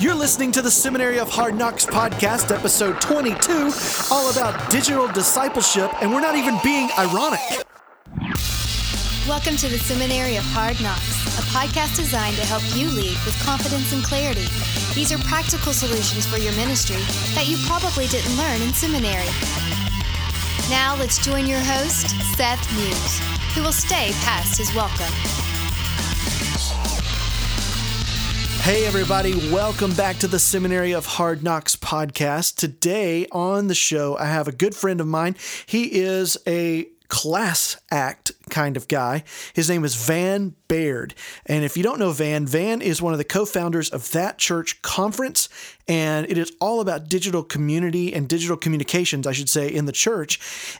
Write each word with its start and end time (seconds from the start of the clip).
You're 0.00 0.14
listening 0.14 0.50
to 0.52 0.62
the 0.62 0.70
Seminary 0.70 1.18
of 1.18 1.28
Hard 1.28 1.54
Knocks 1.56 1.84
podcast, 1.84 2.56
episode 2.56 3.02
22, 3.02 3.70
all 4.10 4.30
about 4.30 4.70
digital 4.70 5.06
discipleship, 5.08 5.92
and 6.00 6.10
we're 6.10 6.22
not 6.22 6.36
even 6.36 6.56
being 6.64 6.88
ironic. 6.98 7.40
Welcome 9.28 9.56
to 9.56 9.68
the 9.68 9.76
Seminary 9.76 10.36
of 10.36 10.44
Hard 10.56 10.80
Knocks, 10.80 11.38
a 11.38 11.42
podcast 11.52 11.96
designed 11.96 12.36
to 12.36 12.46
help 12.46 12.62
you 12.74 12.88
lead 12.88 13.18
with 13.26 13.38
confidence 13.44 13.92
and 13.92 14.02
clarity. 14.02 14.46
These 14.94 15.12
are 15.12 15.18
practical 15.28 15.74
solutions 15.74 16.24
for 16.24 16.38
your 16.38 16.52
ministry 16.52 16.96
that 17.34 17.46
you 17.46 17.58
probably 17.66 18.06
didn't 18.06 18.34
learn 18.38 18.62
in 18.62 18.72
seminary. 18.72 19.28
Now 20.70 20.96
let's 20.96 21.22
join 21.22 21.44
your 21.44 21.60
host, 21.60 22.08
Seth 22.38 22.64
Muse, 22.72 23.20
who 23.54 23.62
will 23.62 23.70
stay 23.70 24.12
past 24.24 24.56
his 24.56 24.74
welcome. 24.74 25.12
Hey, 28.62 28.86
everybody, 28.86 29.34
welcome 29.50 29.94
back 29.94 30.18
to 30.18 30.28
the 30.28 30.38
Seminary 30.38 30.92
of 30.92 31.06
Hard 31.06 31.42
Knocks 31.42 31.76
podcast. 31.76 32.56
Today 32.56 33.26
on 33.32 33.66
the 33.66 33.74
show, 33.74 34.16
I 34.18 34.26
have 34.26 34.46
a 34.48 34.52
good 34.52 34.74
friend 34.74 35.00
of 35.00 35.06
mine. 35.06 35.34
He 35.66 36.00
is 36.00 36.36
a 36.46 36.86
class 37.08 37.76
act 37.90 38.30
kind 38.50 38.76
of 38.76 38.86
guy. 38.86 39.24
His 39.54 39.68
name 39.68 39.84
is 39.84 39.96
Van 39.96 40.54
Baird. 40.68 41.14
And 41.46 41.64
if 41.64 41.76
you 41.76 41.82
don't 41.82 41.98
know 41.98 42.12
Van, 42.12 42.46
Van 42.46 42.80
is 42.80 43.02
one 43.02 43.12
of 43.12 43.18
the 43.18 43.24
co 43.24 43.44
founders 43.44 43.90
of 43.90 44.12
That 44.12 44.38
Church 44.38 44.80
Conference. 44.82 45.48
And 45.90 46.30
it 46.30 46.38
is 46.38 46.52
all 46.60 46.80
about 46.80 47.08
digital 47.08 47.42
community 47.42 48.14
and 48.14 48.28
digital 48.28 48.56
communications, 48.56 49.26
I 49.26 49.32
should 49.32 49.48
say, 49.48 49.66
in 49.66 49.86
the 49.86 49.92
church. 49.92 50.38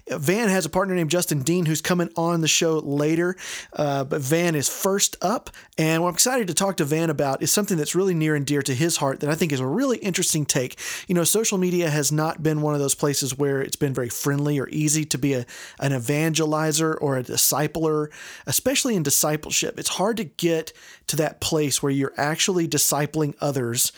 Van 0.08 0.48
has 0.48 0.64
a 0.64 0.68
partner 0.68 0.94
named 0.94 1.10
Justin 1.10 1.42
Dean 1.42 1.66
who's 1.66 1.80
coming 1.80 2.10
on 2.16 2.42
the 2.42 2.48
show 2.48 2.78
later. 2.78 3.34
Uh, 3.72 4.04
but 4.04 4.20
Van 4.20 4.54
is 4.54 4.68
first 4.68 5.16
up. 5.20 5.50
And 5.76 6.00
what 6.00 6.10
I'm 6.10 6.14
excited 6.14 6.46
to 6.46 6.54
talk 6.54 6.76
to 6.76 6.84
Van 6.84 7.10
about 7.10 7.42
is 7.42 7.50
something 7.50 7.76
that's 7.76 7.96
really 7.96 8.14
near 8.14 8.36
and 8.36 8.46
dear 8.46 8.62
to 8.62 8.72
his 8.72 8.98
heart 8.98 9.18
that 9.18 9.28
I 9.28 9.34
think 9.34 9.50
is 9.50 9.58
a 9.58 9.66
really 9.66 9.98
interesting 9.98 10.46
take. 10.46 10.78
You 11.08 11.16
know, 11.16 11.24
social 11.24 11.58
media 11.58 11.90
has 11.90 12.12
not 12.12 12.44
been 12.44 12.62
one 12.62 12.74
of 12.74 12.80
those 12.80 12.94
places 12.94 13.36
where 13.36 13.60
it's 13.60 13.74
been 13.74 13.92
very 13.92 14.10
friendly 14.10 14.60
or 14.60 14.68
easy 14.68 15.04
to 15.06 15.18
be 15.18 15.34
a, 15.34 15.44
an 15.80 15.90
evangelizer 15.90 16.96
or 17.00 17.18
a 17.18 17.24
discipler, 17.24 18.10
especially 18.46 18.94
in 18.94 19.02
discipleship. 19.02 19.76
It's 19.76 19.88
hard 19.88 20.18
to 20.18 20.24
get 20.24 20.72
to 21.08 21.16
that 21.16 21.40
place 21.40 21.82
where 21.82 21.90
you're 21.90 22.14
actually 22.16 22.68
discipling 22.68 23.34
others 23.40 23.90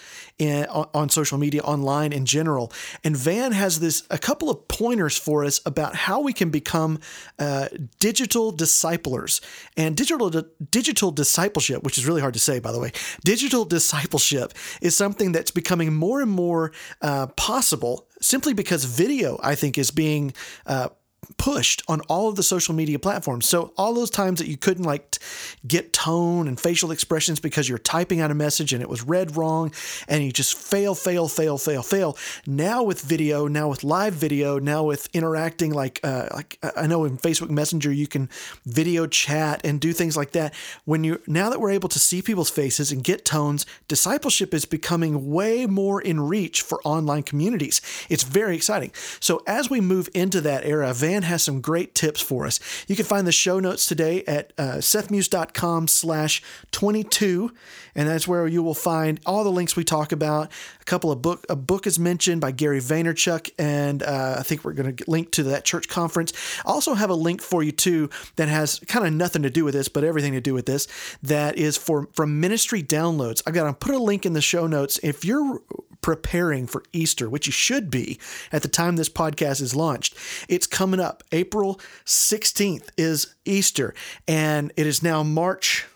in, 0.43 0.67
on, 0.67 1.09
social 1.09 1.39
media, 1.39 1.63
online 1.63 2.13
in 2.13 2.25
general. 2.25 2.73
And 3.05 3.17
Van 3.17 3.53
has 3.53 3.81
this 3.81 4.03
a 4.11 4.19
couple 4.19 4.51
of 4.51 4.67
pointers 4.69 5.17
for 5.17 5.45
us 5.45 5.61
about 5.65 5.95
how 5.95 6.21
we 6.21 6.33
can 6.33 6.51
become 6.51 6.99
uh, 7.39 7.69
digital 8.01 8.51
disciplers 8.51 9.41
and 9.77 9.97
digital 9.97 10.31
digital 10.71 11.11
discipleship, 11.11 11.83
which 11.83 11.99
is 11.99 12.07
really 12.07 12.21
hard 12.21 12.35
to 12.35 12.41
say, 12.41 12.59
by 12.59 12.73
the 12.73 12.81
way. 12.81 12.93
Digital 13.25 13.65
discipleship 13.65 14.53
is 14.81 14.97
something 14.97 15.33
that's 15.33 15.51
becoming 15.51 15.95
more 15.95 16.21
and 16.21 16.31
more 16.31 16.73
uh, 17.01 17.27
possible 17.29 18.09
simply 18.21 18.55
because 18.55 18.85
video, 18.85 19.39
I 19.43 19.55
think, 19.55 19.79
is 19.79 19.91
being 19.91 20.33
uh, 20.67 20.89
pushed 21.37 21.83
on 21.89 22.01
all 22.03 22.29
of 22.29 22.37
the 22.37 22.43
social 22.43 22.75
media 22.75 22.99
platforms. 22.99 23.47
So 23.47 23.73
all 23.77 23.95
those 23.95 24.11
times 24.11 24.39
that 24.41 24.49
you 24.49 24.57
couldn't 24.57 24.85
like 24.85 25.19
get 25.67 25.93
tone 25.93 26.49
and 26.49 26.59
facial 26.59 26.91
expressions 26.91 27.41
because 27.41 27.69
you're 27.69 27.79
typing 27.79 28.21
out 28.21 28.31
a 28.31 28.35
message 28.35 28.73
and 28.73 28.83
it 28.83 28.89
was 28.89 29.03
read 29.03 29.37
wrong 29.37 29.73
and 30.09 30.25
you 30.25 30.33
just 30.33 30.57
fail, 30.57 30.95
fail, 30.95 31.29
fail, 31.29 31.59
fail, 31.59 31.83
fail. 31.83 32.17
Now 32.47 32.83
with 32.83 33.01
video, 33.01 33.47
now 33.47 33.69
with 33.69 33.85
live 33.85 34.15
video, 34.15 34.59
now 34.59 34.85
with 34.85 35.09
interacting 35.13 35.73
like 35.73 36.01
uh, 36.03 36.29
like 36.33 36.59
I 36.77 36.87
know 36.87 37.05
in 37.05 37.19
Facebook 37.19 37.51
Messenger 37.51 37.93
you 37.93 38.07
can 38.07 38.29
video 38.65 39.07
chat 39.07 39.61
and 39.65 39.81
do 39.81 39.93
things 39.93 40.17
like 40.17 40.33
that. 40.33 40.55
When 40.85 41.05
you 41.05 41.21
now 41.27 41.51
that 41.51 41.61
we're 41.61 41.71
able 41.71 41.89
to 41.91 41.99
see 41.99 42.23
people's 42.23 42.51
faces 42.51 42.91
and 42.91 43.03
get 43.03 43.25
tones, 43.25 43.65
discipleship 43.89 44.55
is 44.55 44.65
becoming 44.65 45.31
way 45.31 45.67
more 45.67 46.01
in 46.01 46.21
reach 46.21 46.63
for 46.63 46.81
online 46.85 47.23
communities. 47.23 47.81
It's 48.09 48.25
very 48.25 48.57
exciting. 48.57 48.93
So 49.21 49.43
as 49.47 49.71
we 49.71 49.81
move 49.81 50.09
into 50.15 50.41
that 50.43 50.65
era, 50.65 50.93
Van 50.95 51.12
Dan 51.13 51.25
has 51.25 51.43
some 51.43 51.61
great 51.61 51.95
tips 51.95 52.23
for 52.23 52.47
us. 52.47 52.59
You 52.89 52.97
can 52.97 53.05
find 53.05 53.27
the 53.27 53.33
show 53.33 53.61
notes 53.61 53.87
today 53.87 54.25
at 54.25 54.55
uh, 54.57 54.77
sethmuse.com 54.79 55.87
slash 55.87 56.43
22, 56.71 57.53
and 57.95 58.09
that's 58.09 58.27
where 58.27 58.47
you 58.47 58.63
will 58.63 58.75
find 58.75 59.21
all 59.27 59.45
the 59.45 59.51
links 59.51 59.77
we 59.77 59.85
talk 59.85 60.13
about. 60.13 60.51
A 60.81 60.85
couple 60.85 61.11
of 61.11 61.23
book, 61.23 61.45
a 61.49 61.57
book 61.57 61.87
is 61.87 61.99
mentioned 61.99 62.41
by 62.41 62.51
Gary 62.51 62.81
Vaynerchuk, 62.81 63.51
and 63.59 64.03
uh, 64.03 64.37
I 64.39 64.43
think 64.43 64.65
we're 64.65 64.73
going 64.73 64.97
to 64.97 65.11
link 65.11 65.33
to 65.33 65.43
that 65.45 65.65
church 65.65 65.89
conference. 65.89 66.33
I 66.65 66.71
also 66.71 66.95
have 66.95 67.11
a 67.11 67.15
link 67.15 67.43
for 67.43 67.63
you 67.63 67.73
too 67.73 68.11
that 68.37 68.49
has 68.49 68.81
kind 68.81 69.07
of 69.07 69.13
nothing 69.13 69.43
to 69.43 69.51
do 69.51 69.65
with 69.65 69.75
this, 69.75 69.89
but 69.89 70.05
everything 70.05 70.33
to 70.33 70.41
do 70.41 70.55
with 70.55 70.67
this. 70.67 70.89
That 71.23 71.57
is 71.57 71.77
for 71.77 72.09
from 72.13 72.41
ministry 72.41 72.83
downloads. 72.83 73.43
I've 73.47 73.55
got 73.55 73.65
to 73.65 73.73
put 73.73 73.95
a 73.95 74.03
link 74.03 74.27
in 74.27 74.33
the 74.33 74.41
show 74.41 74.67
notes. 74.67 74.99
If 75.03 75.25
you're 75.25 75.61
preparing 76.03 76.67
for 76.67 76.83
Easter, 76.93 77.31
which 77.31 77.47
you 77.47 77.53
should 77.53 77.91
be 77.91 78.19
at 78.51 78.63
the 78.63 78.69
time 78.69 78.97
this 78.97 79.09
podcast 79.09 79.63
is 79.63 79.75
launched. 79.75 80.17
It's 80.49 80.67
coming 80.67 81.01
up. 81.01 81.23
April 81.33 81.81
16th 82.05 82.91
is 82.99 83.35
Easter, 83.45 83.95
and 84.29 84.73
it 84.77 84.87
is 84.87 85.03
now 85.03 85.23
March 85.23 85.87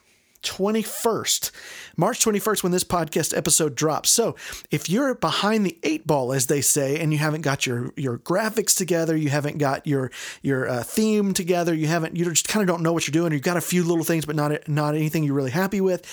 21st. 0.47 1.51
March 1.97 2.25
21st, 2.25 2.63
when 2.63 2.73
this 2.73 2.85
podcast 2.85 3.37
episode 3.37 3.75
drops. 3.75 4.11
So, 4.11 4.37
if 4.71 4.89
you're 4.89 5.15
behind 5.15 5.67
the 5.67 5.79
eight 5.83 6.07
ball, 6.07 6.33
as 6.33 6.47
they 6.47 6.61
say, 6.61 7.01
and 7.01 7.13
you 7.13 7.19
haven't 7.19 7.41
got 7.41 7.67
your 7.67 7.93
your 7.97 8.19
graphics 8.19 8.77
together, 8.77 9.17
you 9.17 9.31
haven't 9.31 9.59
got 9.59 9.87
your 9.87 10.11
your 10.43 10.69
uh, 10.69 10.83
theme 10.83 11.33
together, 11.33 11.75
you 11.75 11.87
haven't, 11.87 12.17
you 12.17 12.25
just 12.25 12.49
kind 12.49 12.63
of 12.63 12.69
don't 12.69 12.83
know 12.83 12.93
what 12.93 13.07
you're 13.07 13.13
doing. 13.13 13.33
You've 13.33 13.43
got 13.43 13.57
a 13.57 13.63
few 13.63 13.83
little 13.83 14.05
things, 14.05 14.27
but 14.27 14.37
not 14.37 14.69
not 14.69 14.95
anything 14.95 15.25
you're 15.25 15.35
really 15.35 15.51
happy 15.51 15.81
with. 15.81 16.05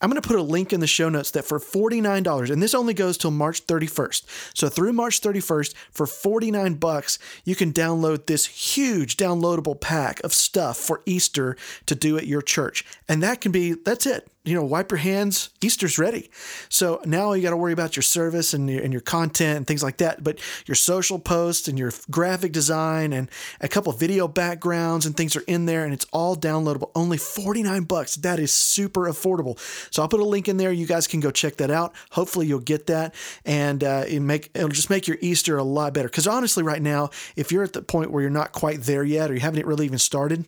I'm 0.00 0.10
going 0.10 0.20
to 0.20 0.26
put 0.26 0.38
a 0.38 0.42
link 0.42 0.72
in 0.72 0.80
the 0.80 0.86
show 0.86 1.08
notes 1.08 1.30
that 1.32 1.44
for 1.44 1.58
$49, 1.58 2.50
and 2.50 2.62
this 2.62 2.74
only 2.74 2.94
goes 2.94 3.16
till 3.16 3.30
March 3.30 3.66
31st. 3.66 4.24
So 4.54 4.68
through 4.68 4.92
March 4.92 5.20
31st, 5.20 5.74
for 5.90 6.06
49 6.06 6.74
bucks, 6.74 7.18
you 7.44 7.54
can 7.54 7.72
download 7.72 8.26
this 8.26 8.46
huge 8.46 9.16
downloadable 9.16 9.80
pack 9.80 10.22
of 10.24 10.32
stuff 10.32 10.76
for 10.76 11.02
Easter 11.06 11.56
to 11.86 11.94
do 11.94 12.18
at 12.18 12.26
your 12.26 12.42
church, 12.42 12.84
and 13.08 13.22
that 13.22 13.40
can 13.40 13.52
be 13.52 13.74
that's 13.84 14.06
it 14.06 14.28
you 14.48 14.54
know, 14.54 14.64
wipe 14.64 14.90
your 14.90 14.98
hands. 14.98 15.50
Easter's 15.60 15.98
ready. 15.98 16.30
So 16.70 17.02
now 17.04 17.34
you 17.34 17.42
got 17.42 17.50
to 17.50 17.56
worry 17.56 17.74
about 17.74 17.96
your 17.96 18.02
service 18.02 18.54
and 18.54 18.70
your, 18.70 18.82
and 18.82 18.94
your 18.94 19.02
content 19.02 19.58
and 19.58 19.66
things 19.66 19.82
like 19.82 19.98
that. 19.98 20.24
But 20.24 20.38
your 20.66 20.74
social 20.74 21.18
posts 21.18 21.68
and 21.68 21.78
your 21.78 21.92
graphic 22.10 22.52
design 22.52 23.12
and 23.12 23.30
a 23.60 23.68
couple 23.68 23.92
video 23.92 24.26
backgrounds 24.26 25.04
and 25.04 25.14
things 25.14 25.36
are 25.36 25.42
in 25.46 25.66
there, 25.66 25.84
and 25.84 25.92
it's 25.92 26.06
all 26.14 26.34
downloadable. 26.34 26.90
Only 26.94 27.18
49 27.18 27.82
bucks. 27.84 28.16
That 28.16 28.38
is 28.38 28.50
super 28.50 29.02
affordable. 29.02 29.58
So 29.92 30.00
I'll 30.00 30.08
put 30.08 30.20
a 30.20 30.24
link 30.24 30.48
in 30.48 30.56
there. 30.56 30.72
You 30.72 30.86
guys 30.86 31.06
can 31.06 31.20
go 31.20 31.30
check 31.30 31.56
that 31.56 31.70
out. 31.70 31.94
Hopefully 32.12 32.46
you'll 32.46 32.60
get 32.60 32.86
that, 32.86 33.14
and 33.44 33.84
uh, 33.84 34.04
it 34.08 34.20
make 34.20 34.50
it'll 34.54 34.70
just 34.70 34.88
make 34.88 35.06
your 35.06 35.18
Easter 35.20 35.58
a 35.58 35.62
lot 35.62 35.92
better. 35.92 36.08
Because 36.08 36.26
honestly, 36.26 36.62
right 36.62 36.80
now, 36.80 37.10
if 37.36 37.52
you're 37.52 37.64
at 37.64 37.74
the 37.74 37.82
point 37.82 38.10
where 38.10 38.22
you're 38.22 38.30
not 38.30 38.52
quite 38.52 38.82
there 38.82 39.04
yet, 39.04 39.30
or 39.30 39.34
you 39.34 39.40
haven't 39.40 39.66
really 39.66 39.84
even 39.84 39.98
started, 39.98 40.46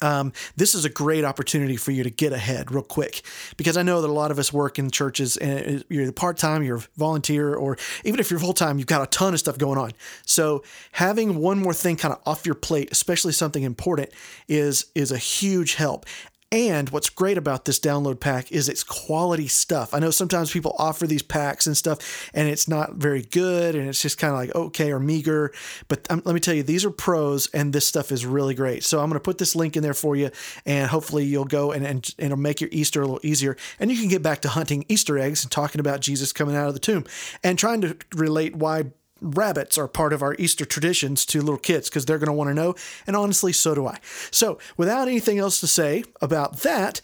um, 0.00 0.32
this 0.56 0.74
is 0.74 0.84
a 0.84 0.88
great 0.88 1.24
opportunity 1.24 1.76
for 1.76 1.90
you 1.90 2.02
to 2.02 2.10
get 2.10 2.32
ahead 2.32 2.70
real 2.70 2.82
quick 2.82 3.22
because 3.56 3.76
I 3.76 3.82
know 3.82 4.00
that 4.00 4.08
a 4.08 4.12
lot 4.12 4.30
of 4.30 4.38
us 4.38 4.52
work 4.52 4.78
in 4.78 4.90
churches 4.90 5.36
and 5.36 5.84
you're 5.88 6.10
part 6.12 6.36
time, 6.36 6.62
you're 6.62 6.82
volunteer, 6.96 7.54
or 7.54 7.76
even 8.04 8.20
if 8.20 8.30
you're 8.30 8.40
full 8.40 8.52
time, 8.52 8.78
you've 8.78 8.86
got 8.86 9.02
a 9.02 9.06
ton 9.06 9.32
of 9.32 9.40
stuff 9.40 9.58
going 9.58 9.78
on. 9.78 9.92
So 10.24 10.62
having 10.92 11.36
one 11.36 11.58
more 11.58 11.74
thing 11.74 11.96
kind 11.96 12.14
of 12.14 12.20
off 12.26 12.46
your 12.46 12.54
plate, 12.54 12.90
especially 12.92 13.32
something 13.32 13.62
important, 13.62 14.10
is 14.48 14.86
is 14.94 15.12
a 15.12 15.18
huge 15.18 15.74
help. 15.74 16.06
And 16.52 16.88
what's 16.90 17.10
great 17.10 17.38
about 17.38 17.64
this 17.64 17.80
download 17.80 18.20
pack 18.20 18.52
is 18.52 18.68
it's 18.68 18.84
quality 18.84 19.48
stuff. 19.48 19.92
I 19.92 19.98
know 19.98 20.12
sometimes 20.12 20.52
people 20.52 20.76
offer 20.78 21.04
these 21.04 21.22
packs 21.22 21.66
and 21.66 21.76
stuff, 21.76 22.30
and 22.32 22.48
it's 22.48 22.68
not 22.68 22.94
very 22.94 23.22
good, 23.22 23.74
and 23.74 23.88
it's 23.88 24.00
just 24.00 24.16
kind 24.16 24.32
of 24.32 24.38
like 24.38 24.54
okay 24.54 24.92
or 24.92 25.00
meager. 25.00 25.52
But 25.88 26.06
um, 26.08 26.22
let 26.24 26.34
me 26.34 26.40
tell 26.40 26.54
you, 26.54 26.62
these 26.62 26.84
are 26.84 26.90
pros, 26.90 27.48
and 27.48 27.72
this 27.72 27.86
stuff 27.86 28.12
is 28.12 28.24
really 28.24 28.54
great. 28.54 28.84
So 28.84 29.00
I'm 29.00 29.08
going 29.08 29.18
to 29.18 29.24
put 29.24 29.38
this 29.38 29.56
link 29.56 29.76
in 29.76 29.82
there 29.82 29.92
for 29.92 30.14
you, 30.14 30.30
and 30.64 30.88
hopefully 30.88 31.24
you'll 31.24 31.46
go 31.46 31.72
and, 31.72 31.84
and, 31.84 32.14
and 32.16 32.26
it'll 32.26 32.36
make 32.36 32.60
your 32.60 32.70
Easter 32.72 33.02
a 33.02 33.04
little 33.04 33.20
easier. 33.26 33.56
And 33.80 33.90
you 33.90 33.98
can 33.98 34.08
get 34.08 34.22
back 34.22 34.42
to 34.42 34.48
hunting 34.48 34.84
Easter 34.88 35.18
eggs 35.18 35.42
and 35.42 35.50
talking 35.50 35.80
about 35.80 36.00
Jesus 36.00 36.32
coming 36.32 36.54
out 36.54 36.68
of 36.68 36.74
the 36.74 36.80
tomb 36.80 37.06
and 37.42 37.58
trying 37.58 37.80
to 37.80 37.96
relate 38.14 38.54
why 38.54 38.84
rabbits 39.20 39.78
are 39.78 39.88
part 39.88 40.12
of 40.12 40.22
our 40.22 40.34
Easter 40.38 40.64
traditions 40.64 41.24
to 41.26 41.40
little 41.40 41.58
kids 41.58 41.88
because 41.88 42.06
they're 42.06 42.18
going 42.18 42.28
to 42.28 42.32
want 42.32 42.48
to 42.50 42.54
know. 42.54 42.74
And 43.06 43.16
honestly, 43.16 43.52
so 43.52 43.74
do 43.74 43.86
I. 43.86 43.98
So, 44.30 44.58
without 44.76 45.08
anything 45.08 45.38
else 45.38 45.60
to 45.60 45.66
say 45.66 46.04
about 46.20 46.58
that, 46.58 47.00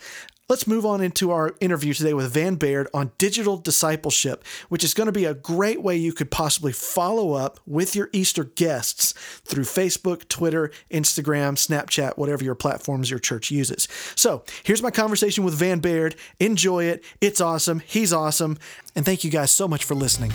Let's 0.48 0.66
move 0.66 0.84
on 0.84 1.00
into 1.00 1.30
our 1.30 1.54
interview 1.60 1.94
today 1.94 2.12
with 2.12 2.34
Van 2.34 2.56
Baird 2.56 2.86
on 2.92 3.12
digital 3.16 3.56
discipleship, 3.56 4.44
which 4.68 4.84
is 4.84 4.92
going 4.92 5.06
to 5.06 5.12
be 5.12 5.24
a 5.24 5.32
great 5.32 5.82
way 5.82 5.96
you 5.96 6.12
could 6.12 6.30
possibly 6.30 6.72
follow 6.72 7.32
up 7.32 7.58
with 7.64 7.96
your 7.96 8.10
Easter 8.12 8.44
guests 8.44 9.12
through 9.44 9.64
Facebook, 9.64 10.28
Twitter, 10.28 10.70
Instagram, 10.90 11.54
Snapchat, 11.54 12.18
whatever 12.18 12.44
your 12.44 12.56
platforms 12.56 13.08
your 13.08 13.18
church 13.18 13.50
uses. 13.50 13.88
So 14.14 14.44
here's 14.62 14.82
my 14.82 14.90
conversation 14.90 15.42
with 15.42 15.54
Van 15.54 15.78
Baird. 15.78 16.16
Enjoy 16.38 16.84
it. 16.84 17.02
It's 17.22 17.40
awesome. 17.40 17.78
He's 17.78 18.12
awesome. 18.12 18.58
And 18.94 19.06
thank 19.06 19.24
you 19.24 19.30
guys 19.30 19.52
so 19.52 19.66
much 19.66 19.84
for 19.84 19.94
listening. 19.94 20.32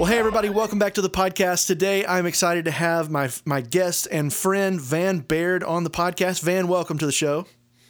Well, 0.00 0.08
hey 0.08 0.18
everybody, 0.18 0.48
welcome 0.48 0.78
back 0.78 0.94
to 0.94 1.02
the 1.02 1.10
podcast. 1.10 1.66
Today, 1.66 2.06
I'm 2.06 2.24
excited 2.24 2.64
to 2.64 2.70
have 2.70 3.10
my 3.10 3.28
my 3.44 3.60
guest 3.60 4.08
and 4.10 4.32
friend 4.32 4.80
Van 4.80 5.18
Baird 5.18 5.62
on 5.62 5.84
the 5.84 5.90
podcast. 5.90 6.40
Van, 6.40 6.68
welcome 6.68 6.96
to 6.96 7.04
the 7.04 7.12
show. 7.12 7.44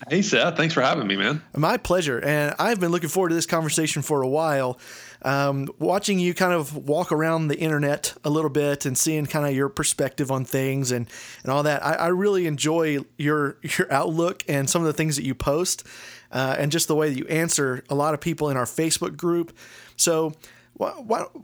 Hey 0.09 0.21
Seth, 0.23 0.57
thanks 0.57 0.75
for 0.75 0.81
having 0.81 1.07
me, 1.07 1.15
man. 1.15 1.41
My 1.57 1.77
pleasure. 1.77 2.19
And 2.19 2.57
I've 2.59 2.81
been 2.81 2.91
looking 2.91 3.11
forward 3.11 3.29
to 3.29 3.37
this 3.37 3.47
conversation 3.47 4.03
for 4.03 4.23
a 4.23 4.29
while. 4.29 4.81
Um, 5.23 5.69
watching 5.79 6.19
you 6.19 6.35
kind 6.35 6.53
of 6.53 6.77
walk 6.77 7.13
around 7.13 7.47
the 7.47 7.57
internet 7.57 8.13
a 8.25 8.31
little 8.31 8.51
bit 8.51 8.87
and 8.87 8.99
seeing 8.99 9.27
kind 9.27 9.47
of 9.47 9.55
your 9.55 9.69
perspective 9.69 10.33
on 10.33 10.45
things 10.45 10.91
and, 10.91 11.09
and 11.45 11.53
all 11.53 11.63
that. 11.63 11.87
I, 11.87 11.93
I 11.93 12.07
really 12.09 12.49
enjoy 12.49 13.05
your 13.19 13.59
your 13.63 13.87
outlook 13.93 14.43
and 14.49 14.69
some 14.69 14.83
of 14.83 14.87
the 14.87 14.95
things 14.95 15.15
that 15.15 15.25
you 15.25 15.37
post, 15.37 15.87
uh, 16.33 16.57
and 16.59 16.73
just 16.73 16.89
the 16.89 16.97
way 16.97 17.09
that 17.09 17.17
you 17.17 17.27
answer 17.29 17.85
a 17.89 17.95
lot 17.95 18.15
of 18.15 18.21
people 18.21 18.51
in 18.51 18.57
our 18.57 18.65
Facebook 18.65 19.17
group. 19.17 19.57
So 19.95 20.33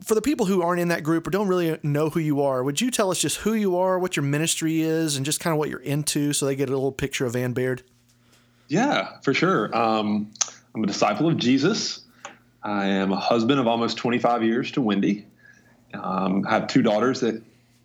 for 0.02 0.14
the 0.14 0.22
people 0.22 0.46
who 0.46 0.62
aren't 0.62 0.80
in 0.80 0.88
that 0.88 1.02
group 1.02 1.26
or 1.26 1.30
don't 1.30 1.48
really 1.48 1.78
know 1.82 2.08
who 2.10 2.20
you 2.20 2.42
are, 2.42 2.62
would 2.62 2.80
you 2.80 2.90
tell 2.90 3.10
us 3.10 3.18
just 3.18 3.38
who 3.38 3.52
you 3.54 3.76
are, 3.76 3.98
what 3.98 4.16
your 4.16 4.24
ministry 4.24 4.80
is, 4.80 5.16
and 5.16 5.26
just 5.26 5.40
kind 5.40 5.52
of 5.52 5.58
what 5.58 5.68
you're 5.68 5.80
into 5.80 6.32
so 6.32 6.46
they 6.46 6.56
get 6.56 6.68
a 6.68 6.72
little 6.72 6.92
picture 6.92 7.26
of 7.26 7.34
Van 7.34 7.52
Baird? 7.52 7.82
Yeah, 8.68 9.20
for 9.22 9.34
sure. 9.34 9.76
Um, 9.76 10.32
I'm 10.74 10.82
a 10.82 10.86
disciple 10.86 11.28
of 11.28 11.36
Jesus. 11.36 12.00
I 12.62 12.86
am 12.86 13.12
a 13.12 13.20
husband 13.20 13.60
of 13.60 13.66
almost 13.66 13.96
25 13.98 14.42
years 14.42 14.72
to 14.72 14.80
Wendy. 14.80 15.26
Um, 15.94 16.44
I 16.46 16.50
have 16.50 16.66
two 16.66 16.82
daughters 16.82 17.20
that 17.20 17.42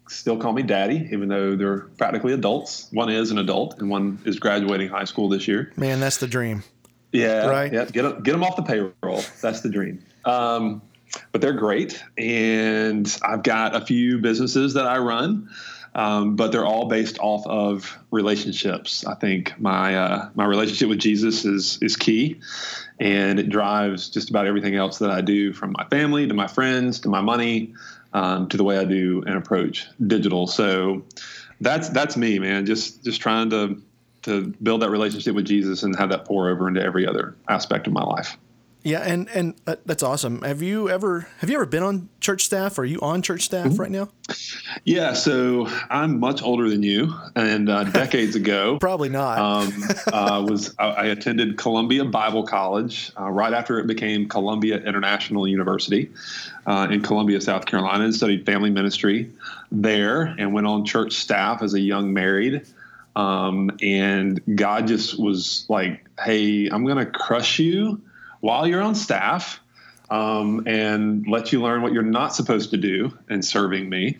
still 0.10 0.38
call 0.38 0.54
me 0.54 0.64
daddy, 0.64 1.10
even 1.12 1.30
though 1.30 1.56
they're 1.56 1.82
practically 1.98 2.34
adults. 2.34 2.88
One 2.92 3.10
is 3.10 3.32
an 3.32 3.38
adult, 3.38 3.80
and 3.80 3.90
one 3.90 4.20
is 4.26 4.40
graduating 4.40 4.90
high 4.90 5.04
school 5.04 5.30
this 5.30 5.48
year. 5.48 5.72
Man, 5.76 6.00
that's 6.00 6.18
the 6.18 6.28
dream. 6.28 6.64
Yeah, 7.12 7.48
right. 7.48 7.72
Yeah, 7.72 7.86
get 7.86 8.04
them, 8.04 8.24
get 8.24 8.32
them 8.32 8.44
off 8.44 8.56
the 8.56 8.64
payroll. 8.64 9.24
That's 9.42 9.62
the 9.62 9.70
dream. 9.70 10.04
Um, 10.26 10.82
but 11.32 11.42
they're 11.42 11.54
great. 11.54 12.04
And 12.18 13.08
I've 13.24 13.44
got 13.44 13.76
a 13.76 13.86
few 13.86 14.20
businesses 14.20 14.74
that 14.76 14.88
I 14.88 14.98
run, 15.00 15.50
um, 15.94 16.36
but 16.36 16.52
they're 16.52 16.66
all 16.66 16.88
based 16.88 17.20
off 17.20 17.46
of 17.48 17.98
relationships. 18.12 19.06
I 19.06 19.16
think 19.16 19.60
my 19.60 19.96
uh, 19.96 20.30
my 20.36 20.46
relationship 20.46 20.90
with 20.90 21.00
Jesus 21.00 21.46
is 21.46 21.80
is 21.82 21.96
key, 21.96 22.40
and 23.00 23.40
it 23.40 23.50
drives 23.50 24.10
just 24.10 24.30
about 24.30 24.48
everything 24.48 24.76
else 24.76 25.00
that 25.00 25.12
I 25.12 25.22
do, 25.22 25.54
from 25.54 25.74
my 25.78 25.86
family 25.86 26.28
to 26.28 26.34
my 26.34 26.48
friends 26.48 27.00
to 27.02 27.10
my 27.10 27.22
money 27.22 27.74
um, 28.14 28.48
to 28.50 28.58
the 28.58 28.64
way 28.64 28.78
I 28.78 28.86
do 28.86 29.24
and 29.26 29.36
approach 29.36 29.88
digital. 30.06 30.48
So 30.48 31.04
that's 31.60 31.90
that's 31.90 32.18
me, 32.18 32.40
man. 32.40 32.66
Just 32.66 33.04
just 33.04 33.22
trying 33.22 33.50
to 33.52 33.82
to 34.24 34.54
build 34.62 34.82
that 34.84 34.90
relationship 34.90 35.36
with 35.36 35.46
Jesus 35.46 35.84
and 35.84 35.96
have 35.96 36.10
that 36.10 36.26
pour 36.26 36.50
over 36.50 36.68
into 36.68 36.82
every 36.82 37.08
other 37.08 37.36
aspect 37.48 37.88
of 37.88 37.94
my 37.94 38.04
life. 38.04 38.38
Yeah, 38.84 39.02
and 39.02 39.30
and 39.30 39.54
uh, 39.68 39.76
that's 39.86 40.02
awesome. 40.02 40.42
Have 40.42 40.64
you 40.64 40.90
ever 40.90 41.28
have 41.38 41.52
you 41.52 41.56
ever 41.56 41.68
been 41.68 41.84
on 41.84 42.10
church 42.20 42.44
staff? 42.44 42.80
Are 42.80 42.86
you 42.86 43.00
on 43.02 43.22
church 43.22 43.44
staff 43.44 43.68
mm-hmm. 43.68 43.82
right 43.82 43.92
now? 43.92 44.10
Yeah, 44.86 45.14
so 45.14 45.68
I'm 45.90 46.20
much 46.20 46.42
older 46.42 46.68
than 46.68 46.82
you, 46.82 47.14
and 47.36 47.70
uh, 47.70 47.84
decades 47.92 48.36
ago, 48.36 48.80
probably 48.80 49.10
not. 49.10 49.38
um, 49.38 49.84
uh, 50.14 50.46
was 50.48 50.74
I 50.80 51.06
attended 51.08 51.58
Columbia 51.58 52.06
Bible 52.06 52.44
College 52.44 53.12
uh, 53.20 53.30
right 53.30 53.54
after 53.54 53.80
it 53.80 53.86
became 53.86 54.28
Columbia 54.28 54.78
International 54.78 55.48
University 55.48 56.10
uh, 56.66 56.88
in 56.90 57.04
Columbia, 57.04 57.40
South 57.40 57.68
Carolina, 57.68 58.06
and 58.06 58.16
studied 58.16 58.48
family 58.48 58.72
ministry 58.72 59.32
there, 59.72 60.24
and 60.24 60.54
went 60.54 60.66
on 60.66 60.86
church 60.86 61.14
staff 61.14 61.62
as 61.62 61.76
a 61.76 61.80
young 61.80 62.14
married. 62.14 62.66
Um, 63.16 63.78
and 63.82 64.42
God 64.56 64.88
just 64.88 65.20
was 65.20 65.68
like, 65.70 66.04
"Hey, 66.20 66.68
I'm 66.68 66.84
going 66.84 66.98
to 66.98 67.06
crush 67.06 67.60
you." 67.60 68.02
While 68.42 68.68
you're 68.68 68.82
on 68.82 68.96
staff 68.96 69.60
um, 70.10 70.64
and 70.68 71.26
let 71.28 71.54
you 71.54 71.62
learn 71.62 71.82
what 71.82 71.94
you're 71.94 72.04
not 72.04 72.36
supposed 72.36 72.72
to 72.72 72.78
do 72.78 73.18
in 73.30 73.42
serving 73.42 73.90
me. 73.90 74.18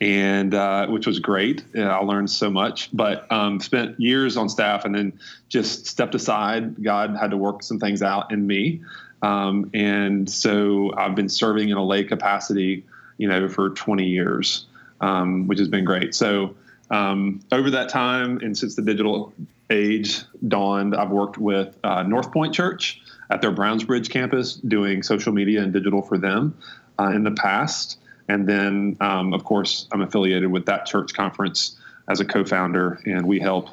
And 0.00 0.52
uh, 0.52 0.88
which 0.88 1.06
was 1.06 1.18
great. 1.20 1.64
I 1.74 1.96
learned 1.98 2.28
so 2.28 2.50
much, 2.50 2.90
but 2.92 3.30
um, 3.30 3.60
spent 3.60 3.98
years 3.98 4.36
on 4.36 4.48
staff 4.48 4.84
and 4.84 4.94
then 4.94 5.18
just 5.48 5.86
stepped 5.86 6.14
aside. 6.14 6.82
God 6.82 7.16
had 7.16 7.30
to 7.30 7.36
work 7.36 7.62
some 7.62 7.78
things 7.78 8.02
out 8.02 8.32
in 8.32 8.46
me. 8.46 8.82
Um, 9.22 9.70
and 9.72 10.28
so 10.28 10.92
I've 10.96 11.14
been 11.14 11.28
serving 11.30 11.70
in 11.70 11.76
a 11.76 11.84
lay 11.84 12.04
capacity, 12.04 12.84
you 13.16 13.28
know, 13.28 13.48
for 13.48 13.70
20 13.70 14.04
years, 14.04 14.66
um, 15.00 15.46
which 15.46 15.58
has 15.58 15.68
been 15.68 15.84
great. 15.84 16.14
So 16.14 16.54
um, 16.90 17.40
over 17.50 17.70
that 17.70 17.88
time, 17.88 18.38
and 18.38 18.58
since 18.58 18.74
the 18.74 18.82
digital 18.82 19.32
age 19.70 20.20
dawned, 20.46 20.94
I've 20.94 21.10
worked 21.10 21.38
with 21.38 21.76
uh, 21.82 22.02
North 22.02 22.32
Point 22.32 22.52
Church, 22.52 23.00
at 23.34 23.40
their 23.40 23.50
Browns 23.50 23.82
Bridge 23.82 24.10
campus 24.10 24.54
doing 24.54 25.02
social 25.02 25.32
media 25.32 25.60
and 25.60 25.72
digital 25.72 26.00
for 26.00 26.16
them 26.16 26.56
uh, 27.00 27.08
in 27.08 27.24
the 27.24 27.32
past. 27.32 27.98
And 28.28 28.48
then, 28.48 28.96
um, 29.00 29.34
of 29.34 29.42
course, 29.42 29.88
I'm 29.92 30.02
affiliated 30.02 30.52
with 30.52 30.66
that 30.66 30.86
church 30.86 31.12
conference 31.14 31.76
as 32.08 32.20
a 32.20 32.24
co 32.24 32.44
founder, 32.44 33.00
and 33.04 33.26
we 33.26 33.40
help 33.40 33.70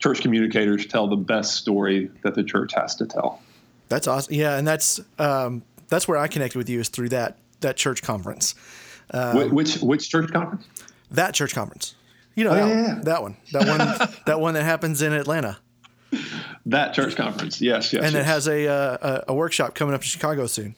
church 0.00 0.20
communicators 0.20 0.86
tell 0.86 1.06
the 1.06 1.16
best 1.16 1.54
story 1.54 2.10
that 2.22 2.34
the 2.34 2.42
church 2.42 2.74
has 2.74 2.96
to 2.96 3.06
tell. 3.06 3.40
That's 3.88 4.08
awesome. 4.08 4.34
Yeah, 4.34 4.58
and 4.58 4.66
that's 4.66 5.00
um, 5.20 5.62
that's 5.88 6.08
where 6.08 6.18
I 6.18 6.26
connected 6.26 6.58
with 6.58 6.68
you 6.68 6.80
is 6.80 6.88
through 6.88 7.10
that 7.10 7.38
that 7.60 7.76
church 7.76 8.02
conference. 8.02 8.56
Um, 9.12 9.54
which 9.54 9.76
which 9.76 10.10
church 10.10 10.32
conference? 10.32 10.66
That 11.12 11.32
church 11.32 11.54
conference. 11.54 11.94
You 12.34 12.44
know 12.44 12.50
oh, 12.50 12.54
that, 12.54 12.68
yeah, 12.68 12.86
yeah. 12.86 13.00
that 13.04 13.22
one. 13.22 13.36
That 13.52 13.68
one. 13.68 14.08
that 14.26 14.40
one 14.40 14.54
that 14.54 14.64
happens 14.64 15.00
in 15.00 15.12
Atlanta. 15.12 15.58
That 16.66 16.94
church 16.94 17.16
conference, 17.16 17.60
yes, 17.60 17.92
yes. 17.92 18.04
And 18.04 18.14
yes. 18.14 18.22
it 18.22 18.24
has 18.26 18.48
a, 18.48 18.68
uh, 18.68 19.24
a 19.28 19.34
workshop 19.34 19.74
coming 19.74 19.94
up 19.94 20.00
in 20.00 20.06
Chicago 20.06 20.46
soon. 20.46 20.74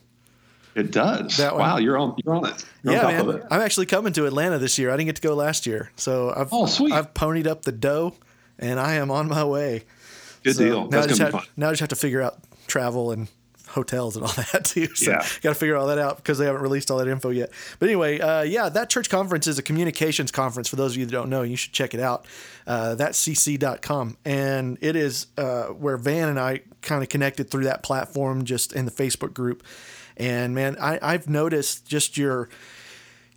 It 0.74 0.92
does. 0.92 1.36
That 1.38 1.54
one. 1.54 1.62
Wow, 1.62 1.78
you're 1.78 1.98
on 1.98 2.14
you're 2.24 2.34
on 2.34 2.46
it. 2.46 2.64
You're 2.84 2.94
yeah, 2.94 3.20
on 3.20 3.26
man. 3.26 3.46
I'm 3.50 3.60
actually 3.60 3.86
coming 3.86 4.12
to 4.12 4.26
Atlanta 4.26 4.58
this 4.58 4.78
year. 4.78 4.90
I 4.90 4.96
didn't 4.96 5.06
get 5.06 5.16
to 5.16 5.22
go 5.22 5.34
last 5.34 5.66
year, 5.66 5.90
so 5.96 6.32
I've 6.36 6.52
oh 6.52 6.66
sweet. 6.66 6.92
I've 6.92 7.12
ponied 7.14 7.48
up 7.48 7.62
the 7.62 7.72
dough, 7.72 8.14
and 8.60 8.78
I 8.78 8.94
am 8.94 9.10
on 9.10 9.28
my 9.28 9.44
way. 9.44 9.84
Good 10.44 10.54
so 10.54 10.64
deal. 10.64 10.82
Now 10.84 10.88
That's 11.00 11.06
I 11.06 11.08
just 11.08 11.20
have, 11.20 11.48
now 11.56 11.68
I 11.68 11.72
just 11.72 11.80
have 11.80 11.88
to 11.88 11.96
figure 11.96 12.22
out 12.22 12.38
travel 12.68 13.10
and 13.10 13.26
hotels 13.78 14.16
and 14.16 14.24
all 14.24 14.32
that 14.52 14.64
too. 14.64 14.94
So 14.94 15.12
yeah. 15.12 15.26
got 15.40 15.50
to 15.50 15.54
figure 15.54 15.76
all 15.76 15.86
that 15.86 15.98
out 15.98 16.16
because 16.16 16.38
they 16.38 16.46
haven't 16.46 16.62
released 16.62 16.90
all 16.90 16.98
that 16.98 17.08
info 17.08 17.30
yet. 17.30 17.50
But 17.78 17.88
anyway, 17.88 18.18
uh, 18.18 18.42
yeah, 18.42 18.68
that 18.68 18.90
church 18.90 19.08
conference 19.08 19.46
is 19.46 19.58
a 19.58 19.62
communications 19.62 20.30
conference. 20.30 20.68
For 20.68 20.76
those 20.76 20.92
of 20.92 20.98
you 20.98 21.06
that 21.06 21.12
don't 21.12 21.30
know, 21.30 21.42
you 21.42 21.56
should 21.56 21.72
check 21.72 21.94
it 21.94 22.00
out. 22.00 22.26
Uh, 22.66 22.94
that's 22.96 23.22
cc.com. 23.22 24.16
And 24.24 24.78
it 24.80 24.96
is 24.96 25.28
uh, 25.36 25.66
where 25.66 25.96
Van 25.96 26.28
and 26.28 26.38
I 26.38 26.60
kind 26.82 27.02
of 27.02 27.08
connected 27.08 27.50
through 27.50 27.64
that 27.64 27.82
platform 27.82 28.44
just 28.44 28.72
in 28.72 28.84
the 28.84 28.90
Facebook 28.90 29.32
group. 29.32 29.62
And 30.16 30.54
man, 30.54 30.76
I, 30.80 30.98
I've 31.00 31.28
noticed 31.28 31.86
just 31.86 32.16
your 32.18 32.48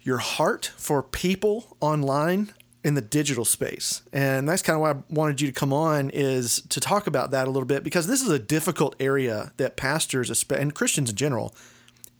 your 0.03 0.17
heart 0.17 0.71
for 0.77 1.03
people 1.03 1.77
online 1.79 2.51
in 2.83 2.95
the 2.95 3.01
digital 3.01 3.45
space. 3.45 4.01
And 4.11 4.49
that's 4.49 4.61
kind 4.61 4.75
of 4.75 4.81
why 4.81 4.91
I 4.91 4.95
wanted 5.09 5.39
you 5.41 5.47
to 5.47 5.53
come 5.53 5.71
on 5.71 6.09
is 6.09 6.61
to 6.69 6.79
talk 6.79 7.07
about 7.07 7.31
that 7.31 7.47
a 7.47 7.51
little 7.51 7.67
bit 7.67 7.83
because 7.83 8.07
this 8.07 8.21
is 8.21 8.29
a 8.29 8.39
difficult 8.39 8.95
area 8.99 9.51
that 9.57 9.77
pastors 9.77 10.45
and 10.49 10.73
Christians 10.73 11.11
in 11.11 11.15
general 11.15 11.53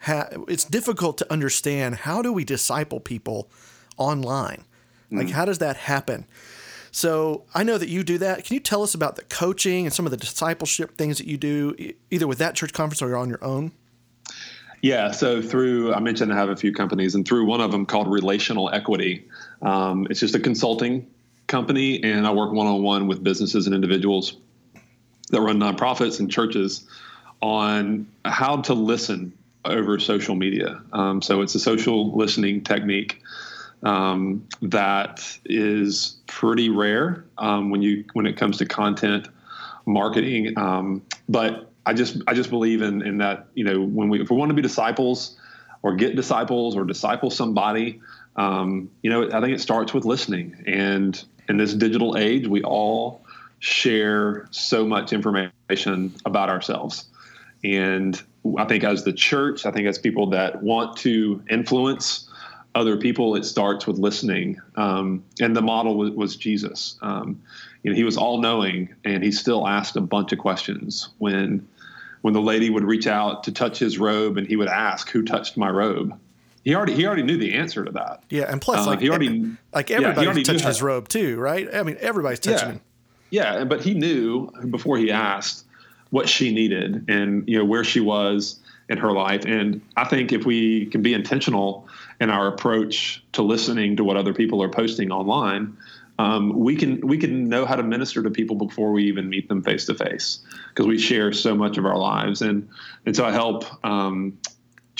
it's 0.08 0.66
difficult 0.66 1.18
to 1.20 1.32
understand 1.32 1.96
how 1.96 2.22
do 2.22 2.34
we 2.34 2.44
disciple 2.44 3.00
people 3.00 3.50
online? 3.98 4.66
Like 5.12 5.28
mm. 5.28 5.32
how 5.32 5.46
does 5.46 5.60
that 5.60 5.78
happen? 5.78 6.26
So 6.92 7.46
I 7.54 7.64
know 7.64 7.78
that 7.78 7.88
you 7.88 8.04
do 8.04 8.18
that. 8.18 8.44
Can 8.44 8.54
you 8.54 8.60
tell 8.60 8.84
us 8.84 8.94
about 8.94 9.16
the 9.16 9.24
coaching 9.24 9.86
and 9.86 9.94
some 9.94 10.06
of 10.06 10.12
the 10.12 10.18
discipleship 10.18 10.98
things 10.98 11.18
that 11.20 11.28
you 11.28 11.38
do 11.38 11.76
either 12.10 12.28
with 12.28 12.40
that 12.40 12.56
church 12.56 12.74
conference 12.74 13.02
or 13.02 13.10
you're 13.10 13.18
on 13.18 13.30
your 13.30 13.44
own? 13.44 13.72
Yeah, 14.82 15.12
so 15.12 15.42
through 15.42 15.94
I 15.94 16.00
mentioned 16.00 16.34
I 16.34 16.36
have 16.36 16.50
a 16.50 16.56
few 16.56 16.74
companies, 16.74 17.14
and 17.14 17.26
through 17.26 17.46
one 17.46 17.62
of 17.62 17.72
them 17.72 17.86
called 17.86 18.12
Relational 18.12 18.72
Equity, 18.72 19.28
um, 19.62 20.08
it's 20.10 20.20
just 20.20 20.36
a 20.36 20.40
consulting 20.40 21.08
company, 21.48 22.04
and 22.04 22.26
I 22.26 22.32
work 22.32 22.52
one 22.52 22.68
on 22.68 22.82
one 22.82 23.08
with 23.08 23.24
businesses 23.24 23.66
and 23.66 23.76
individuals 23.76 24.38
that 25.30 25.42
run 25.42 25.60
nonprofits 25.60 26.20
and 26.20 26.30
churches 26.32 26.88
on 27.42 28.08
how 28.26 28.58
to 28.58 28.74
listen 28.74 29.34
over 29.66 30.00
social 30.00 30.36
media. 30.36 30.82
Um, 30.94 31.22
so 31.22 31.42
it's 31.42 31.56
a 31.56 31.60
social 31.60 32.16
listening 32.16 32.64
technique 32.64 33.22
um, 33.84 34.48
that 34.62 35.38
is 35.46 36.18
pretty 36.28 36.70
rare 36.70 37.26
um, 37.38 37.70
when 37.70 37.82
you 37.82 38.06
when 38.14 38.26
it 38.26 38.38
comes 38.38 38.58
to 38.58 38.66
content 38.66 39.28
marketing, 39.86 40.58
um, 40.58 41.02
but 41.28 41.72
I 41.86 41.94
just 41.94 42.18
I 42.28 42.34
just 42.34 42.50
believe 42.50 42.82
in 42.82 43.02
in 43.02 43.18
that 43.20 43.48
you 43.56 43.64
know 43.64 43.82
when 43.82 44.10
we 44.10 44.22
if 44.22 44.30
we 44.30 44.38
want 44.38 44.50
to 44.50 44.56
be 44.56 44.62
disciples 44.62 45.38
or 45.84 45.96
get 45.96 46.16
disciples 46.16 46.76
or 46.76 46.86
disciple 46.86 47.32
somebody, 47.32 48.00
um, 48.36 48.90
you 49.02 49.10
know 49.10 49.30
I 49.32 49.42
think 49.42 49.54
it 49.54 49.62
starts 49.62 49.94
with 49.94 50.06
listening. 50.06 50.64
And 50.66 51.22
in 51.50 51.58
this 51.58 51.74
digital 51.74 52.18
age, 52.18 52.48
we 52.48 52.64
all 52.64 53.26
share 53.60 54.48
so 54.52 54.86
much 54.86 55.14
information 55.14 56.14
about 56.26 56.50
ourselves. 56.50 57.06
And 57.64 58.20
I 58.58 58.66
think 58.66 58.84
as 58.84 59.04
the 59.04 59.14
church, 59.14 59.66
I 59.66 59.72
think 59.72 59.88
as 59.88 60.00
people 60.00 60.32
that 60.32 60.64
want 60.64 60.98
to 60.98 61.44
influence 61.50 62.28
other 62.74 62.98
people, 62.98 63.36
it 63.36 63.44
starts 63.44 63.86
with 63.86 64.00
listening. 64.00 64.60
Um, 64.76 65.24
and 65.40 65.56
the 65.56 65.62
model 65.62 65.96
was, 65.96 66.12
was 66.12 66.36
Jesus. 66.36 66.98
Um, 67.02 67.42
you 67.84 67.92
know, 67.92 67.96
he 67.96 68.04
was 68.04 68.18
all 68.18 68.42
knowing, 68.42 68.96
and 69.04 69.24
he 69.24 69.32
still 69.32 69.68
asked 69.68 69.96
a 69.96 70.02
bunch 70.02 70.32
of 70.32 70.40
questions 70.40 71.10
when 71.18 71.68
when 72.22 72.36
the 72.36 72.42
lady 72.42 72.70
would 72.70 72.84
reach 72.84 73.08
out 73.08 73.46
to 73.46 73.52
touch 73.52 73.80
his 73.80 73.98
robe, 73.98 74.38
and 74.38 74.48
he 74.48 74.56
would 74.56 74.68
ask, 74.68 75.10
"Who 75.10 75.24
touched 75.24 75.58
my 75.58 75.70
robe?" 75.70 76.18
He 76.64 76.76
already 76.76 76.94
he 76.94 77.06
already 77.06 77.24
knew 77.24 77.38
the 77.38 77.54
answer 77.54 77.84
to 77.84 77.92
that. 77.92 78.24
Yeah, 78.30 78.52
and 78.52 78.62
plus, 78.62 78.82
Um, 78.82 78.86
like 78.88 79.00
he 79.00 79.10
already 79.10 79.52
like 79.74 79.90
yeah, 79.90 79.98
everybody's 79.98 80.26
already 80.26 80.40
knew 80.40 80.46
touching 80.46 80.68
his 80.68 80.82
robe 80.82 81.08
too, 81.08 81.38
right? 81.38 81.68
I 81.74 81.84
mean, 81.84 81.98
everybody's 82.00 82.40
touching 82.40 82.68
yeah. 82.68 82.74
him. 82.74 82.82
Yeah, 83.32 83.64
but 83.64 83.82
he 83.82 83.94
knew 83.94 84.52
before 84.70 84.98
he 84.98 85.12
asked 85.12 85.66
what 86.12 86.28
she 86.28 86.54
needed 86.54 87.06
and 87.10 87.48
you 87.48 87.58
know 87.58 87.66
where 87.66 87.84
she 87.84 88.00
was 88.00 88.60
in 88.90 88.98
her 88.98 89.12
life. 89.12 89.46
And 89.46 89.82
I 89.96 90.04
think 90.04 90.34
if 90.34 90.46
we 90.46 90.86
can 90.88 91.02
be 91.02 91.14
intentional 91.14 91.88
in 92.20 92.30
our 92.30 92.48
approach 92.48 93.24
to 93.32 93.42
listening 93.42 93.96
to 93.96 94.04
what 94.04 94.18
other 94.18 94.34
people 94.34 94.62
are 94.62 94.70
posting 94.70 95.12
online, 95.12 95.78
um, 96.20 96.60
we 96.60 96.76
can 96.76 97.00
we 97.08 97.18
can 97.18 97.48
know 97.50 97.66
how 97.66 97.76
to 97.76 97.84
minister 97.84 98.22
to 98.22 98.30
people 98.30 98.56
before 98.56 98.92
we 98.92 99.06
even 99.06 99.30
meet 99.30 99.48
them 99.50 99.64
face 99.64 99.86
to 99.86 99.96
face 99.96 100.40
because 100.70 100.86
we 100.86 101.00
share 101.00 101.32
so 101.32 101.56
much 101.56 101.78
of 101.78 101.86
our 101.86 101.98
lives. 101.98 102.42
And 102.42 102.70
and 103.06 103.16
so 103.16 103.26
I 103.26 103.32
help 103.32 103.66
um, 103.84 104.38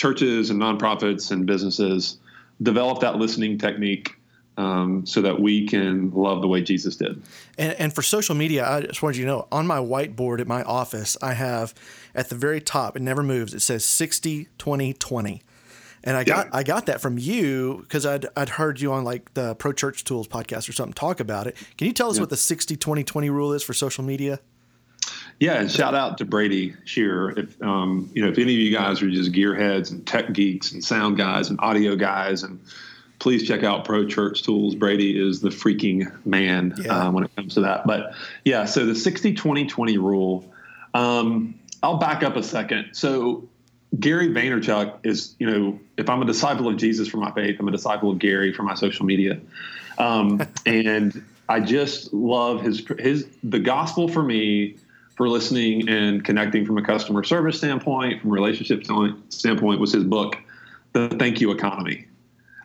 churches 0.02 0.50
and 0.50 0.60
nonprofits 0.60 1.30
and 1.30 1.46
businesses 1.46 2.18
develop 2.60 2.98
that 3.00 3.16
listening 3.16 3.56
technique. 3.56 4.16
Um, 4.58 5.06
so 5.06 5.22
that 5.22 5.40
we 5.40 5.66
can 5.66 6.10
love 6.10 6.42
the 6.42 6.46
way 6.46 6.60
Jesus 6.60 6.96
did. 6.96 7.22
And, 7.56 7.72
and 7.80 7.94
for 7.94 8.02
social 8.02 8.34
media, 8.34 8.68
I 8.68 8.82
just 8.82 9.02
wanted 9.02 9.16
you 9.16 9.24
to 9.24 9.30
know 9.30 9.48
on 9.50 9.66
my 9.66 9.78
whiteboard 9.78 10.40
at 10.40 10.46
my 10.46 10.62
office, 10.64 11.16
I 11.22 11.32
have 11.32 11.72
at 12.14 12.28
the 12.28 12.34
very 12.34 12.60
top, 12.60 12.94
it 12.94 13.00
never 13.00 13.22
moves, 13.22 13.54
it 13.54 13.60
says 13.60 13.82
60, 13.82 14.48
20, 14.58 14.92
20. 14.92 15.42
And 16.04 16.16
I 16.18 16.24
got 16.24 16.46
Yeah. 16.48 16.50
I 16.52 16.62
got 16.64 16.84
that 16.84 17.00
from 17.00 17.16
you 17.16 17.78
because 17.80 18.04
I'd, 18.04 18.26
I'd 18.36 18.50
heard 18.50 18.78
you 18.78 18.92
on 18.92 19.04
like 19.04 19.32
the 19.32 19.54
Pro 19.54 19.72
Church 19.72 20.04
Tools 20.04 20.28
podcast 20.28 20.68
or 20.68 20.72
something 20.72 20.92
talk 20.92 21.18
about 21.18 21.46
it. 21.46 21.56
Can 21.78 21.86
you 21.86 21.94
tell 21.94 22.10
us 22.10 22.20
what 22.20 22.28
the 22.28 22.36
60, 22.36 22.76
20, 22.76 23.04
20 23.04 23.30
rule 23.30 23.54
is 23.54 23.62
for 23.62 23.72
social 23.72 24.04
media? 24.04 24.38
Yeah, 25.40 25.54
and 25.54 25.70
shout 25.70 25.94
out 25.94 26.18
to 26.18 26.24
Brady 26.24 26.74
Shearer. 26.84 27.36
If 27.36 27.60
um, 27.62 28.10
you 28.14 28.22
know, 28.22 28.28
if 28.30 28.38
any 28.38 28.54
of 28.54 28.60
you 28.60 28.72
guys 28.72 29.02
are 29.02 29.10
just 29.10 29.32
gearheads 29.32 29.90
and 29.90 30.06
tech 30.06 30.32
geeks 30.32 30.70
and 30.72 30.84
sound 30.84 31.16
guys 31.16 31.50
and 31.50 31.58
audio 31.60 31.96
guys, 31.96 32.44
and 32.44 32.60
please 33.18 33.46
check 33.46 33.64
out 33.64 33.84
Pro 33.84 34.06
Church 34.06 34.42
Tools. 34.42 34.74
Brady 34.74 35.18
is 35.20 35.40
the 35.40 35.48
freaking 35.48 36.12
man 36.24 36.74
Yeah. 36.78 37.06
uh, 37.06 37.10
when 37.10 37.24
it 37.24 37.34
comes 37.34 37.54
to 37.54 37.60
that. 37.62 37.86
But 37.86 38.14
yeah, 38.44 38.64
so 38.64 38.86
the 38.86 38.94
60 38.94 39.34
20 39.34 39.66
20 39.66 39.98
rule. 39.98 40.44
Um, 40.94 41.54
I'll 41.82 41.96
back 41.98 42.22
up 42.22 42.36
a 42.36 42.42
second. 42.42 42.90
So 42.92 43.48
Gary 43.98 44.28
Vaynerchuk 44.28 45.04
is, 45.04 45.34
you 45.38 45.50
know, 45.50 45.80
if 45.96 46.08
I'm 46.08 46.22
a 46.22 46.24
disciple 46.24 46.68
of 46.68 46.76
Jesus 46.76 47.08
for 47.08 47.16
my 47.16 47.32
faith, 47.32 47.58
I'm 47.58 47.66
a 47.66 47.72
disciple 47.72 48.10
of 48.10 48.18
Gary 48.18 48.52
for 48.52 48.62
my 48.62 48.74
social 48.74 49.06
media. 49.06 49.40
Um, 49.98 50.40
and 50.66 51.24
I 51.48 51.60
just 51.60 52.12
love 52.12 52.62
his 52.62 52.86
his 52.98 53.26
the 53.42 53.58
gospel 53.58 54.08
for 54.08 54.22
me 54.22 54.76
for 55.22 55.28
listening 55.28 55.88
and 55.88 56.24
connecting 56.24 56.66
from 56.66 56.78
a 56.78 56.82
customer 56.82 57.22
service 57.22 57.56
standpoint, 57.56 58.20
from 58.20 58.30
a 58.30 58.34
relationship 58.34 58.82
standpoint, 59.28 59.80
was 59.80 59.92
his 59.92 60.02
book, 60.02 60.36
The 60.94 61.10
Thank 61.10 61.40
You 61.40 61.52
Economy. 61.52 62.08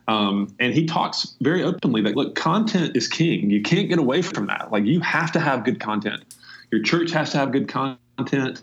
Um, 0.08 0.52
and 0.58 0.74
he 0.74 0.84
talks 0.84 1.36
very 1.40 1.62
openly 1.62 2.02
that 2.02 2.16
look, 2.16 2.34
content 2.34 2.96
is 2.96 3.06
king. 3.06 3.48
You 3.48 3.62
can't 3.62 3.88
get 3.88 4.00
away 4.00 4.22
from 4.22 4.46
that. 4.46 4.72
Like 4.72 4.86
you 4.86 4.98
have 4.98 5.30
to 5.32 5.40
have 5.40 5.64
good 5.64 5.78
content. 5.78 6.34
Your 6.72 6.82
church 6.82 7.12
has 7.12 7.30
to 7.30 7.38
have 7.38 7.52
good 7.52 7.68
content. 7.68 8.62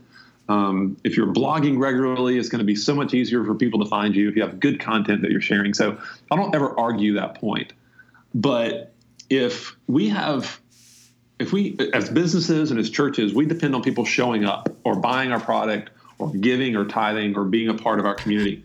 Um, 0.50 0.98
if 1.06 1.16
you're 1.16 1.32
blogging 1.32 1.80
regularly, 1.80 2.38
it's 2.38 2.50
going 2.50 2.60
to 2.60 2.66
be 2.66 2.76
so 2.76 2.94
much 2.94 3.14
easier 3.14 3.46
for 3.46 3.56
people 3.56 3.82
to 3.82 3.90
find 3.90 4.14
you 4.14 4.28
if 4.28 4.36
you 4.36 4.42
have 4.42 4.60
good 4.60 4.82
content 4.82 5.22
that 5.22 5.32
you're 5.32 5.40
sharing. 5.40 5.74
So 5.74 5.98
I 6.32 6.36
don't 6.36 6.54
ever 6.54 6.78
argue 6.78 7.14
that 7.14 7.40
point. 7.40 7.72
But 8.34 8.92
if 9.30 9.78
we 9.88 10.10
have, 10.10 10.60
if 11.40 11.52
we, 11.52 11.78
as 11.94 12.10
businesses 12.10 12.72
and 12.72 12.80
as 12.80 12.90
churches, 12.90 13.34
we 13.34 13.46
depend 13.46 13.76
on 13.76 13.82
people 13.84 14.06
showing 14.06 14.46
up 14.46 14.70
or 14.84 14.96
buying 14.96 15.32
our 15.32 15.40
product 15.40 15.90
or 16.18 16.32
giving 16.34 16.76
or 16.76 16.86
tithing 16.86 17.36
or 17.36 17.44
being 17.44 17.70
a 17.70 17.74
part 17.74 18.00
of 18.00 18.06
our 18.06 18.16
community. 18.16 18.64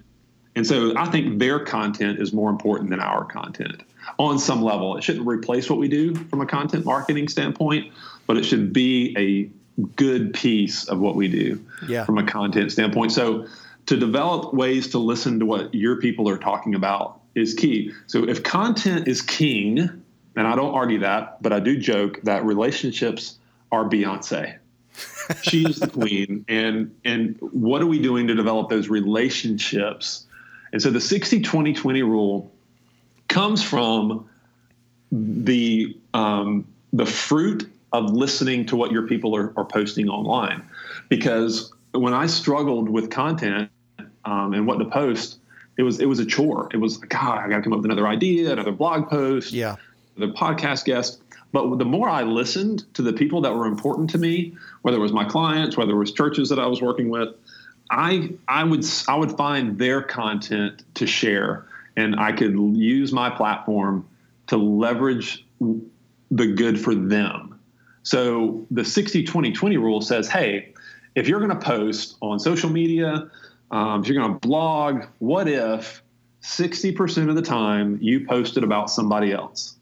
And 0.54 0.66
so 0.66 0.96
I 0.96 1.06
think 1.06 1.38
their 1.38 1.60
content 1.64 2.20
is 2.20 2.32
more 2.32 2.50
important 2.50 2.90
than 2.90 3.00
our 3.00 3.24
content 3.24 3.82
on 4.18 4.38
some 4.38 4.62
level. 4.62 4.96
It 4.96 5.04
shouldn't 5.04 5.26
replace 5.26 5.68
what 5.70 5.78
we 5.78 5.88
do 5.88 6.14
from 6.14 6.40
a 6.40 6.46
content 6.46 6.84
marketing 6.84 7.28
standpoint, 7.28 7.92
but 8.26 8.36
it 8.36 8.44
should 8.44 8.72
be 8.72 9.14
a 9.16 9.82
good 9.96 10.34
piece 10.34 10.84
of 10.88 10.98
what 10.98 11.16
we 11.16 11.28
do 11.28 11.64
Yeah. 11.88 12.04
from 12.04 12.18
a 12.18 12.24
content 12.24 12.72
standpoint. 12.72 13.12
So 13.12 13.46
to 13.86 13.96
develop 13.96 14.52
ways 14.52 14.88
to 14.88 14.98
listen 14.98 15.40
to 15.40 15.46
what 15.46 15.74
your 15.74 15.96
people 15.96 16.28
are 16.28 16.38
talking 16.38 16.74
about 16.74 17.20
is 17.34 17.54
key. 17.54 17.92
So 18.06 18.28
if 18.28 18.42
content 18.42 19.08
is 19.08 19.22
king, 19.22 20.02
and 20.37 20.46
I 20.46 20.54
don't 20.54 20.75
argue 20.75 21.00
that, 21.00 21.42
but 21.42 21.52
I 21.52 21.60
do 21.60 21.76
joke 21.78 22.20
that 22.22 22.44
relationships 22.44 23.38
are 23.72 23.84
Beyonce. 23.84 24.58
She's 25.42 25.76
the 25.78 25.88
queen. 25.88 26.44
And 26.49 26.94
and 27.04 27.37
what 27.40 27.82
are 27.82 27.87
we 27.87 27.99
doing 27.99 28.26
to 28.28 28.34
develop 28.34 28.68
those 28.68 28.88
relationships? 28.88 30.26
And 30.72 30.80
so 30.80 30.90
the 30.90 31.00
60 31.00 31.40
20 31.40 31.72
20 31.72 32.02
rule 32.02 32.52
comes 33.28 33.62
from 33.62 34.28
the 35.12 35.96
um, 36.14 36.66
the 36.92 37.06
fruit 37.06 37.70
of 37.92 38.10
listening 38.12 38.66
to 38.66 38.76
what 38.76 38.92
your 38.92 39.06
people 39.06 39.34
are, 39.34 39.52
are 39.56 39.64
posting 39.64 40.08
online. 40.08 40.62
Because 41.08 41.72
when 41.92 42.14
I 42.14 42.26
struggled 42.26 42.88
with 42.88 43.10
content 43.10 43.70
um, 44.25 44.52
and 44.52 44.66
what 44.66 44.78
to 44.78 44.84
post, 44.84 45.38
it 45.76 45.82
was 45.82 46.00
it 46.00 46.06
was 46.06 46.18
a 46.18 46.26
chore. 46.26 46.68
It 46.72 46.76
was 46.76 46.99
God, 46.99 47.38
I 47.38 47.49
got 47.49 47.56
to 47.56 47.62
come 47.62 47.72
up 47.72 47.78
with 47.78 47.87
another 47.87 48.06
idea, 48.06 48.52
another 48.52 48.72
blog 48.72 49.08
post, 49.08 49.52
Yeah. 49.52 49.76
The 50.20 50.28
podcast 50.28 50.84
guest. 50.84 51.22
But 51.52 51.78
the 51.78 51.84
more 51.84 52.08
I 52.08 52.22
listened 52.22 52.84
to 52.94 53.02
the 53.02 53.12
people 53.12 53.40
that 53.40 53.54
were 53.54 53.66
important 53.66 54.08
to 54.10 54.18
me, 54.18 54.56
whether 54.82 54.98
it 54.98 55.00
was 55.00 55.12
my 55.12 55.24
clients, 55.24 55.76
whether 55.76 55.92
it 55.92 55.98
was 55.98 56.12
churches 56.12 56.48
that 56.50 56.60
I 56.60 56.66
was 56.66 56.80
working 56.80 57.08
with, 57.08 57.28
I 57.90 58.30
I 58.46 58.62
would 58.62 58.84
I 59.08 59.16
would 59.16 59.32
find 59.32 59.76
their 59.78 60.00
content 60.02 60.84
to 60.94 61.06
share, 61.06 61.66
and 61.96 62.18
I 62.20 62.32
could 62.32 62.54
use 62.76 63.12
my 63.12 63.30
platform 63.30 64.06
to 64.46 64.56
leverage 64.56 65.44
the 66.30 66.46
good 66.46 66.80
for 66.80 66.94
them. 66.94 67.58
So 68.02 68.66
the 68.70 68.84
60 68.84 69.24
20 69.24 69.52
20 69.52 69.76
rule 69.76 70.00
says, 70.00 70.28
hey, 70.28 70.72
if 71.14 71.28
you're 71.28 71.40
going 71.40 71.50
to 71.50 71.64
post 71.64 72.16
on 72.20 72.38
social 72.38 72.70
media, 72.70 73.28
um, 73.70 74.00
if 74.00 74.08
you're 74.08 74.22
going 74.22 74.32
to 74.32 74.48
blog, 74.48 75.04
what 75.18 75.48
if 75.48 76.02
60% 76.42 77.28
of 77.28 77.34
the 77.34 77.42
time 77.42 77.98
you 78.00 78.26
posted 78.26 78.64
about 78.64 78.90
somebody 78.90 79.32
else? 79.32 79.76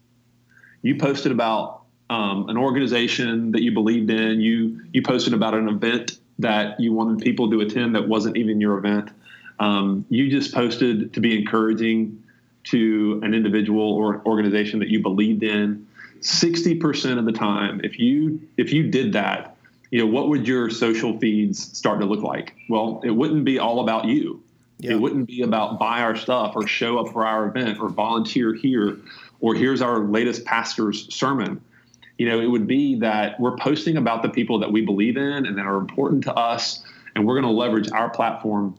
You 0.81 0.95
posted 0.95 1.31
about 1.31 1.83
um, 2.09 2.49
an 2.49 2.57
organization 2.57 3.51
that 3.51 3.61
you 3.61 3.71
believed 3.71 4.09
in. 4.09 4.41
You 4.41 4.81
you 4.93 5.01
posted 5.01 5.33
about 5.33 5.53
an 5.53 5.67
event 5.67 6.19
that 6.39 6.79
you 6.79 6.93
wanted 6.93 7.19
people 7.23 7.51
to 7.51 7.61
attend 7.61 7.95
that 7.95 8.07
wasn't 8.07 8.37
even 8.37 8.61
your 8.61 8.77
event. 8.77 9.11
Um, 9.59 10.05
you 10.09 10.29
just 10.29 10.53
posted 10.53 11.13
to 11.13 11.19
be 11.19 11.37
encouraging 11.37 12.23
to 12.65 13.19
an 13.23 13.33
individual 13.33 13.93
or 13.93 14.21
organization 14.25 14.79
that 14.79 14.89
you 14.89 15.01
believed 15.01 15.43
in. 15.43 15.85
Sixty 16.21 16.75
percent 16.75 17.19
of 17.19 17.25
the 17.25 17.31
time, 17.31 17.81
if 17.83 17.99
you 17.99 18.41
if 18.57 18.73
you 18.73 18.89
did 18.89 19.13
that, 19.13 19.55
you 19.91 19.99
know 19.99 20.07
what 20.07 20.29
would 20.29 20.47
your 20.47 20.69
social 20.69 21.17
feeds 21.19 21.77
start 21.77 21.99
to 21.99 22.05
look 22.05 22.21
like? 22.21 22.55
Well, 22.67 23.01
it 23.03 23.11
wouldn't 23.11 23.45
be 23.45 23.59
all 23.59 23.81
about 23.81 24.05
you. 24.05 24.41
Yeah. 24.79 24.91
It 24.91 25.01
wouldn't 25.01 25.27
be 25.27 25.41
about 25.41 25.77
buy 25.77 26.01
our 26.01 26.15
stuff 26.15 26.53
or 26.55 26.65
show 26.65 26.99
up 26.99 27.11
for 27.11 27.25
our 27.25 27.47
event 27.47 27.79
or 27.79 27.89
volunteer 27.89 28.53
here 28.53 28.97
or 29.41 29.55
here's 29.55 29.81
our 29.81 30.05
latest 30.05 30.45
pastor's 30.45 31.13
sermon. 31.13 31.61
You 32.17 32.27
know, 32.27 32.39
it 32.39 32.47
would 32.47 32.67
be 32.67 32.99
that 32.99 33.39
we're 33.39 33.55
posting 33.57 33.97
about 33.97 34.23
the 34.23 34.29
people 34.29 34.59
that 34.59 34.71
we 34.71 34.81
believe 34.81 35.15
in 35.15 35.45
and 35.45 35.57
that 35.57 35.65
are 35.65 35.77
important 35.77 36.23
to 36.25 36.33
us, 36.33 36.83
and 37.15 37.25
we're 37.25 37.39
going 37.39 37.51
to 37.51 37.57
leverage 37.57 37.89
our 37.91 38.09
platform 38.09 38.77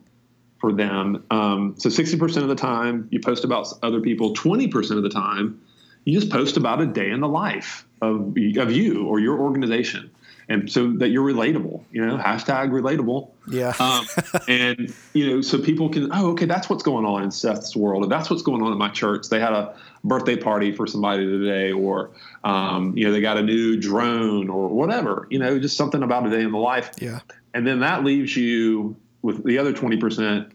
for 0.59 0.71
them. 0.71 1.23
Um, 1.31 1.73
so 1.77 1.89
60% 1.89 2.37
of 2.37 2.47
the 2.47 2.55
time, 2.55 3.07
you 3.09 3.19
post 3.19 3.43
about 3.43 3.67
other 3.81 3.99
people. 3.99 4.35
20% 4.35 4.95
of 4.95 5.01
the 5.01 5.09
time, 5.09 5.59
you 6.05 6.19
just 6.19 6.31
post 6.31 6.55
about 6.55 6.81
a 6.81 6.85
day 6.85 7.09
in 7.09 7.19
the 7.19 7.27
life 7.27 7.85
of, 8.01 8.35
of 8.57 8.71
you 8.71 9.07
or 9.07 9.19
your 9.19 9.39
organization. 9.39 10.11
And 10.51 10.69
so 10.69 10.91
that 10.97 11.09
you're 11.11 11.23
relatable, 11.23 11.81
you 11.93 12.05
know, 12.05 12.17
hashtag 12.17 12.71
relatable. 12.71 13.31
Yeah. 13.47 13.73
Um, 13.79 14.05
and 14.49 14.93
you 15.13 15.29
know, 15.29 15.41
so 15.41 15.57
people 15.57 15.87
can, 15.87 16.09
oh, 16.11 16.31
okay, 16.31 16.45
that's 16.45 16.69
what's 16.69 16.83
going 16.83 17.05
on 17.05 17.23
in 17.23 17.31
Seth's 17.31 17.73
world, 17.73 18.03
and 18.03 18.11
that's 18.11 18.29
what's 18.29 18.41
going 18.41 18.61
on 18.61 18.73
in 18.73 18.77
my 18.77 18.89
church. 18.89 19.29
They 19.29 19.39
had 19.39 19.53
a 19.53 19.77
birthday 20.03 20.35
party 20.35 20.73
for 20.73 20.87
somebody 20.87 21.25
today, 21.25 21.71
or 21.71 22.11
um, 22.43 22.97
you 22.97 23.05
know, 23.05 23.13
they 23.13 23.21
got 23.21 23.37
a 23.37 23.41
new 23.41 23.79
drone, 23.79 24.49
or 24.49 24.67
whatever. 24.67 25.25
You 25.29 25.39
know, 25.39 25.57
just 25.57 25.77
something 25.77 26.03
about 26.03 26.27
a 26.27 26.29
day 26.29 26.41
in 26.41 26.51
the 26.51 26.57
life. 26.57 26.91
yeah. 26.99 27.19
And 27.53 27.65
then 27.65 27.79
that 27.79 28.03
leaves 28.03 28.35
you 28.35 28.97
with 29.21 29.45
the 29.45 29.57
other 29.57 29.71
twenty 29.71 29.95
percent 29.95 30.51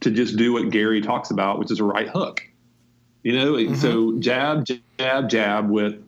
to 0.00 0.10
just 0.10 0.36
do 0.36 0.52
what 0.52 0.68
Gary 0.68 1.00
talks 1.00 1.30
about, 1.30 1.58
which 1.58 1.70
is 1.70 1.80
a 1.80 1.84
right 1.84 2.08
hook. 2.08 2.42
You 3.22 3.32
know, 3.32 3.74
so 3.76 4.18
jab, 4.18 4.66
jab, 4.98 5.30
jab 5.30 5.70
with 5.70 6.04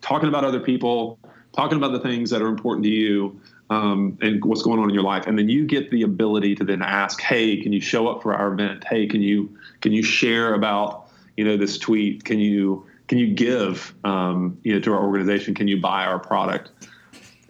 talking 0.00 0.30
about 0.30 0.44
other 0.44 0.60
people, 0.60 1.17
talking 1.58 1.76
about 1.76 1.90
the 1.90 1.98
things 1.98 2.30
that 2.30 2.40
are 2.40 2.46
important 2.46 2.84
to 2.84 2.88
you, 2.90 3.38
um, 3.68 4.16
and 4.22 4.42
what's 4.44 4.62
going 4.62 4.78
on 4.78 4.88
in 4.88 4.94
your 4.94 5.02
life, 5.02 5.26
and 5.26 5.36
then 5.36 5.48
you 5.48 5.66
get 5.66 5.90
the 5.90 6.02
ability 6.02 6.54
to 6.54 6.64
then 6.64 6.80
ask, 6.82 7.20
"Hey, 7.20 7.56
can 7.60 7.72
you 7.72 7.80
show 7.80 8.06
up 8.06 8.22
for 8.22 8.32
our 8.32 8.52
event? 8.52 8.84
Hey, 8.84 9.06
can 9.08 9.20
you 9.22 9.50
can 9.80 9.92
you 9.92 10.04
share 10.04 10.54
about 10.54 11.08
you 11.36 11.44
know 11.44 11.56
this 11.56 11.76
tweet? 11.76 12.24
Can 12.24 12.38
you 12.38 12.86
can 13.08 13.18
you 13.18 13.34
give 13.34 13.92
um, 14.04 14.56
you 14.62 14.72
know 14.72 14.80
to 14.80 14.92
our 14.92 15.02
organization? 15.02 15.52
Can 15.54 15.66
you 15.66 15.80
buy 15.80 16.04
our 16.06 16.20
product?" 16.20 16.70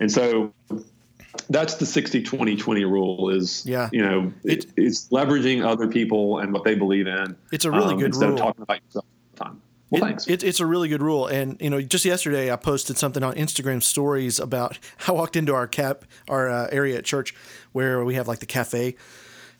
And 0.01 0.11
so 0.11 0.53
that's 1.51 1.75
the 1.75 1.85
60 1.87 2.23
20 2.23 2.57
20 2.57 2.85
rule 2.85 3.29
is 3.31 3.65
Yeah. 3.67 3.91
you 3.93 4.01
know 4.03 4.33
it, 4.45 4.65
It- 4.65 4.73
it's 4.77 5.09
leveraging 5.11 5.65
other 5.65 5.87
people 5.87 6.39
and 6.39 6.53
what 6.53 6.65
they 6.65 6.75
believe 6.75 7.07
in 7.07 7.37
It's 7.53 7.65
a 7.67 7.71
really 7.71 7.93
um, 7.95 7.99
good 7.99 8.07
instead 8.07 8.31
rule. 8.31 8.35
of 8.39 8.41
talking 8.41 8.63
about 8.63 8.79
yourself 8.85 9.05
all 9.05 9.29
the 9.35 9.45
time 9.45 9.63
well 9.91 10.03
It- 10.03 10.07
thanks 10.07 10.27
It, 10.29 10.43
it's 10.45 10.61
a 10.61 10.67
really 10.67 10.89
good 10.89 11.03
rule, 11.03 11.27
and 11.27 11.57
you 11.61 11.71
know, 11.71 11.81
just 11.81 12.05
yesterday 12.05 12.53
I 12.53 12.57
posted 12.57 12.99
something 12.99 13.23
on 13.23 13.35
Instagram 13.35 13.83
stories 13.83 14.39
about. 14.39 14.79
I 15.09 15.13
walked 15.13 15.37
into 15.37 15.55
our 15.55 15.67
cap, 15.67 16.05
our 16.29 16.49
uh, 16.49 16.69
area 16.71 16.99
at 16.99 17.05
church, 17.05 17.35
where 17.73 18.05
we 18.05 18.15
have 18.15 18.29
like 18.29 18.39
the 18.41 18.47
cafe, 18.47 18.97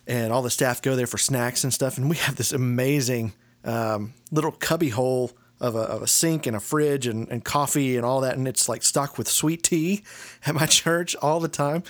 and 0.07 0.33
all 0.33 0.43
the 0.43 0.51
staff 0.51 0.83
go 0.83 0.97
there 0.97 1.07
for 1.07 1.19
snacks 1.19 1.65
and 1.65 1.73
stuff, 1.73 1.99
and 1.99 2.09
we 2.11 2.17
have 2.17 2.37
this 2.37 2.53
amazing 2.53 3.33
um, 3.65 4.15
little 4.31 4.53
cubby 4.53 4.91
hole. 4.91 5.33
Of 5.61 5.75
a, 5.75 5.81
of 5.81 6.03
a 6.03 6.07
sink 6.07 6.47
and 6.47 6.55
a 6.57 6.61
fridge 6.61 7.09
and, 7.09 7.29
and 7.31 7.45
coffee 7.45 7.97
and 7.97 8.07
all 8.07 8.21
that, 8.21 8.37
and 8.37 8.47
it's 8.47 8.69
like 8.69 8.85
stocked 8.85 9.19
with 9.19 9.27
sweet 9.27 9.65
tea 9.65 10.05
at 10.47 10.55
my 10.55 10.67
church 10.67 11.17
all 11.17 11.41
the 11.41 11.49
time. 11.49 11.83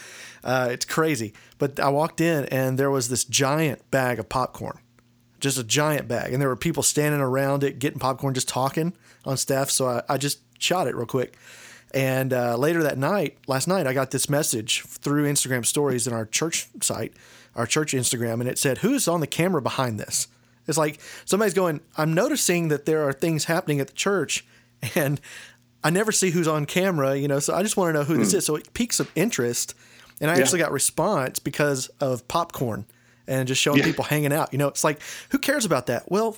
Uh, 0.43 0.69
it's 0.71 0.87
crazy. 0.87 1.35
But 1.59 1.79
I 1.79 1.91
walked 1.91 2.23
in 2.23 2.47
and 2.47 2.79
there 2.79 2.91
was 2.91 3.11
this 3.11 3.27
giant 3.27 3.91
bag 3.91 4.19
of 4.19 4.31
popcorn 4.31 4.79
just 5.41 5.59
a 5.59 5.65
giant 5.65 6.09
bag. 6.09 6.33
And 6.33 6.41
there 6.41 6.49
were 6.49 6.57
people 6.57 6.83
standing 6.83 7.21
around 7.21 7.63
it 7.65 7.79
getting 7.79 7.99
popcorn, 7.99 8.35
just 8.35 8.49
talking 8.49 8.93
on 9.25 9.37
staff. 9.37 9.71
So 9.71 9.87
I, 9.89 10.03
I 10.09 10.19
just 10.19 10.41
shot 10.59 10.87
it 10.87 10.95
real 10.97 11.07
quick. 11.07 11.37
And 11.95 12.33
uh, 12.33 12.57
later 12.57 12.83
that 12.83 12.99
night, 12.99 13.39
last 13.47 13.67
night, 13.67 13.87
I 13.87 13.95
got 13.95 14.11
this 14.11 14.29
message 14.29 14.83
through 14.83 15.25
Instagram 15.31 15.65
stories 15.65 16.07
in 16.07 16.13
our 16.13 16.27
church 16.27 16.69
site, 16.83 17.15
our 17.57 17.67
church 17.67 17.93
Instagram, 17.93 18.35
and 18.41 18.49
it 18.49 18.59
said, 18.59 18.79
Who's 18.79 19.09
on 19.09 19.21
the 19.21 19.27
camera 19.27 19.63
behind 19.63 19.99
this? 19.99 20.29
It's 20.67 20.77
like 20.77 21.01
somebody's 21.25 21.55
going, 21.55 21.81
I'm 21.97 22.13
noticing 22.13 22.69
that 22.69 22.85
there 22.85 23.09
are 23.09 23.13
things 23.15 23.47
happening 23.47 23.81
at 23.81 23.87
the 23.87 23.95
church, 23.95 24.45
and 24.95 25.19
I 25.83 25.89
never 25.89 26.13
see 26.13 26.31
who's 26.31 26.47
on 26.49 26.67
camera, 26.67 27.17
you 27.17 27.27
know, 27.27 27.39
so 27.39 27.55
I 27.55 27.63
just 27.63 27.77
want 27.79 27.95
to 27.95 27.99
know 28.01 28.05
who 28.05 28.19
this 28.19 28.35
is. 28.35 28.45
So 28.45 28.57
it 28.57 28.75
piques 28.75 28.97
some 28.97 29.09
interest. 29.15 29.75
And 30.21 30.31
I 30.31 30.35
Yeah. 30.35 30.43
actually 30.43 30.59
got 30.59 30.73
response 30.73 31.39
because 31.39 31.89
of 32.01 32.27
popcorn 32.29 32.85
and 33.29 33.47
just 33.47 33.61
showing 33.61 33.79
Yeah. 33.79 33.85
people 33.85 34.05
hanging 34.05 34.33
out. 34.33 34.53
You 34.53 34.59
know, 34.59 34.69
it's 34.69 34.83
like, 34.83 35.01
who 35.31 35.39
cares 35.39 35.65
about 35.65 35.87
that? 35.87 36.11
Well, 36.11 36.37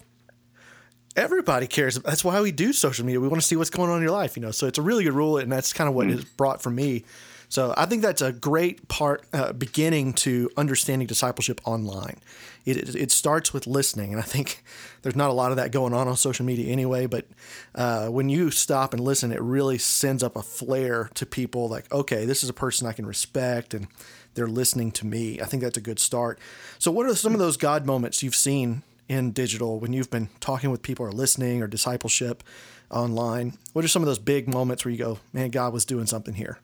everybody 1.16 1.66
cares. 1.66 1.96
That's 1.96 2.24
why 2.24 2.40
we 2.40 2.52
do 2.52 2.72
social 2.72 3.04
media. 3.04 3.20
We 3.20 3.28
want 3.28 3.40
to 3.40 3.46
see 3.46 3.56
what's 3.56 3.70
going 3.70 3.90
on 3.90 3.96
in 3.98 4.02
your 4.02 4.12
life, 4.12 4.36
you 4.36 4.42
know. 4.42 4.50
So 4.50 4.66
it's 4.66 4.78
a 4.78 4.82
really 4.82 5.04
good 5.04 5.12
rule, 5.14 5.38
and 5.38 5.50
that's 5.50 5.72
kind 5.72 5.88
of 5.88 5.94
what 5.94 6.06
Mm. 6.06 6.14
it's 6.14 6.24
brought 6.24 6.62
for 6.62 6.70
me. 6.70 7.04
So 7.50 7.74
I 7.76 7.84
think 7.86 8.02
that's 8.02 8.22
a 8.22 8.32
great 8.32 8.86
part, 8.86 9.24
uh, 9.32 9.52
beginning 9.52 10.12
to 10.14 10.50
understanding 10.56 11.08
discipleship 11.08 11.60
online. 11.64 12.18
It, 12.64 12.94
it, 12.94 13.10
starts 13.10 13.52
with 13.52 13.66
listening, 13.66 14.12
and 14.12 14.20
I 14.20 14.24
think 14.24 14.62
there's 15.02 15.16
not 15.16 15.30
a 15.30 15.32
lot 15.32 15.50
of 15.50 15.56
that 15.56 15.72
going 15.72 15.92
on 15.92 16.06
on 16.06 16.16
social 16.16 16.46
media 16.46 16.72
anyway. 16.72 17.06
But 17.06 17.26
uh, 17.74 18.06
when 18.06 18.28
you 18.28 18.52
stop 18.52 18.94
and 18.94 19.02
listen, 19.02 19.32
it 19.32 19.42
really 19.42 19.78
sends 19.78 20.22
up 20.22 20.36
a 20.36 20.42
flare 20.42 21.10
to 21.14 21.26
people 21.26 21.68
like, 21.68 21.92
okay, 21.92 22.24
this 22.24 22.44
is 22.44 22.48
a 22.48 22.54
person 22.54 22.86
I 22.86 22.92
can 22.92 23.04
respect, 23.04 23.74
and 23.74 23.88
they're 24.34 24.46
listening 24.46 24.92
to 24.92 25.06
me. 25.06 25.40
I 25.40 25.46
think 25.46 25.64
that's 25.64 25.76
a 25.76 25.82
good 25.82 25.98
start. 25.98 26.38
So, 26.78 26.92
what 26.92 27.06
are 27.06 27.16
some 27.16 27.32
of 27.32 27.40
those 27.40 27.56
God 27.56 27.84
moments 27.84 28.22
you've 28.22 28.36
seen 28.36 28.84
in 29.08 29.32
digital 29.32 29.80
when 29.80 29.92
you've 29.92 30.10
been 30.10 30.28
talking 30.38 30.70
with 30.70 30.82
people 30.82 31.04
or 31.04 31.10
listening 31.10 31.62
or 31.62 31.66
discipleship 31.66 32.44
online? 32.90 33.58
What 33.72 33.84
are 33.84 33.88
some 33.88 34.02
of 34.02 34.06
those 34.06 34.20
big 34.20 34.46
moments 34.46 34.84
where 34.84 34.92
you 34.92 34.98
go, 34.98 35.18
man, 35.32 35.50
God 35.50 35.72
was 35.72 35.84
doing 35.84 36.06
something 36.06 36.34
here? 36.34 36.60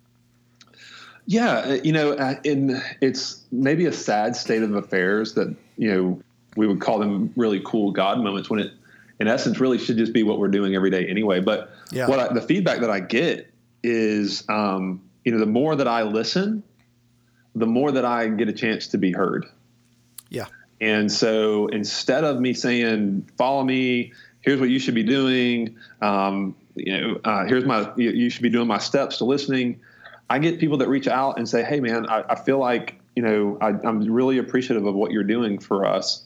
Yeah, 1.27 1.53
uh, 1.59 1.79
you 1.83 1.93
know, 1.93 2.13
uh, 2.13 2.37
in 2.45 2.81
it's 3.01 3.43
maybe 3.51 3.87
a 3.87 3.93
sad 3.93 4.37
state 4.37 4.63
of 4.63 4.75
affairs 4.75 5.35
that 5.35 5.55
you 5.77 5.93
know 5.93 6.23
we 6.57 6.67
would 6.67 6.81
call 6.81 6.99
them 6.99 7.33
really 7.37 7.61
cool 7.65 7.91
God 7.91 8.19
moments 8.21 8.49
when 8.49 8.61
it, 8.61 8.73
in 9.21 9.29
essence, 9.29 9.61
really 9.61 9.79
should 9.79 9.97
just 9.97 10.13
be 10.13 10.23
what 10.23 10.39
we're 10.39 10.49
doing 10.49 10.75
every 10.75 10.91
day 10.91 11.07
anyway. 11.07 11.41
But 11.41 11.71
Yeah. 11.93 12.09
what 12.09 12.19
I, 12.19 12.33
the 12.33 12.41
feedback 12.41 12.81
that 12.81 12.91
I 12.91 13.01
get 13.01 13.53
is, 13.83 14.45
um, 14.49 15.03
you 15.25 15.33
know, 15.33 15.39
the 15.39 15.47
more 15.47 15.77
that 15.77 15.89
I 15.89 16.03
listen, 16.03 16.63
the 17.55 17.67
more 17.67 17.93
that 17.93 18.05
I 18.05 18.29
get 18.29 18.49
a 18.49 18.53
chance 18.53 18.89
to 18.89 18.99
be 18.99 19.13
heard. 19.13 19.47
Yeah. 20.31 20.47
And 20.81 21.11
so 21.11 21.69
instead 21.69 22.25
of 22.25 22.41
me 22.41 22.53
saying, 22.53 23.29
follow 23.39 23.65
me, 23.65 24.13
here's 24.41 24.61
what 24.61 24.69
you 24.69 24.79
should 24.79 24.95
be 24.95 25.03
doing, 25.03 25.77
um, 26.03 26.55
you 26.75 27.01
know, 27.01 27.21
uh, 27.25 27.47
here's 27.47 27.65
my, 27.65 27.91
you, 27.97 28.11
you 28.11 28.29
should 28.29 28.43
be 28.43 28.51
doing 28.51 28.69
my 28.69 28.79
steps 28.79 29.19
to 29.19 29.25
listening. 29.25 29.81
I 30.29 30.39
get 30.39 30.59
people 30.59 30.79
that 30.79 30.89
reach 30.89 31.09
out 31.09 31.39
and 31.39 31.49
say, 31.49 31.63
hey, 31.63 31.81
man, 31.81 32.09
I, 32.09 32.25
I 32.31 32.35
feel 32.35 32.59
like, 32.59 33.01
you 33.15 33.23
know, 33.23 33.59
I, 33.61 33.69
I'm 33.69 34.01
really 34.11 34.39
appreciative 34.39 34.85
of 34.85 34.95
what 34.95 35.13
you're 35.13 35.25
doing 35.25 35.59
for 35.59 35.87
us. 35.87 36.25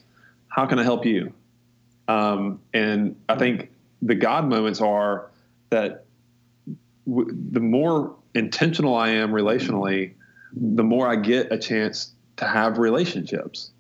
How 0.49 0.67
can 0.67 0.79
I 0.79 0.83
help 0.83 1.05
you? 1.05 1.33
Um, 2.09 2.61
and 2.73 3.17
I 3.29 3.37
think 3.37 3.71
the 4.03 4.15
God 4.15 4.49
moments 4.49 4.81
are 4.81 5.31
that 5.71 6.05
w- 7.07 7.31
the 7.53 7.61
more 7.61 8.17
intentional 8.35 8.97
I 8.97 9.11
am 9.11 9.31
relationally, 9.31 10.15
the 10.53 10.83
more 10.83 11.09
I 11.09 11.17
get 11.17 11.53
a 11.53 11.59
chance 11.59 12.13
to 12.37 12.47
have 12.47 12.79
relationships. 12.79 13.71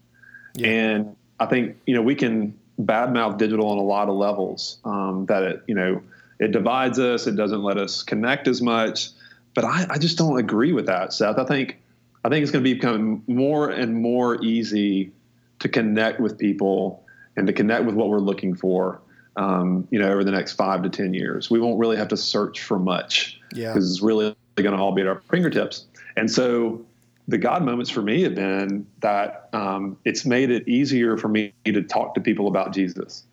Yeah. 0.55 0.68
And 0.68 1.16
I 1.38 1.47
think 1.47 1.77
you 1.87 1.95
know 1.95 2.03
we 2.03 2.14
can 2.14 2.59
badmouth 2.81 3.38
digital 3.38 3.68
on 3.68 3.79
a 3.79 3.83
lot 3.83 4.09
of 4.09 4.14
levels. 4.14 4.79
Um, 4.85 5.27
that 5.27 5.42
it 5.42 5.62
you 5.66 5.75
know 5.75 6.03
it 6.38 6.53
divides 6.53 6.99
us, 6.99 7.27
it 7.27 7.37
doesn't 7.37 7.62
let 7.62 7.79
us 7.79 8.03
connect 8.03 8.49
as 8.49 8.62
much. 8.62 9.11
But 9.55 9.65
I, 9.65 9.87
I 9.91 9.99
just 9.99 10.17
don't 10.17 10.39
agree 10.39 10.73
with 10.73 10.87
that, 10.87 11.13
Seth. 11.13 11.39
I 11.39 11.45
think 11.45 11.81
I 12.25 12.29
think 12.29 12.43
it's 12.43 12.53
going 12.53 12.65
to 12.65 12.75
become 12.75 13.23
more 13.27 13.71
and 13.71 13.95
more 13.95 14.43
easy 14.43 15.13
to 15.61 15.69
connect 15.69 16.21
with 16.21 16.39
people 16.39 17.05
and 17.37 17.47
to 17.47 17.53
connect 17.53 17.85
with 17.85 17.95
what 17.95 18.09
we're 18.09 18.19
looking 18.19 18.55
for. 18.55 19.01
Um, 19.37 19.87
you 19.91 19.99
know, 19.99 20.11
over 20.11 20.25
the 20.25 20.33
next 20.33 20.53
five 20.53 20.83
to 20.83 20.89
ten 20.89 21.15
years, 21.15 21.51
we 21.51 21.61
won't 21.61 21.79
really 21.79 21.97
have 21.97 22.09
to 22.09 22.17
search 22.17 22.61
for 22.63 22.79
much 22.79 23.41
Yeah. 23.55 23.73
because 23.73 23.91
it's 23.91 24.03
really 24.03 24.35
going 24.57 24.77
to 24.77 24.83
all 24.83 24.93
be 24.93 25.03
at 25.03 25.09
our 25.09 25.21
fingertips. 25.31 25.87
And 26.17 26.31
so, 26.31 26.85
the 27.29 27.39
God 27.39 27.65
moments 27.65 27.91
for 27.91 28.03
me 28.03 28.23
have 28.23 28.35
been 28.35 28.87
that 29.01 29.49
um, 29.53 29.97
it's 30.05 30.27
made 30.27 30.51
it 30.51 30.67
easier 30.67 31.17
for 31.17 31.29
me 31.29 31.53
to 31.65 31.81
talk 31.83 32.15
to 32.15 32.21
people 32.21 32.49
about 32.49 32.75
Jesus 32.75 33.25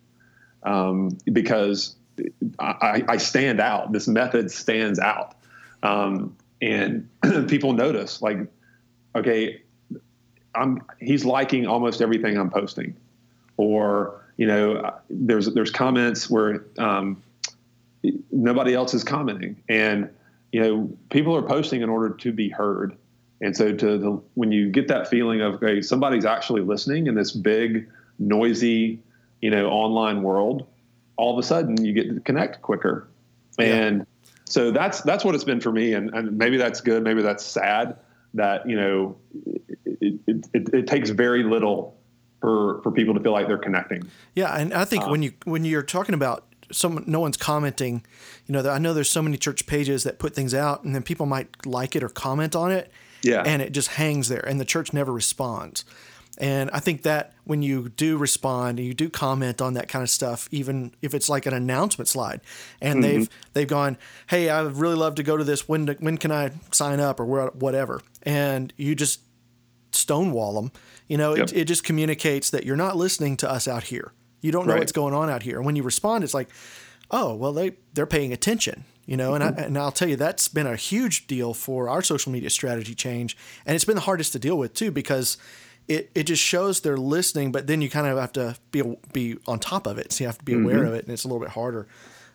um, 0.62 1.18
because 1.32 1.96
I, 2.60 3.04
I 3.08 3.16
stand 3.16 3.60
out. 3.60 3.92
This 3.92 4.06
method 4.06 4.50
stands 4.50 4.98
out, 5.00 5.34
um, 5.82 6.36
and 6.60 7.08
people 7.48 7.72
notice. 7.72 8.22
Like, 8.22 8.38
okay, 9.14 9.62
I'm 10.54 10.82
he's 11.00 11.24
liking 11.24 11.66
almost 11.66 12.00
everything 12.00 12.36
I'm 12.36 12.50
posting, 12.50 12.96
or 13.56 14.24
you 14.36 14.46
know, 14.46 14.94
there's 15.10 15.52
there's 15.54 15.70
comments 15.70 16.28
where 16.28 16.64
um, 16.78 17.22
nobody 18.30 18.74
else 18.74 18.94
is 18.94 19.04
commenting, 19.04 19.62
and 19.68 20.10
you 20.52 20.60
know, 20.60 20.90
people 21.10 21.36
are 21.36 21.42
posting 21.42 21.82
in 21.82 21.88
order 21.88 22.14
to 22.14 22.32
be 22.32 22.48
heard. 22.48 22.96
And 23.40 23.56
so, 23.56 23.72
to 23.72 23.98
the 23.98 24.20
when 24.34 24.50
you 24.50 24.70
get 24.70 24.88
that 24.88 25.08
feeling 25.08 25.40
of 25.40 25.54
okay, 25.54 25.80
somebody's 25.80 26.24
actually 26.24 26.62
listening 26.62 27.06
in 27.06 27.14
this 27.14 27.30
big, 27.30 27.88
noisy, 28.18 29.00
you 29.40 29.50
know, 29.50 29.68
online 29.68 30.22
world, 30.22 30.66
all 31.16 31.32
of 31.32 31.38
a 31.38 31.46
sudden 31.46 31.84
you 31.84 31.92
get 31.92 32.12
to 32.14 32.20
connect 32.20 32.62
quicker. 32.62 33.06
And 33.58 34.06
so 34.48 34.70
that's 34.70 35.00
that's 35.02 35.24
what 35.24 35.34
it's 35.34 35.44
been 35.44 35.60
for 35.60 35.72
me. 35.72 35.92
And, 35.92 36.10
and 36.14 36.36
maybe 36.38 36.56
that's 36.56 36.80
good, 36.80 37.02
maybe 37.04 37.22
that's 37.22 37.44
sad. 37.44 37.96
That 38.34 38.68
you 38.68 38.76
know, 38.76 39.16
it, 39.84 40.20
it, 40.26 40.46
it, 40.52 40.74
it 40.74 40.86
takes 40.86 41.10
very 41.10 41.42
little 41.42 41.96
for 42.40 42.82
for 42.82 42.92
people 42.92 43.14
to 43.14 43.20
feel 43.20 43.32
like 43.32 43.46
they're 43.48 43.58
connecting. 43.58 44.02
Yeah, 44.34 44.54
and 44.54 44.72
I 44.74 44.84
think 44.84 45.04
um, 45.04 45.10
when 45.10 45.22
you 45.22 45.32
when 45.44 45.64
you're 45.64 45.82
talking 45.82 46.14
about 46.14 46.44
someone, 46.70 47.04
no 47.06 47.20
one's 47.20 47.36
commenting. 47.38 48.04
You 48.46 48.52
know, 48.52 48.68
I 48.68 48.78
know 48.78 48.92
there's 48.92 49.10
so 49.10 49.22
many 49.22 49.36
church 49.38 49.66
pages 49.66 50.02
that 50.04 50.18
put 50.18 50.34
things 50.34 50.52
out, 50.54 50.84
and 50.84 50.94
then 50.94 51.02
people 51.02 51.26
might 51.26 51.66
like 51.66 51.96
it 51.96 52.02
or 52.02 52.08
comment 52.10 52.54
on 52.54 52.70
it, 52.70 52.92
Yeah. 53.22 53.42
and 53.46 53.62
it 53.62 53.72
just 53.72 53.88
hangs 53.88 54.28
there, 54.28 54.46
and 54.46 54.60
the 54.60 54.64
church 54.66 54.92
never 54.92 55.12
responds. 55.12 55.84
And 56.38 56.70
I 56.72 56.78
think 56.78 57.02
that 57.02 57.34
when 57.44 57.62
you 57.62 57.88
do 57.88 58.16
respond 58.16 58.78
and 58.78 58.86
you 58.86 58.94
do 58.94 59.10
comment 59.10 59.60
on 59.60 59.74
that 59.74 59.88
kind 59.88 60.04
of 60.04 60.08
stuff, 60.08 60.48
even 60.52 60.94
if 61.02 61.12
it's 61.12 61.28
like 61.28 61.46
an 61.46 61.52
announcement 61.52 62.06
slide, 62.06 62.40
and 62.80 63.02
mm-hmm. 63.02 63.02
they've 63.02 63.28
they've 63.54 63.68
gone, 63.68 63.98
"Hey, 64.28 64.48
I 64.48 64.62
would 64.62 64.76
really 64.76 64.94
love 64.94 65.16
to 65.16 65.24
go 65.24 65.36
to 65.36 65.42
this. 65.44 65.68
When 65.68 65.88
when 65.98 66.16
can 66.16 66.30
I 66.30 66.52
sign 66.70 67.00
up 67.00 67.18
or 67.18 67.50
whatever?" 67.50 68.00
And 68.22 68.72
you 68.76 68.94
just 68.94 69.20
stonewall 69.90 70.54
them. 70.54 70.70
You 71.08 71.16
know, 71.16 71.34
Yep. 71.34 71.48
it, 71.48 71.56
it 71.56 71.64
just 71.64 71.82
communicates 71.82 72.50
that 72.50 72.64
you're 72.64 72.76
not 72.76 72.96
listening 72.96 73.36
to 73.38 73.50
us 73.50 73.66
out 73.66 73.84
here. 73.84 74.12
You 74.40 74.52
don't 74.52 74.66
know 74.66 74.74
Right. 74.74 74.80
what's 74.80 74.92
going 74.92 75.14
on 75.14 75.28
out 75.28 75.42
here. 75.42 75.56
And 75.56 75.66
when 75.66 75.74
you 75.74 75.82
respond, 75.82 76.22
it's 76.22 76.34
like, 76.34 76.48
oh, 77.10 77.34
well, 77.34 77.52
they 77.52 77.72
they're 77.94 78.06
paying 78.06 78.32
attention. 78.32 78.84
You 79.06 79.16
know, 79.16 79.32
and 79.34 79.42
I, 79.42 79.48
mm-hmm. 79.48 79.60
and 79.60 79.78
I'll 79.78 79.90
tell 79.90 80.06
you 80.06 80.16
that's 80.16 80.48
been 80.48 80.66
a 80.66 80.76
huge 80.76 81.26
deal 81.26 81.54
for 81.54 81.88
our 81.88 82.02
social 82.02 82.30
media 82.30 82.50
strategy 82.50 82.94
change, 82.94 83.38
and 83.64 83.74
it's 83.74 83.86
been 83.86 83.94
the 83.94 84.02
hardest 84.02 84.32
to 84.32 84.38
deal 84.38 84.58
with 84.58 84.74
too 84.74 84.90
because 84.90 85.38
it, 85.88 86.10
it 86.14 86.24
just 86.24 86.42
shows 86.42 86.80
they're 86.80 86.96
listening, 86.96 87.50
but 87.50 87.66
then 87.66 87.80
you 87.80 87.88
kind 87.88 88.06
of 88.06 88.18
have 88.18 88.32
to 88.34 88.56
be 88.70 88.82
be 89.12 89.38
on 89.46 89.58
top 89.58 89.86
of 89.86 89.98
it, 89.98 90.12
so 90.12 90.24
you 90.24 90.28
have 90.28 90.38
to 90.38 90.44
be 90.44 90.54
aware 90.54 90.84
of 90.84 90.94
it, 90.94 91.04
and 91.04 91.12
it's 91.12 91.24
a 91.24 91.28
little 91.28 91.40
bit 91.40 91.50
harder. 91.50 91.86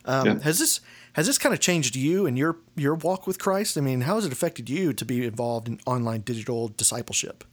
Um, 0.04 0.26
Yeah. 0.26 0.38
Has 0.40 0.58
this 0.58 0.80
has 1.14 1.26
this 1.26 1.38
kind 1.38 1.54
of 1.54 1.60
changed 1.60 1.96
you 1.96 2.26
and 2.26 2.36
your 2.36 2.56
your 2.76 2.94
walk 2.94 3.26
with 3.26 3.38
Christ? 3.38 3.78
I 3.78 3.80
mean, 3.80 4.02
how 4.02 4.16
has 4.16 4.26
it 4.26 4.32
affected 4.32 4.68
you 4.68 4.92
to 4.92 5.04
be 5.04 5.24
involved 5.24 5.68
in 5.68 5.80
online 5.86 6.22
digital 6.22 6.68
discipleship? 6.68 7.44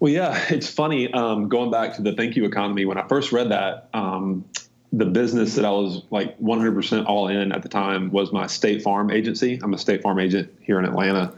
Well, 0.00 0.12
yeah, 0.12 0.38
it's 0.50 0.68
funny. 0.68 1.12
Um, 1.12 1.48
going 1.48 1.70
back 1.70 1.96
to 1.96 2.02
the 2.02 2.12
thank 2.12 2.36
you 2.36 2.44
economy, 2.44 2.84
when 2.84 2.98
I 2.98 3.08
first 3.08 3.32
read 3.32 3.50
that, 3.50 3.88
um, 3.94 4.44
the 4.92 5.06
business 5.06 5.54
that 5.56 5.64
I 5.64 5.70
was 5.70 6.02
like 6.10 6.38
100% 6.38 7.06
all 7.06 7.28
in 7.28 7.52
at 7.52 7.62
the 7.62 7.68
time 7.68 8.10
was 8.10 8.32
my 8.32 8.46
State 8.46 8.82
Farm 8.82 9.10
agency. 9.10 9.58
I'm 9.62 9.74
a 9.74 9.78
State 9.78 10.02
Farm 10.02 10.18
agent 10.18 10.50
here 10.60 10.78
in 10.78 10.84
Atlanta, 10.84 11.34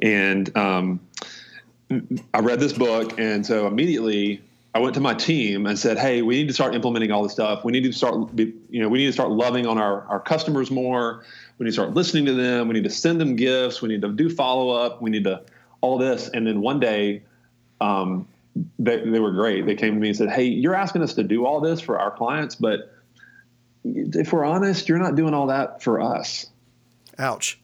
and 0.00 0.56
um, 0.56 1.00
I 1.90 2.40
read 2.40 2.60
this 2.60 2.72
book, 2.72 3.18
and 3.18 3.44
so 3.44 3.66
immediately 3.66 4.42
I 4.74 4.80
went 4.80 4.94
to 4.94 5.00
my 5.00 5.14
team 5.14 5.66
and 5.66 5.78
said, 5.78 5.98
"Hey, 5.98 6.22
we 6.22 6.36
need 6.36 6.48
to 6.48 6.54
start 6.54 6.74
implementing 6.74 7.12
all 7.12 7.22
this 7.22 7.32
stuff. 7.32 7.64
We 7.64 7.72
need 7.72 7.84
to 7.84 7.92
start, 7.92 8.14
you 8.36 8.80
know, 8.80 8.88
we 8.88 8.98
need 8.98 9.06
to 9.06 9.12
start 9.12 9.30
loving 9.30 9.66
on 9.66 9.78
our 9.78 10.02
our 10.08 10.20
customers 10.20 10.70
more. 10.70 11.24
We 11.58 11.64
need 11.64 11.70
to 11.70 11.74
start 11.74 11.94
listening 11.94 12.26
to 12.26 12.34
them. 12.34 12.68
We 12.68 12.74
need 12.74 12.84
to 12.84 12.90
send 12.90 13.20
them 13.20 13.36
gifts. 13.36 13.80
We 13.82 13.88
need 13.88 14.02
to 14.02 14.08
do 14.08 14.28
follow 14.28 14.70
up. 14.70 15.00
We 15.00 15.10
need 15.10 15.24
to 15.24 15.42
all 15.80 15.98
this." 15.98 16.28
And 16.28 16.46
then 16.46 16.60
one 16.60 16.80
day, 16.80 17.22
um, 17.80 18.26
they, 18.78 19.08
they 19.08 19.20
were 19.20 19.32
great. 19.32 19.66
They 19.66 19.76
came 19.76 19.94
to 19.94 20.00
me 20.00 20.08
and 20.08 20.16
said, 20.16 20.30
"Hey, 20.30 20.44
you're 20.44 20.74
asking 20.74 21.02
us 21.02 21.14
to 21.14 21.22
do 21.22 21.46
all 21.46 21.60
this 21.60 21.80
for 21.80 21.98
our 21.98 22.10
clients, 22.10 22.54
but 22.54 22.92
if 23.84 24.32
we're 24.32 24.44
honest, 24.44 24.88
you're 24.88 24.98
not 24.98 25.14
doing 25.14 25.34
all 25.34 25.46
that 25.48 25.82
for 25.82 26.00
us." 26.00 26.46
Ouch. 27.18 27.60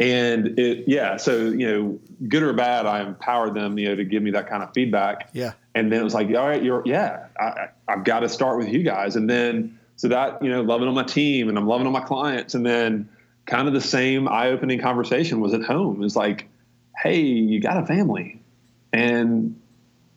And 0.00 0.58
it, 0.58 0.84
yeah, 0.88 1.18
so 1.18 1.50
you 1.50 1.70
know, 1.70 2.00
good 2.26 2.42
or 2.42 2.54
bad, 2.54 2.86
I 2.86 3.02
empowered 3.02 3.54
them, 3.54 3.78
you 3.78 3.90
know, 3.90 3.96
to 3.96 4.04
give 4.04 4.22
me 4.22 4.32
that 4.32 4.48
kind 4.48 4.62
of 4.62 4.72
feedback. 4.72 5.28
Yeah. 5.34 5.52
And 5.74 5.92
then 5.92 6.00
it 6.00 6.04
was 6.04 6.14
like, 6.14 6.28
all 6.28 6.48
right, 6.48 6.62
you're, 6.62 6.82
yeah, 6.86 7.26
I, 7.38 7.68
I've 7.86 8.02
got 8.02 8.20
to 8.20 8.28
start 8.28 8.58
with 8.58 8.68
you 8.68 8.82
guys. 8.82 9.14
And 9.14 9.28
then 9.28 9.78
so 9.96 10.08
that 10.08 10.42
you 10.42 10.48
know, 10.48 10.62
loving 10.62 10.88
on 10.88 10.94
my 10.94 11.04
team 11.04 11.50
and 11.50 11.58
I'm 11.58 11.66
loving 11.66 11.86
on 11.86 11.92
my 11.92 12.00
clients, 12.00 12.54
and 12.54 12.64
then 12.64 13.10
kind 13.44 13.68
of 13.68 13.74
the 13.74 13.80
same 13.82 14.26
eye-opening 14.26 14.80
conversation 14.80 15.40
was 15.40 15.52
at 15.52 15.62
home. 15.62 16.02
It's 16.02 16.16
like, 16.16 16.48
hey, 16.96 17.20
you 17.20 17.60
got 17.60 17.76
a 17.76 17.84
family, 17.84 18.40
and 18.94 19.60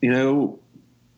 you 0.02 0.12
know, 0.12 0.60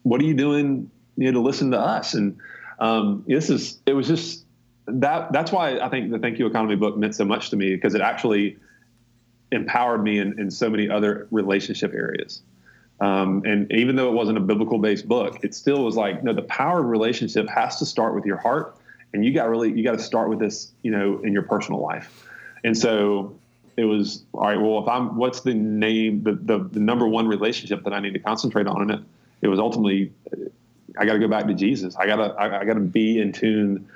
what 0.02 0.22
are 0.22 0.24
you 0.24 0.34
doing, 0.34 0.90
you 1.18 1.32
know, 1.32 1.40
to 1.40 1.46
listen 1.46 1.72
to 1.72 1.80
us? 1.80 2.16
And 2.16 2.38
um, 2.80 3.24
this 3.28 3.50
is, 3.50 3.80
it 3.86 3.94
was 3.94 4.08
just 4.08 4.45
that 4.88 5.32
that's 5.32 5.52
why 5.52 5.80
I 5.80 5.90
think 5.90 6.12
the 6.12 6.20
Thank 6.20 6.40
You 6.40 6.46
Economy 6.46 6.76
book 6.76 6.98
meant 6.98 7.16
so 7.16 7.26
much 7.26 7.50
to 7.50 7.56
me 7.56 7.76
because 7.76 7.96
it 7.96 8.02
actually 8.02 8.58
empowered 9.52 10.04
me 10.04 10.20
in, 10.20 10.40
in 10.40 10.52
so 10.52 10.70
many 10.70 10.90
other 10.90 11.28
relationship 11.32 11.94
areas. 11.94 12.42
Um, 13.02 13.44
and 13.46 13.72
even 13.72 13.96
though 13.96 14.08
it 14.08 14.14
wasn't 14.14 14.38
a 14.38 14.42
biblical 14.42 14.80
based 14.80 15.08
book, 15.08 15.40
it 15.44 15.54
still 15.54 15.84
was 15.84 15.96
like, 15.96 16.24
no, 16.24 16.34
the 16.34 16.44
power 16.44 16.80
of 16.80 16.86
relationship 16.86 17.48
has 17.50 17.78
to 17.80 17.86
start 17.86 18.16
with 18.16 18.26
your 18.26 18.38
heart. 18.38 18.78
And 19.14 19.26
you 19.26 19.34
got 19.34 19.50
really, 19.50 19.72
you 19.72 19.84
got 19.84 19.94
to 19.94 20.04
start 20.04 20.30
with 20.30 20.40
this, 20.40 20.72
you 20.82 20.92
know, 20.92 21.20
in 21.20 21.34
your 21.34 21.44
personal 21.44 21.82
life. 21.82 22.28
And 22.64 22.78
so 22.78 23.38
it 23.78 23.86
was, 23.86 24.24
all 24.34 24.42
right, 24.42 24.60
well, 24.60 24.80
if 24.80 24.88
I'm, 24.88 25.16
what's 25.18 25.42
the 25.42 25.54
name, 25.54 26.24
the, 26.24 26.34
the, 26.34 26.60
the 26.60 26.80
number 26.80 27.08
one 27.08 27.28
relationship 27.28 27.84
that 27.84 27.94
I 27.94 28.00
need 28.00 28.14
to 28.14 28.20
concentrate 28.20 28.68
on 28.68 28.82
in 28.84 28.92
it? 28.92 29.02
It 29.42 29.48
was 29.48 29.60
ultimately, 29.60 30.14
I 30.98 31.06
got 31.06 31.14
to 31.14 31.20
go 31.20 31.28
back 31.28 31.48
to 31.48 31.54
Jesus. 31.54 31.96
I 31.98 32.08
got 32.08 32.16
to, 32.16 32.34
I, 32.36 32.62
I 32.62 32.66
got 32.66 32.76
to 32.76 32.80
be 32.80 33.20
in 33.20 33.34
tune 33.34 33.88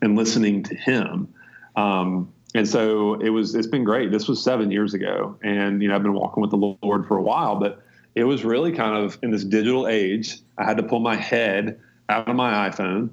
and 0.00 0.16
listening 0.16 0.62
to 0.64 0.74
him. 0.74 1.32
Um, 1.76 2.32
and 2.54 2.68
so 2.68 3.14
it 3.14 3.28
was, 3.30 3.54
it's 3.54 3.66
been 3.66 3.84
great. 3.84 4.10
This 4.10 4.26
was 4.26 4.42
seven 4.42 4.70
years 4.70 4.94
ago. 4.94 5.36
And, 5.42 5.82
you 5.82 5.88
know, 5.88 5.94
I've 5.94 6.02
been 6.02 6.14
walking 6.14 6.40
with 6.40 6.50
the 6.50 6.76
Lord 6.82 7.06
for 7.06 7.16
a 7.16 7.22
while, 7.22 7.56
but 7.56 7.82
it 8.14 8.24
was 8.24 8.44
really 8.44 8.72
kind 8.72 8.96
of 8.96 9.18
in 9.22 9.30
this 9.30 9.44
digital 9.44 9.86
age. 9.86 10.38
I 10.56 10.64
had 10.64 10.76
to 10.78 10.82
pull 10.82 11.00
my 11.00 11.14
head 11.14 11.78
out 12.08 12.28
of 12.28 12.34
my 12.34 12.70
iPhone 12.70 13.10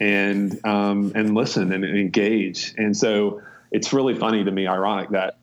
and, 0.00 0.58
um, 0.66 1.12
and 1.14 1.34
listen 1.34 1.72
and, 1.72 1.84
and 1.84 1.96
engage. 1.96 2.74
And 2.76 2.96
so 2.96 3.40
it's 3.70 3.92
really 3.92 4.18
funny 4.18 4.42
to 4.44 4.50
me, 4.50 4.66
ironic 4.66 5.10
that 5.10 5.38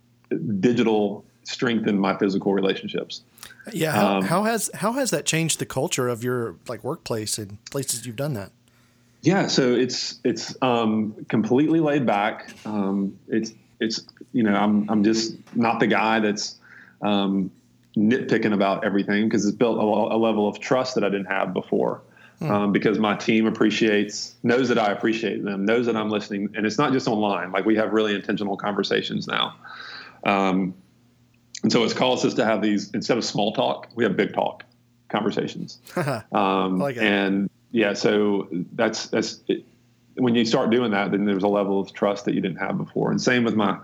digital 0.60 1.24
strengthened 1.44 2.00
my 2.00 2.18
physical 2.18 2.54
relationships. 2.54 3.24
Yeah. 3.72 3.94
How, 3.94 4.18
um, 4.18 4.24
how 4.26 4.44
has, 4.44 4.70
how 4.74 4.92
has 4.94 5.12
that 5.12 5.26
changed 5.26 5.60
the 5.60 5.66
culture 5.66 6.10
of 6.10 6.24
your 6.24 6.56
like 6.68 6.84
workplace 6.84 7.38
and 7.38 7.64
places 7.66 8.06
you've 8.06 8.18
done 8.18 8.34
that? 8.34 8.52
Yeah, 9.22 9.48
so 9.48 9.74
it's 9.74 10.20
it's 10.24 10.56
um, 10.62 11.26
completely 11.28 11.80
laid 11.80 12.06
back. 12.06 12.54
Um, 12.66 13.20
it's 13.28 13.54
it's 13.80 14.06
you 14.32 14.44
know 14.44 14.56
I'm 14.56 14.90
I'm 14.90 15.04
just 15.04 15.36
not 15.56 15.80
the 15.80 15.88
guy 15.88 16.20
that's 16.20 16.56
um, 17.02 17.52
nitpicking 17.98 18.54
about 18.54 18.86
everything 18.86 19.26
because 19.26 19.46
it's 19.46 19.56
built 19.56 19.78
a, 19.78 19.82
a, 20.16 20.18
level 20.18 20.48
of 20.48 20.60
trust 20.60 20.96
that 20.96 21.04
I 21.04 21.10
didn't 21.10 21.28
have 21.28 21.54
before. 21.54 22.02
Hmm. 22.40 22.52
Um, 22.52 22.72
because 22.72 22.98
my 23.00 23.16
team 23.16 23.48
appreciates 23.48 24.36
knows 24.44 24.70
that 24.70 24.80
I 24.80 24.94
appreciate 24.94 25.44
them, 25.44 25.66
knows 25.66 25.88
that 25.88 25.98
I'm 25.98 26.10
listening, 26.10 26.50
and 26.56 26.66
it's 26.66 26.78
not 26.78 26.94
just 26.94 27.06
online. 27.06 27.52
Like 27.52 27.66
we 27.66 27.76
have 27.76 27.92
really 27.92 28.16
intentional 28.16 28.56
conversations 28.56 29.28
now. 29.28 29.56
Um, 30.24 30.74
and 31.64 31.72
so 31.72 31.84
it's 31.84 31.94
caused 31.94 32.26
us 32.26 32.36
to 32.36 32.46
have 32.46 32.62
these 32.62 32.92
instead 32.92 33.18
of 33.18 33.26
small 33.26 33.52
talk, 33.52 33.90
we 33.96 34.06
have 34.06 34.16
big 34.16 34.34
talk 34.34 34.64
conversations. 35.10 35.80
um, 36.32 36.80
like 36.80 36.96
and 36.96 37.50
yeah, 37.72 37.94
so 37.94 38.48
that's 38.74 39.08
that's 39.08 39.42
it. 39.48 39.64
when 40.16 40.36
you 40.36 40.46
start 40.46 40.70
doing 40.70 40.92
that, 40.92 41.12
then 41.12 41.26
there's 41.26 41.44
a 41.44 41.48
level 41.48 41.80
of 41.80 41.94
trust 41.94 42.26
that 42.26 42.34
you 42.34 42.42
didn't 42.42 42.58
have 42.58 42.78
before. 42.78 43.12
And 43.12 43.22
same 43.22 43.44
with 43.44 43.56
my 43.56 43.78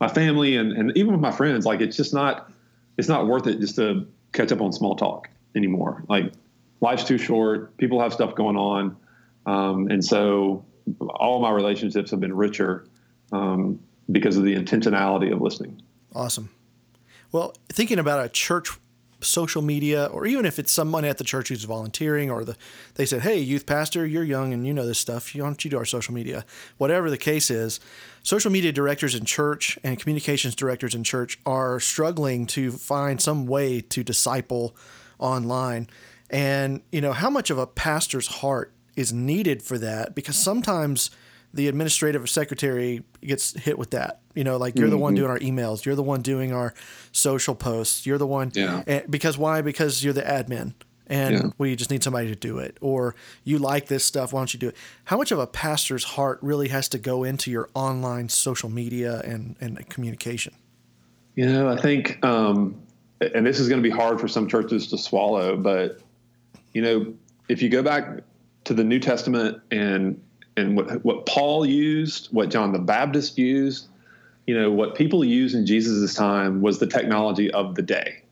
my 0.00 0.08
family 0.08 0.56
and, 0.56 0.72
and 0.72 0.96
even 0.96 1.12
with 1.12 1.20
my 1.20 1.32
friends. 1.32 1.66
Like 1.66 1.80
it's 1.80 1.96
just 1.96 2.14
not 2.14 2.50
it's 2.98 3.08
not 3.08 3.26
worth 3.26 3.46
it 3.46 3.60
just 3.60 3.76
to 3.76 4.06
catch 4.32 4.52
up 4.52 4.60
on 4.60 4.72
small 4.72 4.96
talk 4.96 5.28
anymore. 5.54 6.04
Like 6.08 6.32
life's 6.80 7.04
too 7.04 7.18
short. 7.18 7.76
People 7.78 8.00
have 8.00 8.12
stuff 8.12 8.34
going 8.34 8.56
on, 8.56 8.96
um, 9.46 9.88
and 9.88 10.04
so 10.04 10.64
all 11.00 11.40
my 11.40 11.50
relationships 11.50 12.10
have 12.10 12.20
been 12.20 12.34
richer 12.34 12.86
um, 13.32 13.80
because 14.10 14.36
of 14.36 14.44
the 14.44 14.54
intentionality 14.54 15.32
of 15.32 15.40
listening. 15.40 15.82
Awesome. 16.14 16.50
Well, 17.30 17.54
thinking 17.68 17.98
about 17.98 18.24
a 18.24 18.28
church 18.28 18.70
social 19.22 19.62
media, 19.62 20.06
or 20.06 20.26
even 20.26 20.44
if 20.44 20.58
it's 20.58 20.72
someone 20.72 21.04
at 21.04 21.18
the 21.18 21.24
church 21.24 21.48
who's 21.48 21.64
volunteering, 21.64 22.30
or 22.30 22.44
the 22.44 22.56
they 22.94 23.06
said, 23.06 23.22
"Hey, 23.22 23.38
youth 23.38 23.66
pastor, 23.66 24.06
you're 24.06 24.24
young 24.24 24.52
and 24.52 24.66
you 24.66 24.74
know 24.74 24.86
this 24.86 24.98
stuff. 24.98 25.34
Why 25.34 25.40
don't 25.40 25.64
you 25.64 25.70
do 25.70 25.78
our 25.78 25.84
social 25.84 26.14
media?" 26.14 26.44
Whatever 26.78 27.10
the 27.10 27.18
case 27.18 27.50
is, 27.50 27.80
social 28.22 28.50
media 28.50 28.72
directors 28.72 29.14
in 29.14 29.24
church 29.24 29.78
and 29.82 29.98
communications 29.98 30.54
directors 30.54 30.94
in 30.94 31.04
church 31.04 31.38
are 31.46 31.80
struggling 31.80 32.46
to 32.48 32.72
find 32.72 33.20
some 33.20 33.46
way 33.46 33.80
to 33.80 34.02
disciple 34.02 34.76
online. 35.18 35.88
And 36.30 36.80
you 36.90 37.00
know 37.00 37.12
how 37.12 37.30
much 37.30 37.50
of 37.50 37.58
a 37.58 37.66
pastor's 37.66 38.26
heart 38.26 38.72
is 38.96 39.12
needed 39.12 39.62
for 39.62 39.78
that, 39.78 40.14
because 40.14 40.36
sometimes 40.36 41.10
the 41.54 41.68
administrative 41.68 42.28
secretary 42.28 43.02
gets 43.22 43.52
hit 43.58 43.78
with 43.78 43.90
that. 43.90 44.20
You 44.34 44.44
know, 44.44 44.56
like 44.56 44.76
you're 44.76 44.86
mm-hmm. 44.86 44.90
the 44.90 44.98
one 44.98 45.14
mm-hmm. 45.14 45.22
doing 45.22 45.30
our 45.30 45.38
emails, 45.38 45.84
you're 45.84 45.94
the 45.94 46.02
one 46.02 46.22
doing 46.22 46.52
our 46.52 46.74
social 47.12 47.54
posts, 47.54 48.06
you're 48.06 48.18
the 48.18 48.26
one. 48.26 48.50
Yeah. 48.54 48.82
Eh, 48.86 49.02
because 49.08 49.36
why? 49.36 49.62
Because 49.62 50.02
you're 50.02 50.14
the 50.14 50.22
admin 50.22 50.74
and 51.06 51.34
yeah. 51.34 51.50
we 51.58 51.76
just 51.76 51.90
need 51.90 52.02
somebody 52.02 52.28
to 52.28 52.34
do 52.34 52.58
it. 52.58 52.78
Or 52.80 53.14
you 53.44 53.58
like 53.58 53.86
this 53.86 54.04
stuff, 54.04 54.32
why 54.32 54.40
don't 54.40 54.54
you 54.54 54.60
do 54.60 54.68
it? 54.68 54.76
How 55.04 55.18
much 55.18 55.30
of 55.30 55.38
a 55.38 55.46
pastor's 55.46 56.04
heart 56.04 56.38
really 56.40 56.68
has 56.68 56.88
to 56.90 56.98
go 56.98 57.24
into 57.24 57.50
your 57.50 57.68
online 57.74 58.28
social 58.30 58.70
media 58.70 59.20
and, 59.20 59.56
and 59.60 59.88
communication? 59.90 60.54
You 61.34 61.46
know, 61.46 61.68
I 61.68 61.76
think, 61.76 62.24
um, 62.24 62.80
and 63.20 63.46
this 63.46 63.60
is 63.60 63.68
going 63.68 63.82
to 63.82 63.88
be 63.88 63.94
hard 63.94 64.20
for 64.20 64.28
some 64.28 64.48
churches 64.48 64.86
to 64.88 64.98
swallow, 64.98 65.56
but, 65.56 66.00
you 66.72 66.82
know, 66.82 67.14
if 67.48 67.60
you 67.60 67.68
go 67.68 67.82
back 67.82 68.20
to 68.64 68.74
the 68.74 68.84
New 68.84 68.98
Testament 68.98 69.60
and 69.70 70.20
and 70.56 70.76
what 70.76 71.04
what 71.04 71.26
Paul 71.26 71.66
used, 71.66 72.28
what 72.32 72.50
John 72.50 72.72
the 72.72 72.78
Baptist 72.78 73.38
used, 73.38 73.88
you 74.46 74.58
know, 74.58 74.70
what 74.70 74.94
people 74.94 75.24
used 75.24 75.54
in 75.54 75.66
Jesus' 75.66 76.14
time 76.14 76.60
was 76.60 76.78
the 76.78 76.86
technology 76.86 77.50
of 77.50 77.74
the 77.74 77.82
day, 77.82 78.22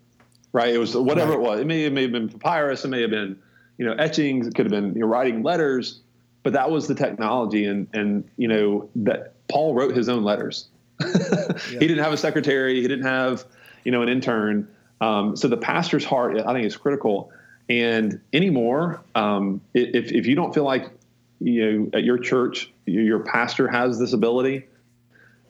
right? 0.52 0.74
It 0.74 0.78
was 0.78 0.96
whatever 0.96 1.32
right. 1.32 1.38
it 1.38 1.42
was. 1.42 1.60
It 1.60 1.66
may, 1.66 1.84
it 1.84 1.92
may 1.92 2.02
have 2.02 2.12
been 2.12 2.28
papyrus, 2.28 2.84
it 2.84 2.88
may 2.88 3.00
have 3.00 3.10
been, 3.10 3.38
you 3.78 3.86
know, 3.86 3.92
etchings, 3.92 4.46
it 4.46 4.54
could 4.54 4.66
have 4.66 4.70
been 4.70 4.94
you 4.94 5.00
know, 5.00 5.06
writing 5.06 5.42
letters, 5.42 6.00
but 6.42 6.52
that 6.52 6.70
was 6.70 6.88
the 6.88 6.94
technology, 6.94 7.64
and 7.64 7.86
and 7.92 8.28
you 8.36 8.48
know 8.48 8.88
that 8.96 9.34
Paul 9.48 9.74
wrote 9.74 9.96
his 9.96 10.08
own 10.08 10.24
letters. 10.24 10.68
yeah. 11.00 11.52
He 11.64 11.78
didn't 11.78 12.02
have 12.02 12.12
a 12.12 12.18
secretary. 12.18 12.80
He 12.80 12.88
didn't 12.88 13.06
have, 13.06 13.44
you 13.84 13.92
know, 13.92 14.02
an 14.02 14.08
intern. 14.08 14.68
Um, 15.00 15.34
so 15.34 15.48
the 15.48 15.56
pastor's 15.56 16.04
heart, 16.04 16.38
I 16.38 16.52
think, 16.52 16.66
is 16.66 16.76
critical. 16.76 17.32
And 17.70 18.20
anymore, 18.32 19.02
um, 19.14 19.60
if 19.74 20.12
if 20.12 20.26
you 20.26 20.34
don't 20.34 20.52
feel 20.52 20.64
like 20.64 20.90
you 21.40 21.72
know 21.72 21.98
at 21.98 22.04
your 22.04 22.18
church 22.18 22.70
your 22.86 23.20
pastor 23.20 23.66
has 23.68 23.98
this 23.98 24.12
ability 24.12 24.66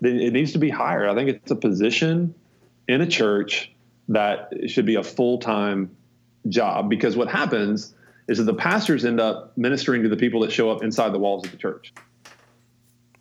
then 0.01 0.19
it 0.19 0.33
needs 0.33 0.53
to 0.53 0.59
be 0.59 0.71
higher. 0.71 1.09
I 1.09 1.15
think 1.15 1.29
it's 1.29 1.51
a 1.51 1.57
position 1.57 2.35
in 2.89 3.01
a 3.01 3.07
church 3.07 3.71
that 4.09 4.53
should 4.67 4.87
be 4.87 4.97
a 4.97 5.03
full-time 5.03 5.95
job 6.49 6.89
because 6.89 7.17
what 7.17 7.29
happens 7.29 7.95
is 8.27 8.39
that 8.39 8.45
the 8.45 8.55
pastors 8.55 9.05
end 9.05 9.21
up 9.21 9.57
ministering 9.57 10.03
to 10.03 10.09
the 10.09 10.17
people 10.17 10.41
that 10.41 10.53
show 10.53 10.71
up 10.71 10.83
inside 10.83 11.13
the 11.13 11.19
walls 11.19 11.45
of 11.45 11.51
the 11.51 11.57
church. 11.57 11.93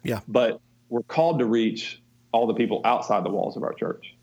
Yeah. 0.03 0.21
But 0.27 0.61
we're 0.87 1.03
called 1.03 1.39
to 1.39 1.45
reach 1.45 2.01
all 2.31 2.47
the 2.47 2.53
people 2.53 2.81
outside 2.85 3.23
the 3.25 3.29
walls 3.29 3.57
of 3.57 3.63
our 3.63 3.73
church. 3.73 4.15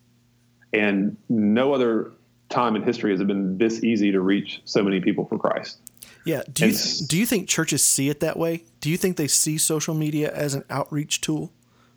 And 0.73 1.17
no 1.29 1.75
other 1.75 2.13
time 2.49 2.77
in 2.77 2.83
history 2.83 3.11
has 3.11 3.21
it 3.21 3.27
been 3.27 3.59
this 3.59 3.83
easy 3.85 4.13
to 4.13 4.21
reach 4.21 4.63
so 4.65 4.83
many 4.83 5.01
people 5.01 5.25
for 5.27 5.37
christ 5.37 5.81
yeah. 6.27 6.43
Do 6.53 6.67
you, 6.69 6.77
do 7.07 7.17
you 7.17 7.25
think 7.25 7.49
churches 7.49 7.85
see 7.85 8.09
it 8.09 8.21
that 8.21 8.37
way? 8.37 8.65
Do 8.81 8.91
you 8.91 8.97
think 8.97 9.17
they 9.17 9.29
see 9.29 9.57
social 9.59 9.95
media 9.95 10.33
as 10.33 10.55
an 10.55 10.65
outreach 10.69 11.21
tool? 11.21 11.51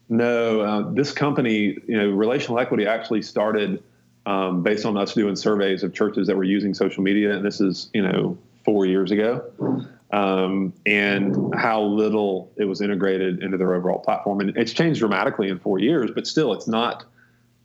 No. 0.08 0.62
Uh, 0.62 0.92
this 0.92 1.12
company, 1.12 1.78
you 1.88 1.98
know, 1.98 2.10
Relational 2.10 2.60
Equity 2.60 2.86
actually 2.86 3.22
started 3.22 3.84
um, 4.26 4.64
based 4.64 4.86
on 4.86 4.98
us 4.98 5.14
doing 5.14 5.36
surveys 5.36 5.84
of 5.84 5.94
churches 5.94 6.28
that 6.28 6.38
were 6.38 6.44
using 6.44 6.74
social 6.74 7.04
media, 7.04 7.36
and 7.36 7.44
this 7.44 7.60
is, 7.60 7.90
you 7.94 8.02
know, 8.02 8.38
four 8.64 8.86
years 8.86 9.12
ago. 9.12 9.86
um, 10.12 10.74
and 10.86 11.54
how 11.56 11.82
little 11.82 12.52
it 12.58 12.66
was 12.66 12.82
integrated 12.82 13.44
into 13.44 13.58
their 13.58 13.76
overall 13.76 14.00
platform. 14.00 14.40
And 14.40 14.56
it's 14.58 14.74
changed 14.74 15.00
dramatically 15.00 15.50
in 15.50 15.60
four 15.60 15.80
years, 15.80 16.12
but 16.12 16.26
still, 16.26 16.54
it's 16.54 16.68
not 16.68 17.06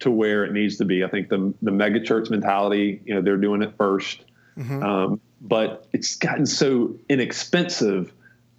to 0.00 0.11
where 0.11 0.44
it 0.44 0.53
needs 0.53 0.77
to 0.79 0.85
be. 0.85 1.05
I 1.05 1.09
think 1.09 1.29
the 1.29 1.55
the 1.62 1.70
mega 1.70 2.00
church 2.00 2.31
mentality, 2.31 3.00
you 3.05 3.14
know, 3.14 3.22
they're 3.22 3.37
doing 3.37 3.62
it 3.62 3.77
1st 3.79 4.18
mm-hmm. 4.59 4.83
um, 4.83 5.20
but 5.44 5.87
it's 5.92 6.16
gotten 6.16 6.46
so 6.46 6.96
inexpensive 7.09 8.12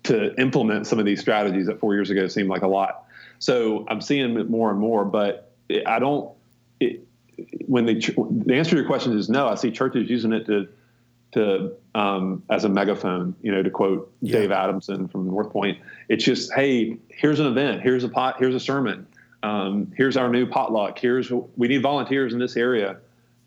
to 0.04 0.39
implement 0.39 0.88
some 0.88 1.00
of 1.00 1.06
these 1.06 1.19
strategies 1.19 1.65
that 1.65 1.80
four 1.80 1.95
years 1.95 2.12
ago 2.12 2.28
seemed 2.28 2.48
like 2.48 2.62
a 2.62 2.67
lot. 2.67 3.06
So 3.39 3.86
I'm 3.89 4.02
seeing 4.02 4.38
it 4.38 4.50
more 4.50 4.69
and 4.69 4.80
more, 4.80 5.04
but 5.04 5.52
I 5.86 6.00
don't. 6.00 6.32
It, 6.80 7.06
when 7.67 7.86
the 7.86 7.95
the 8.45 8.56
answer 8.56 8.71
to 8.71 8.78
your 8.78 8.86
question 8.86 9.17
is 9.17 9.30
no, 9.30 9.48
I 9.48 9.56
see 9.56 9.71
churches 9.71 10.10
using 10.10 10.32
it 10.32 10.45
to 10.45 10.67
to 11.34 11.74
um, 11.95 12.43
as 12.50 12.63
a 12.63 12.69
megaphone. 12.69 13.36
You 13.41 13.52
know, 13.52 13.63
to 13.63 13.69
quote 13.69 14.12
yeah. 14.21 14.39
Dave 14.39 14.52
Adamson 14.52 15.08
from 15.08 15.28
North 15.28 15.52
Point, 15.52 15.80
it's 16.08 16.24
just 16.24 16.54
hey, 16.54 16.98
here's 17.10 17.39
an 17.39 17.48
event, 17.48 17.82
here's 17.82 18.04
a 18.04 18.10
pot, 18.10 18.36
here's 18.39 18.56
a 18.56 18.60
sermon, 18.60 19.08
um, 19.43 19.91
here's 19.98 20.17
our 20.17 20.30
new 20.30 20.45
potluck, 20.45 20.98
here's 21.00 21.32
we 21.58 21.67
need 21.67 21.82
volunteers 21.82 22.32
in 22.32 22.39
this 22.39 22.56
area, 22.56 22.98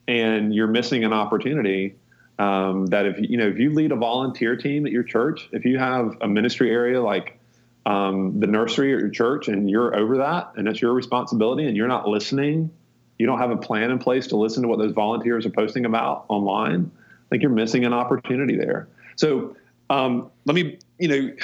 and 0.07 0.55
you're 0.55 0.67
missing 0.67 1.05
an 1.05 1.13
opportunity. 1.13 1.95
Um, 2.39 2.87
that 2.87 3.05
if 3.05 3.17
you 3.19 3.37
know 3.37 3.49
if 3.49 3.59
you 3.59 3.73
lead 3.73 3.91
a 3.91 3.97
volunteer 3.97 4.57
team 4.57 4.87
at 4.87 4.93
your 4.93 5.03
church, 5.03 5.49
if 5.53 5.65
you 5.65 5.79
have 5.79 6.17
a 6.21 6.29
ministry 6.29 6.71
area 6.71 7.03
like 7.03 7.41
um, 7.85 8.39
the 8.39 8.47
nursery 8.47 8.95
at 8.95 9.01
your 9.01 9.09
church 9.09 9.49
and 9.49 9.69
you're 9.69 9.97
over 9.97 10.19
that 10.19 10.53
and 10.57 10.69
it's 10.69 10.81
your 10.81 10.93
responsibility 10.93 11.67
and 11.67 11.77
you're 11.77 11.89
not 11.89 12.07
listening 12.07 12.71
you 13.19 13.27
don't 13.27 13.39
have 13.39 13.51
a 13.51 13.57
plan 13.57 13.91
in 13.91 13.99
place 13.99 14.29
to 14.29 14.37
listen 14.37 14.63
to 14.63 14.69
what 14.69 14.79
those 14.79 14.93
volunteers 14.93 15.45
are 15.45 15.51
posting 15.51 15.85
about 15.85 16.25
online, 16.29 16.91
I 16.97 17.29
think 17.31 17.43
you're 17.43 17.53
missing 17.53 17.85
an 17.85 17.93
opportunity 17.93 18.57
there. 18.57 18.89
So 19.17 19.57
um, 19.91 20.31
let 20.47 20.55
me, 20.55 20.79
you 20.99 21.09
know, 21.09 21.35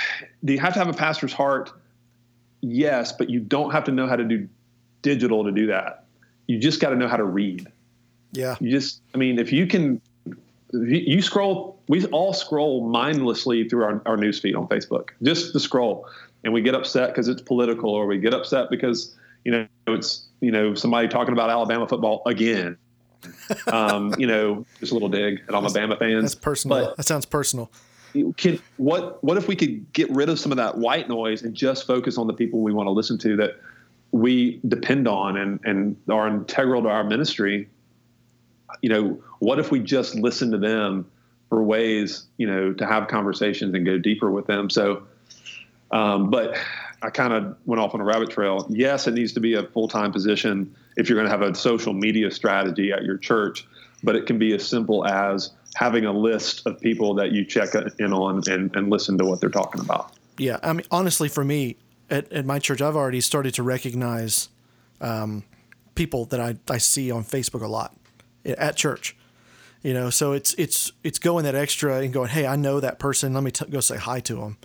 do 0.44 0.52
you 0.52 0.61
have 0.61 0.72
to 0.74 0.78
have 0.78 0.88
a 0.88 0.92
pastor's 0.92 1.33
heart? 1.33 1.72
Yes, 2.61 3.12
but 3.12 3.28
you 3.28 3.40
don't 3.40 3.72
have 3.72 3.85
to 3.85 3.92
know 3.92 4.07
how 4.07 4.16
to 4.16 4.24
do 4.24 4.48
digital 5.02 5.44
to 5.44 5.50
do 5.50 5.66
that. 5.66 6.07
You 6.46 6.59
just 6.59 6.80
got 6.80 6.90
to 6.90 6.96
know 6.96 7.09
how 7.09 7.16
to 7.16 7.24
read. 7.24 7.66
Yeah. 8.33 8.57
You 8.61 8.70
just, 8.70 9.02
I 9.14 9.18
mean, 9.18 9.38
if 9.38 9.52
you 9.52 9.66
can, 9.66 10.00
you 10.74 11.22
scroll, 11.22 11.80
we 11.88 12.04
all 12.06 12.32
scroll 12.32 12.88
mindlessly 12.88 13.68
through 13.68 13.84
our, 13.84 14.02
our 14.06 14.16
newsfeed 14.16 14.56
on 14.56 14.66
Facebook, 14.68 15.10
just 15.22 15.52
the 15.52 15.60
scroll. 15.60 16.08
And 16.42 16.52
we 16.52 16.60
get 16.60 16.74
upset 16.74 17.08
because 17.08 17.28
it's 17.28 17.40
political, 17.40 17.90
or 17.90 18.06
we 18.06 18.18
get 18.18 18.34
upset 18.34 18.68
because, 18.68 19.16
you 19.44 19.52
know, 19.52 19.66
it's 19.87 20.26
you 20.40 20.50
know 20.50 20.74
somebody 20.74 21.08
talking 21.08 21.32
about 21.32 21.48
Alabama 21.48 21.88
football 21.88 22.22
again. 22.26 22.76
um, 23.68 24.14
you 24.18 24.26
know, 24.26 24.66
just 24.78 24.92
a 24.92 24.94
little 24.94 25.08
dig 25.08 25.40
at 25.48 25.54
Alabama 25.54 25.96
fans. 25.96 26.22
That's 26.22 26.34
personal. 26.34 26.84
But 26.84 26.96
that 26.98 27.06
sounds 27.06 27.24
personal. 27.24 27.70
Can, 28.37 28.60
what 28.76 29.22
what 29.24 29.37
if 29.38 29.48
we 29.48 29.56
could 29.56 29.92
get 29.92 30.10
rid 30.10 30.28
of 30.28 30.38
some 30.38 30.52
of 30.52 30.56
that 30.56 30.78
white 30.78 31.08
noise 31.08 31.42
and 31.42 31.54
just 31.54 31.87
focus 31.87 32.16
on 32.16 32.26
the 32.26 32.32
people 32.32 32.60
we 32.60 32.72
want 32.72 32.87
to 32.87 32.92
listen 32.92 33.18
to 33.18 33.37
that 33.37 33.58
we 34.12 34.60
depend 34.68 35.08
on 35.08 35.37
and 35.37 35.60
and 35.64 35.96
are 36.08 36.28
integral 36.28 36.82
to 36.82 36.88
our 36.88 37.04
ministry? 37.04 37.68
You 38.82 38.88
know, 38.88 39.22
what 39.44 39.59
if 39.59 39.70
we 39.70 39.78
just 39.78 40.14
listen 40.14 40.50
to 40.52 40.59
them 40.59 41.11
for 41.48 41.62
ways 41.62 42.26
you 42.38 42.46
know 42.46 42.72
to 42.72 42.87
have 42.87 43.09
conversations 43.09 43.74
and 43.74 43.85
go 43.85 43.98
deeper 43.98 44.30
with 44.30 44.46
them? 44.46 44.70
So, 44.70 45.02
um, 45.90 46.30
but 46.30 46.57
I 47.02 47.11
kind 47.11 47.35
of 47.35 47.57
went 47.66 47.80
off 47.80 47.94
on 47.94 48.00
a 48.00 48.04
rabbit 48.04 48.30
trail. 48.30 48.66
Yes, 48.70 49.07
it 49.07 49.12
needs 49.12 49.35
to 49.35 49.40
be 49.40 49.54
a 49.54 49.62
full 49.62 49.88
time 49.88 50.11
position 50.12 50.74
if 50.96 51.09
you're 51.09 51.16
going 51.16 51.30
to 51.30 51.30
have 51.30 51.42
a 51.42 51.54
social 51.54 51.92
media 51.92 52.30
strategy 52.30 52.92
at 52.92 53.04
your 53.04 53.18
church, 53.18 53.66
but 54.02 54.16
it 54.16 54.26
can 54.26 54.38
be 54.38 54.54
as 54.54 54.66
simple 54.66 55.07
as 55.07 55.52
having 55.74 56.07
a 56.07 56.12
list 56.12 56.66
of 56.66 56.80
people 56.80 57.14
that 57.14 57.33
you 57.33 57.44
check 57.44 57.70
in 57.98 58.12
on 58.12 58.42
and, 58.46 58.74
and 58.76 58.90
listen 58.90 59.18
to 59.18 59.24
what 59.24 59.40
they're 59.40 59.50
talking 59.50 59.80
about. 59.80 60.12
Yeah. 60.38 60.59
I 60.62 60.72
mean, 60.72 60.87
honestly, 60.90 61.28
for 61.28 61.44
me 61.44 61.76
at, 62.09 62.33
at 62.33 62.46
my 62.46 62.61
church, 62.61 62.80
I've 62.80 62.96
already 62.96 63.20
started 63.20 63.54
to 63.54 63.62
recognize 63.62 64.48
um, 65.00 65.42
people 65.96 66.26
that 66.26 66.40
I, 66.40 66.57
I 66.68 66.78
see 66.78 67.11
on 67.11 67.24
Facebook 67.24 67.62
a 67.62 67.68
lot 67.68 67.94
at 68.44 68.76
church 68.76 69.16
you 69.84 69.94
know 69.94 70.10
so 70.10 70.32
it's 70.32 70.54
it's 70.54 70.90
it's 71.04 71.20
going 71.20 71.44
that 71.44 71.54
extra 71.54 72.00
and 72.00 72.12
going 72.12 72.28
hey 72.28 72.46
i 72.46 72.56
know 72.56 72.80
that 72.80 72.98
person 72.98 73.32
let 73.32 73.44
me 73.44 73.52
t- 73.52 73.66
go 73.66 73.78
say 73.78 73.96
hi 73.96 74.18
to 74.18 74.34
them 74.34 74.56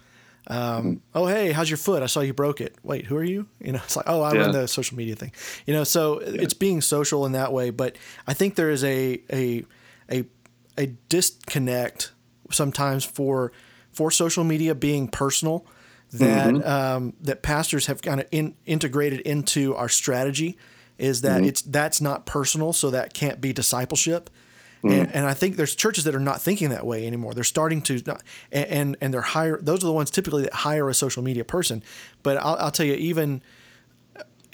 um, 0.48 1.04
oh 1.14 1.28
hey 1.28 1.52
how's 1.52 1.70
your 1.70 1.78
foot 1.78 2.02
i 2.02 2.08
saw 2.08 2.22
you 2.22 2.34
broke 2.34 2.60
it 2.60 2.76
wait 2.82 3.06
who 3.06 3.16
are 3.16 3.24
you 3.24 3.46
you 3.62 3.72
know 3.72 3.82
it's 3.84 3.96
like 3.96 4.06
oh 4.08 4.24
i 4.24 4.34
yeah. 4.34 4.40
run 4.40 4.52
the 4.52 4.68
social 4.68 4.98
media 4.98 5.16
thing 5.16 5.32
you 5.68 5.74
know 5.76 5.84
so 5.84 6.22
yeah. 6.22 6.42
it's 6.42 6.56
being 6.56 6.82
social 6.82 7.28
in 7.28 7.34
that 7.34 7.54
way 7.54 7.70
but 7.70 7.96
i 8.26 8.34
think 8.34 8.56
there 8.56 8.72
is 8.72 8.84
a 8.84 9.22
a 9.32 9.64
a, 10.12 10.26
a 10.76 10.88
disconnect 11.10 12.14
sometimes 12.50 13.06
for 13.06 13.52
for 13.92 14.10
social 14.10 14.44
media 14.44 14.74
being 14.74 15.08
personal 15.08 15.68
that 16.14 16.54
mm-hmm. 16.54 16.68
um, 16.68 17.14
that 17.22 17.44
pastors 17.44 17.86
have 17.86 18.02
kind 18.02 18.22
of 18.22 18.28
in, 18.32 18.56
integrated 18.66 19.20
into 19.22 19.76
our 19.76 19.90
strategy 19.90 20.58
is 20.98 21.22
that 21.22 21.42
mm-hmm. 21.42 21.50
it's 21.50 21.62
that's 21.62 22.02
not 22.02 22.26
personal 22.26 22.74
so 22.74 22.90
that 22.90 23.14
can't 23.14 23.40
be 23.40 23.54
discipleship 23.54 24.32
Mm-hmm. 24.84 24.90
And, 24.92 25.16
and, 25.16 25.26
I 25.26 25.34
think 25.34 25.58
there's 25.58 25.76
churches 25.76 26.06
that 26.06 26.16
are 26.16 26.22
not 26.22 26.42
thinking 26.42 26.70
that 26.70 26.86
way 26.86 27.06
anymore. 27.06 27.34
They're 27.34 27.44
starting 27.44 27.82
to, 27.84 28.02
not, 28.06 28.24
and 28.52 28.96
and 29.02 29.14
they're 29.14 29.22
hire. 29.22 29.60
Those 29.62 29.84
are 29.84 29.88
the 29.88 29.94
ones 29.94 30.10
typically 30.10 30.44
that 30.44 30.54
hire 30.54 30.88
a 30.88 30.94
social 30.94 31.22
media 31.22 31.44
person. 31.44 31.84
But 32.24 32.38
I'll, 32.38 32.56
I'll 32.56 32.72
tell 32.72 32.86
you, 32.86 32.94
even 32.94 33.42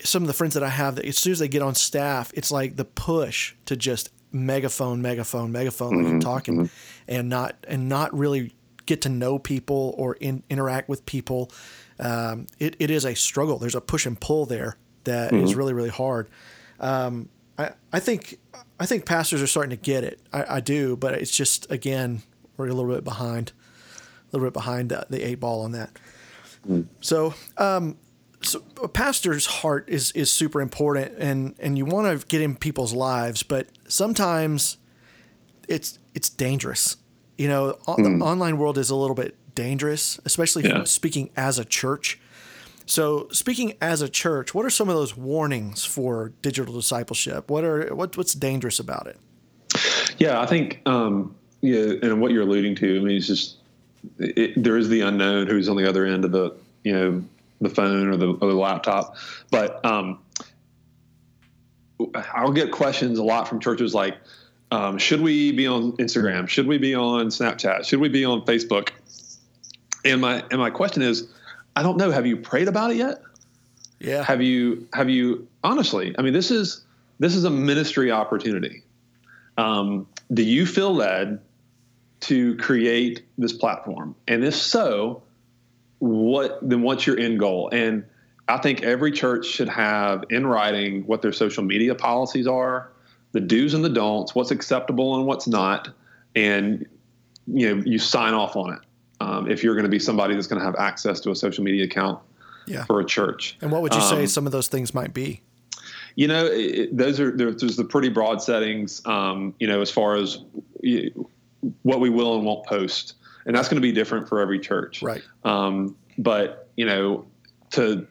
some 0.03 0.23
of 0.23 0.27
the 0.27 0.33
friends 0.33 0.53
that 0.55 0.63
I 0.63 0.69
have, 0.69 0.95
that 0.95 1.05
as 1.05 1.17
soon 1.17 1.33
as 1.33 1.39
they 1.39 1.47
get 1.47 1.61
on 1.61 1.75
staff, 1.75 2.31
it's 2.33 2.51
like 2.51 2.75
the 2.75 2.85
push 2.85 3.53
to 3.65 3.75
just 3.75 4.09
megaphone, 4.31 5.01
megaphone, 5.01 5.51
megaphone, 5.51 5.93
mm-hmm. 5.93 6.13
like 6.13 6.21
talking, 6.21 6.55
mm-hmm. 6.55 6.65
and 7.07 7.29
not 7.29 7.55
and 7.67 7.89
not 7.89 8.17
really 8.17 8.53
get 8.85 9.01
to 9.01 9.09
know 9.09 9.39
people 9.39 9.95
or 9.97 10.15
in, 10.15 10.43
interact 10.49 10.89
with 10.89 11.05
people. 11.05 11.51
Um, 11.99 12.47
it, 12.59 12.75
it 12.79 12.91
is 12.91 13.05
a 13.05 13.15
struggle. 13.15 13.57
There's 13.57 13.75
a 13.75 13.81
push 13.81 14.05
and 14.05 14.19
pull 14.19 14.45
there 14.45 14.77
that 15.05 15.33
is 15.33 15.51
mm-hmm. 15.51 15.57
really 15.57 15.73
really 15.73 15.89
hard. 15.89 16.29
Um, 16.79 17.29
I, 17.57 17.71
I 17.93 17.99
think 17.99 18.37
I 18.79 18.85
think 18.85 19.05
pastors 19.05 19.41
are 19.41 19.47
starting 19.47 19.71
to 19.71 19.81
get 19.81 20.03
it. 20.03 20.19
I, 20.33 20.55
I, 20.57 20.59
do, 20.59 20.95
but 20.95 21.13
it's 21.13 21.35
just 21.35 21.69
again 21.71 22.23
we're 22.57 22.67
a 22.67 22.73
little 22.73 22.93
bit 22.93 23.03
behind, 23.03 23.51
a 23.97 24.35
little 24.35 24.47
bit 24.47 24.53
behind 24.53 24.89
the, 24.89 25.05
the 25.09 25.25
eight 25.25 25.39
ball 25.39 25.61
on 25.61 25.71
that. 25.73 25.97
Mm. 26.67 26.87
So, 27.01 27.33
um, 27.57 27.97
so 28.41 28.63
a 28.81 28.87
pastor's 28.87 29.45
heart 29.45 29.87
is 29.87 30.11
is 30.11 30.31
super 30.31 30.61
important, 30.61 31.13
and 31.17 31.55
and 31.59 31.77
you 31.77 31.85
want 31.85 32.19
to 32.19 32.25
get 32.27 32.41
in 32.41 32.55
people's 32.55 32.93
lives, 32.93 33.43
but 33.43 33.67
sometimes 33.87 34.77
it's 35.67 35.99
it's 36.13 36.29
dangerous. 36.29 36.97
You 37.37 37.47
know, 37.47 37.77
mm. 37.87 38.19
the 38.19 38.23
online 38.23 38.57
world 38.57 38.77
is 38.77 38.89
a 38.89 38.95
little 38.95 39.15
bit 39.15 39.35
dangerous, 39.55 40.19
especially 40.25 40.65
yeah. 40.65 40.83
speaking 40.83 41.29
as 41.35 41.57
a 41.59 41.65
church. 41.65 42.19
So, 42.85 43.27
speaking 43.31 43.73
as 43.81 44.01
a 44.01 44.09
church, 44.09 44.53
what 44.53 44.65
are 44.65 44.69
some 44.69 44.89
of 44.89 44.95
those 44.95 45.17
warnings 45.17 45.83
for 45.83 46.33
digital 46.41 46.73
discipleship? 46.75 47.49
What 47.49 47.63
are 47.63 47.93
what, 47.95 48.15
what's 48.15 48.33
dangerous 48.33 48.79
about 48.79 49.07
it? 49.07 49.17
Yeah, 50.17 50.39
I 50.39 50.45
think 50.45 50.81
um, 50.85 51.35
yeah, 51.61 51.93
and 52.03 52.21
what 52.21 52.31
you're 52.31 52.43
alluding 52.43 52.75
to, 52.75 52.97
I 52.97 53.03
mean, 53.03 53.17
it's 53.17 53.27
just 53.27 53.57
it, 54.19 54.61
there 54.61 54.77
is 54.77 54.89
the 54.89 55.01
unknown 55.01 55.47
who's 55.47 55.67
on 55.67 55.77
the 55.77 55.89
other 55.89 56.05
end 56.05 56.25
of 56.25 56.31
the 56.31 56.55
you 56.83 56.93
know 56.93 57.23
the 57.61 57.69
phone 57.69 58.07
or 58.07 58.17
the, 58.17 58.27
or 58.33 58.49
the 58.49 58.57
laptop, 58.57 59.15
but 59.49 59.83
um, 59.83 60.19
I'll 62.33 62.51
get 62.51 62.71
questions 62.71 63.17
a 63.17 63.23
lot 63.23 63.47
from 63.47 63.59
churches 63.59 63.93
like, 63.93 64.17
um, 64.71 64.97
should 64.97 65.21
we 65.21 65.51
be 65.51 65.65
on 65.67 65.93
Instagram? 65.93 66.47
Should 66.47 66.67
we 66.67 66.77
be 66.77 66.93
on 66.93 67.27
Snapchat? 67.27 67.85
Should 67.85 67.99
we 67.99 68.09
be 68.09 68.25
on 68.25 68.41
Facebook? 68.45 68.89
And 70.03 70.21
my 70.21 70.43
and 70.51 70.59
my 70.59 70.69
question 70.69 71.01
is 71.01 71.33
I 71.75 71.83
don't 71.83 71.97
know. 71.97 72.11
Have 72.11 72.25
you 72.25 72.37
prayed 72.37 72.67
about 72.67 72.91
it 72.91 72.97
yet? 72.97 73.21
Yeah. 73.99 74.23
Have 74.23 74.41
you 74.41 74.87
have 74.93 75.09
you 75.09 75.47
honestly? 75.63 76.15
I 76.17 76.21
mean, 76.21 76.33
this 76.33 76.51
is 76.51 76.85
this 77.19 77.35
is 77.35 77.43
a 77.43 77.49
ministry 77.49 78.11
opportunity. 78.11 78.83
Um, 79.57 80.07
do 80.33 80.43
you 80.43 80.65
feel 80.65 80.93
led 80.93 81.39
to 82.21 82.55
create 82.57 83.25
this 83.37 83.53
platform? 83.53 84.15
And 84.27 84.43
if 84.43 84.55
so, 84.55 85.23
what 85.99 86.59
then 86.67 86.81
what's 86.81 87.05
your 87.05 87.19
end 87.19 87.39
goal? 87.39 87.69
And 87.71 88.05
I 88.47 88.57
think 88.57 88.83
every 88.83 89.11
church 89.11 89.45
should 89.47 89.69
have 89.69 90.25
in 90.29 90.45
writing 90.45 91.03
what 91.07 91.21
their 91.21 91.33
social 91.33 91.63
media 91.63 91.95
policies 91.95 92.47
are, 92.47 92.91
the 93.31 93.41
do's 93.41 93.73
and 93.73 93.83
the 93.83 93.89
don'ts, 93.89 94.35
what's 94.35 94.51
acceptable 94.51 95.15
and 95.15 95.25
what's 95.25 95.47
not, 95.47 95.89
and 96.35 96.85
you 97.47 97.75
know 97.75 97.83
you 97.85 97.99
sign 97.99 98.33
off 98.33 98.55
on 98.55 98.73
it 98.73 98.79
um, 99.19 99.49
if 99.49 99.63
you're 99.63 99.75
going 99.75 99.85
to 99.85 99.89
be 99.89 99.99
somebody 99.99 100.35
that's 100.35 100.47
going 100.47 100.59
to 100.59 100.65
have 100.65 100.75
access 100.75 101.19
to 101.21 101.31
a 101.31 101.35
social 101.35 101.63
media 101.63 101.85
account 101.85 102.19
yeah. 102.67 102.83
for 102.85 102.99
a 102.99 103.05
church. 103.05 103.57
And 103.61 103.71
what 103.71 103.81
would 103.81 103.93
you 103.93 104.01
um, 104.01 104.09
say 104.09 104.25
some 104.25 104.45
of 104.45 104.51
those 104.51 104.67
things 104.67 104.93
might 104.93 105.13
be? 105.13 105.41
You 106.15 106.27
know, 106.27 106.45
it, 106.45 106.95
those 106.95 107.19
are 107.19 107.31
there's 107.31 107.75
the 107.75 107.83
pretty 107.83 108.09
broad 108.09 108.41
settings. 108.41 109.05
Um, 109.05 109.53
you 109.59 109.67
know, 109.67 109.81
as 109.81 109.91
far 109.91 110.15
as 110.15 110.39
what 111.81 111.99
we 111.99 112.09
will 112.09 112.35
and 112.35 112.45
won't 112.45 112.65
post, 112.65 113.15
and 113.45 113.55
that's 113.55 113.67
going 113.67 113.81
to 113.81 113.85
be 113.85 113.91
different 113.91 114.29
for 114.29 114.39
every 114.39 114.59
church. 114.59 115.01
Right. 115.01 115.23
Um, 115.43 115.97
but 116.17 116.69
you 116.77 116.85
know, 116.85 117.25
to 117.71 118.07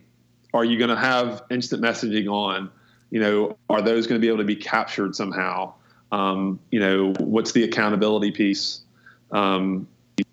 are 0.52 0.64
you 0.64 0.78
going 0.78 0.90
to 0.90 0.96
have 0.96 1.42
instant 1.50 1.82
messaging 1.82 2.30
on? 2.30 2.70
You 3.10 3.20
know, 3.20 3.58
are 3.70 3.80
those 3.80 4.06
going 4.06 4.20
to 4.20 4.24
be 4.24 4.28
able 4.28 4.38
to 4.38 4.44
be 4.44 4.56
captured 4.56 5.16
somehow? 5.16 5.74
Um, 6.12 6.60
you 6.70 6.80
know, 6.80 7.12
what's 7.18 7.52
the 7.52 7.64
accountability 7.64 8.32
piece? 8.32 8.80
Um, 9.32 9.88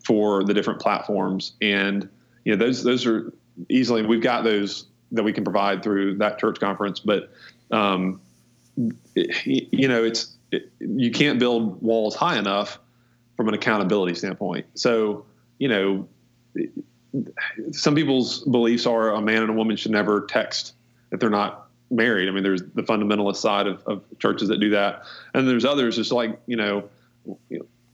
for 0.06 0.44
the 0.44 0.54
different 0.54 0.80
platforms. 0.80 1.54
And 1.62 2.10
you 2.46 2.56
know, 2.56 2.66
those 2.66 2.84
those 2.84 3.06
are 3.06 3.34
easily 3.70 4.06
we've 4.06 4.22
got 4.22 4.44
those 4.44 4.86
that 5.12 5.24
we 5.24 5.34
can 5.34 5.44
provide 5.44 5.84
through 5.84 6.18
that 6.18 6.40
church 6.40 6.60
conference. 6.60 7.00
But 7.00 7.32
um, 7.72 8.22
it, 9.16 9.68
you 9.72 9.88
know, 9.88 10.04
it's 10.04 10.36
it, 10.52 10.72
you 10.80 11.12
can't 11.12 11.40
build 11.40 11.82
walls 11.82 12.16
high 12.16 12.38
enough 12.38 12.80
from 13.38 13.48
an 13.48 13.54
accountability 13.54 14.16
standpoint. 14.16 14.66
So 14.76 15.26
you 15.60 15.68
know, 15.68 16.08
some 17.72 17.96
people's 17.96 18.40
beliefs 18.46 18.86
are 18.86 19.14
a 19.14 19.22
man 19.22 19.44
and 19.44 19.52
a 19.52 19.54
woman 19.54 19.76
should 19.76 19.92
never 19.92 20.26
text 20.26 20.74
if 21.12 21.20
they're 21.20 21.30
not 21.30 21.68
married. 21.92 22.28
I 22.28 22.32
mean, 22.32 22.44
there's 22.44 22.64
the 22.74 22.84
fundamentalist 22.84 23.36
side 23.36 23.68
of, 23.68 23.84
of 23.86 24.04
churches 24.20 24.48
that 24.48 24.60
do 24.60 24.70
that, 24.72 25.04
and 25.34 25.48
there's 25.48 25.66
others. 25.66 26.00
It's 26.00 26.12
like 26.12 26.40
you 26.48 26.56
know, 26.56 26.90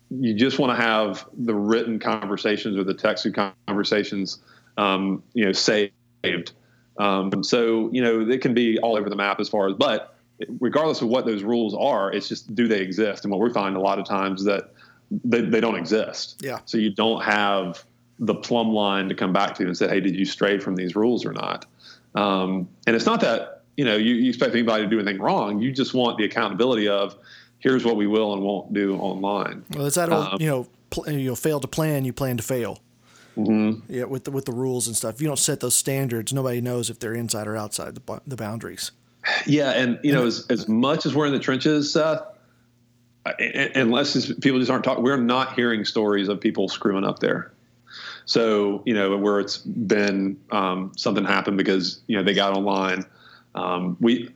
you 0.10 0.34
just 0.34 0.60
want 0.60 0.78
to 0.78 0.82
have 0.82 1.28
the 1.34 1.54
written 1.54 2.00
conversations 2.00 2.78
or 2.78 2.84
the 2.84 2.94
texted 2.94 3.52
conversations, 3.68 4.40
um, 4.78 5.24
you 5.34 5.46
know, 5.46 5.52
saved. 5.52 6.52
Um, 6.98 7.44
so 7.44 7.90
you 7.92 8.02
know, 8.02 8.22
it 8.22 8.42
can 8.42 8.54
be 8.54 8.80
all 8.80 8.98
over 8.98 9.10
the 9.10 9.16
map 9.16 9.40
as 9.40 9.50
far 9.50 9.68
as, 9.68 9.76
but 9.76 10.16
regardless 10.60 11.02
of 11.02 11.08
what 11.08 11.26
those 11.26 11.44
rules 11.44 11.76
are, 11.76 12.12
it's 12.12 12.28
just 12.28 12.54
do 12.56 12.68
they 12.68 12.82
exist? 12.82 13.24
And 13.26 13.32
what 13.32 13.42
we 13.42 13.52
find 13.52 13.76
a 13.76 13.80
lot 13.80 14.00
of 14.00 14.06
times 14.06 14.44
that 14.46 14.72
they, 15.12 15.42
they 15.42 15.62
don't 15.62 15.76
exist. 15.76 16.40
Yeah. 16.42 16.60
So 16.66 16.78
you 16.78 16.90
don't 16.90 17.24
have 17.24 17.84
the 18.20 18.36
plumb 18.36 18.72
line 18.72 19.10
to 19.10 19.16
come 19.16 19.32
back 19.32 19.56
to 19.56 19.64
and 19.64 19.78
say, 19.78 19.88
hey, 19.88 20.00
did 20.00 20.16
you 20.16 20.26
stray 20.26 20.60
from 20.60 20.76
these 20.76 20.96
rules 20.96 21.26
or 21.26 21.34
not? 21.34 21.66
Um, 22.16 22.68
and 22.88 22.96
it's 22.96 23.06
not 23.06 23.22
that 23.22 23.64
you 23.76 23.86
know 23.86 23.96
you, 23.96 24.16
you 24.16 24.30
expect 24.30 24.54
anybody 24.54 24.84
to 24.84 24.90
do 24.90 25.00
anything 25.00 25.22
wrong. 25.22 25.60
You 25.60 25.72
just 25.72 25.94
want 25.94 26.18
the 26.18 26.26
accountability 26.26 26.88
of 26.88 27.16
here's 27.60 27.84
what 27.86 27.96
we 27.96 28.08
will 28.08 28.34
and 28.34 28.42
won't 28.42 28.74
do 28.74 28.96
online. 28.98 29.66
Well, 29.72 29.86
it's 29.86 29.96
that 29.96 30.12
old, 30.12 30.28
um, 30.28 30.38
you 30.42 30.48
know, 30.48 30.68
pl- 30.90 31.10
you 31.10 31.30
know, 31.30 31.36
fail 31.36 31.60
to 31.60 31.68
plan, 31.68 32.06
you 32.06 32.14
plan 32.14 32.38
to 32.38 32.44
fail. 32.44 32.80
Mm-hmm. 33.38 33.94
Yeah, 33.94 34.06
with 34.06 34.24
the 34.24 34.32
with 34.32 34.46
the 34.46 34.52
rules 34.52 34.88
and 34.88 34.96
stuff. 34.96 35.16
If 35.16 35.22
you 35.22 35.28
don't 35.28 35.38
set 35.38 35.60
those 35.60 35.76
standards, 35.76 36.34
nobody 36.34 36.60
knows 36.60 36.90
if 36.90 37.00
they're 37.00 37.14
inside 37.14 37.48
or 37.48 37.56
outside 37.56 37.96
the, 37.96 38.22
the 38.26 38.36
boundaries. 38.36 38.92
Yeah, 39.46 39.72
and 39.72 40.00
you 40.02 40.12
know, 40.12 40.26
as 40.26 40.48
as 40.50 40.68
much 40.68 41.06
as 41.06 41.14
we're 41.14 41.28
in 41.28 41.34
the 41.34 41.40
trenches, 41.40 41.94
Seth, 41.94 42.22
unless 43.76 44.32
people 44.36 44.58
just 44.60 44.72
aren't 44.72 44.84
talking, 44.84 45.04
we're 45.04 45.18
not 45.18 45.54
hearing 45.54 45.86
stories 45.86 46.30
of 46.30 46.42
people 46.42 46.68
screwing 46.68 47.04
up 47.04 47.20
there. 47.20 47.52
So 48.26 48.82
you 48.86 48.94
know, 48.94 49.16
where 49.18 49.40
it's 49.40 49.58
been 49.58 50.40
um, 50.52 50.94
something 50.98 51.24
happened 51.24 51.58
because 51.58 52.02
you 52.08 52.18
know 52.18 52.24
they 52.24 52.34
got 52.34 52.54
online. 52.54 53.06
Um, 53.54 53.98
we 54.00 54.30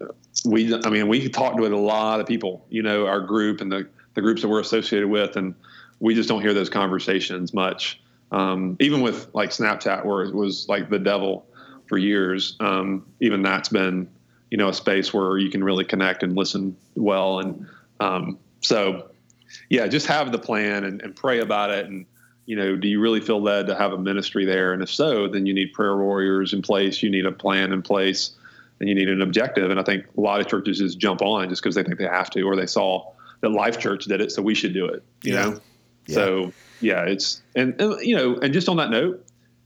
we 0.46 0.74
I 0.74 0.90
mean 0.90 1.08
we 1.08 1.30
talked 1.30 1.60
with 1.60 1.72
a 1.72 1.78
lot 1.78 2.20
of 2.20 2.28
people, 2.28 2.66
you 2.70 2.82
know, 2.82 3.08
our 3.08 3.20
group 3.20 3.62
and 3.62 3.72
the 3.72 3.88
the 4.14 4.22
groups 4.22 4.42
that 4.42 4.48
we're 4.48 4.60
associated 4.60 5.10
with, 5.10 5.36
and 5.36 5.56
we 6.00 6.16
just 6.16 6.28
don't 6.28 6.42
hear 6.42 6.54
those 6.54 6.70
conversations 6.70 7.54
much. 7.54 8.02
Um, 8.32 8.78
even 8.80 9.02
with 9.02 9.28
like 9.34 9.50
Snapchat, 9.50 10.06
where 10.06 10.24
it 10.24 10.34
was 10.34 10.68
like 10.68 10.90
the 10.90 11.00
devil 11.00 11.46
for 11.88 11.98
years, 11.98 12.56
um, 12.60 13.06
even 13.20 13.42
that's 13.42 13.70
been 13.70 14.10
you 14.50 14.58
know 14.58 14.70
a 14.70 14.74
space 14.74 15.14
where 15.14 15.38
you 15.38 15.50
can 15.50 15.64
really 15.64 15.86
connect 15.86 16.24
and 16.24 16.36
listen 16.36 16.76
well. 16.96 17.40
And 17.40 17.68
um, 18.00 18.40
so 18.62 19.08
yeah 19.70 19.88
just 19.88 20.08
have 20.08 20.32
the 20.32 20.40
plan 20.40 20.86
and, 20.86 21.02
and, 21.02 21.16
pray 21.16 21.40
about 21.40 21.72
it. 21.72 21.86
And 21.86 22.06
you 22.46 22.56
know 22.56 22.76
do 22.76 22.88
you 22.88 23.00
really 23.00 23.22
feel 23.22 23.42
led 23.42 23.68
to 23.68 23.76
have 23.76 23.92
a 23.92 23.98
ministry 23.98 24.46
there? 24.46 24.74
And 24.74 24.82
if 24.82 24.90
so 24.90 25.28
then 25.28 25.46
you 25.46 25.54
need 25.54 25.74
prayer 25.74 25.98
warriors 25.98 26.54
in 26.54 26.62
place. 26.62 27.04
You 27.04 27.10
need 27.10 27.26
a 27.26 27.32
plan 27.32 27.74
in 27.74 27.82
place 27.82 28.32
and 28.82 28.90
you 28.90 28.96
need 28.96 29.08
an 29.08 29.22
objective 29.22 29.72
and 29.72 29.80
i 29.80 29.84
think 29.84 30.06
a 30.18 30.22
lot 30.22 30.42
of 30.42 30.48
churches 30.48 30.80
just 30.80 31.00
jump 31.00 31.22
on 31.22 31.48
just 31.48 31.62
because 31.62 31.76
they 31.76 31.84
think 31.84 31.98
they 31.98 32.04
have 32.04 32.30
to 32.30 32.42
or 32.42 32.58
they 32.58 32.68
saw 32.68 33.14
that 33.40 33.50
life 33.50 33.80
church 33.80 34.06
did 34.06 34.20
it 34.20 34.32
so 34.32 34.42
we 34.42 34.54
should 34.54 34.74
do 34.74 34.86
it 34.86 35.04
you 35.24 35.34
yeah. 35.34 35.46
know 35.46 35.60
yeah. 36.08 36.16
so 36.16 36.54
yeah 36.82 37.04
it's 37.04 37.42
and, 37.56 37.80
and 37.80 38.02
you 38.02 38.16
know 38.16 38.36
and 38.42 38.54
just 38.54 38.68
on 38.68 38.76
that 38.76 38.90
note 38.90 39.26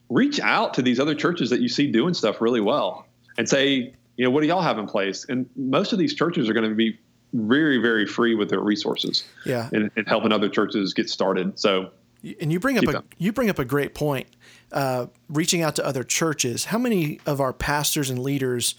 reach 0.10 0.40
out 0.40 0.76
to 0.76 0.84
these 0.84 1.00
other 1.00 1.16
churches 1.16 1.50
that 1.50 1.62
you 1.62 1.68
see 1.68 1.92
doing 1.92 2.14
stuff 2.14 2.40
really 2.40 2.62
well 2.62 3.08
and 3.40 3.50
say 3.50 3.92
you 4.18 4.24
know, 4.24 4.32
what 4.32 4.42
do 4.42 4.48
y'all 4.48 4.62
have 4.62 4.78
in 4.78 4.88
place? 4.88 5.26
And 5.28 5.50
most 5.56 5.94
of 5.94 6.00
these 6.00 6.14
churches 6.14 6.50
are 6.50 6.54
going 6.54 6.70
to 6.70 6.76
be 6.76 6.98
very, 7.34 7.78
very 7.78 8.06
free 8.06 8.36
with 8.36 8.50
their 8.50 8.62
resources. 8.62 9.26
Yeah. 9.46 9.70
And, 9.74 9.92
and 9.96 10.08
helping 10.08 10.32
other 10.32 10.50
churches 10.50 10.94
get 10.94 11.10
started. 11.10 11.60
So, 11.60 11.92
and 12.42 12.52
you 12.52 12.60
bring 12.60 12.78
up 12.78 12.86
a 12.86 13.04
you 13.20 13.32
bring 13.32 13.50
up 13.50 13.60
a 13.60 13.66
great 13.66 13.94
point. 13.94 14.28
Uh, 14.72 15.08
reaching 15.30 15.62
out 15.62 15.76
to 15.76 15.86
other 15.86 16.04
churches. 16.04 16.66
How 16.66 16.80
many 16.80 17.20
of 17.26 17.40
our 17.40 17.54
pastors 17.54 18.10
and 18.10 18.18
leaders 18.18 18.76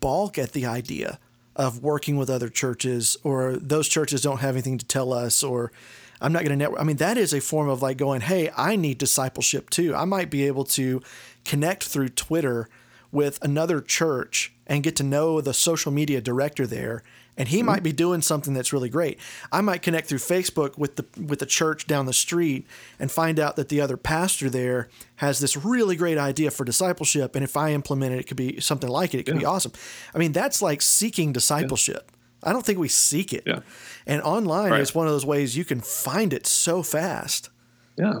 balk 0.00 0.38
at 0.38 0.52
the 0.52 0.66
idea 0.66 1.18
of 1.56 1.82
working 1.82 2.16
with 2.16 2.30
other 2.30 2.48
churches, 2.48 3.16
or 3.22 3.56
those 3.56 3.88
churches 3.88 4.22
don't 4.22 4.40
have 4.40 4.54
anything 4.54 4.78
to 4.78 4.86
tell 4.86 5.12
us, 5.12 5.42
or 5.42 5.72
I'm 6.20 6.32
not 6.32 6.40
going 6.40 6.50
to 6.50 6.56
network. 6.56 6.80
I 6.80 6.84
mean, 6.84 6.96
that 6.96 7.18
is 7.18 7.34
a 7.34 7.40
form 7.40 7.68
of 7.68 7.82
like 7.82 7.96
going, 7.96 8.20
hey, 8.20 8.50
I 8.56 8.76
need 8.76 8.98
discipleship 8.98 9.70
too. 9.70 9.94
I 9.94 10.04
might 10.04 10.30
be 10.30 10.46
able 10.46 10.64
to 10.64 11.02
connect 11.44 11.84
through 11.84 12.10
Twitter 12.10 12.68
with 13.12 13.42
another 13.42 13.80
church 13.80 14.52
and 14.66 14.82
get 14.82 14.96
to 14.96 15.02
know 15.02 15.40
the 15.40 15.54
social 15.54 15.90
media 15.90 16.20
director 16.20 16.66
there 16.66 17.02
and 17.40 17.48
he 17.48 17.60
mm-hmm. 17.60 17.68
might 17.68 17.82
be 17.82 17.92
doing 17.92 18.20
something 18.20 18.52
that's 18.52 18.70
really 18.70 18.90
great. 18.90 19.18
I 19.50 19.62
might 19.62 19.80
connect 19.80 20.08
through 20.08 20.18
Facebook 20.18 20.76
with 20.76 20.96
the 20.96 21.06
with 21.18 21.38
the 21.38 21.46
church 21.46 21.86
down 21.86 22.04
the 22.04 22.12
street 22.12 22.66
and 22.98 23.10
find 23.10 23.40
out 23.40 23.56
that 23.56 23.70
the 23.70 23.80
other 23.80 23.96
pastor 23.96 24.50
there 24.50 24.90
has 25.16 25.38
this 25.38 25.56
really 25.56 25.96
great 25.96 26.18
idea 26.18 26.50
for 26.50 26.66
discipleship 26.66 27.34
and 27.34 27.42
if 27.42 27.56
I 27.56 27.72
implement 27.72 28.12
it 28.12 28.20
it 28.20 28.26
could 28.26 28.36
be 28.36 28.60
something 28.60 28.90
like 28.90 29.14
it 29.14 29.20
it 29.20 29.22
could 29.22 29.36
yeah. 29.36 29.40
be 29.40 29.46
awesome. 29.46 29.72
I 30.14 30.18
mean 30.18 30.32
that's 30.32 30.60
like 30.60 30.82
seeking 30.82 31.32
discipleship. 31.32 32.10
Yeah. 32.10 32.50
I 32.50 32.52
don't 32.52 32.64
think 32.64 32.78
we 32.78 32.88
seek 32.88 33.32
it. 33.32 33.44
Yeah. 33.46 33.60
And 34.06 34.20
online 34.20 34.72
right. 34.72 34.80
is 34.82 34.94
one 34.94 35.06
of 35.06 35.12
those 35.14 35.24
ways 35.24 35.56
you 35.56 35.64
can 35.64 35.80
find 35.80 36.34
it 36.34 36.46
so 36.46 36.82
fast. 36.82 37.48
Yeah. 37.96 38.20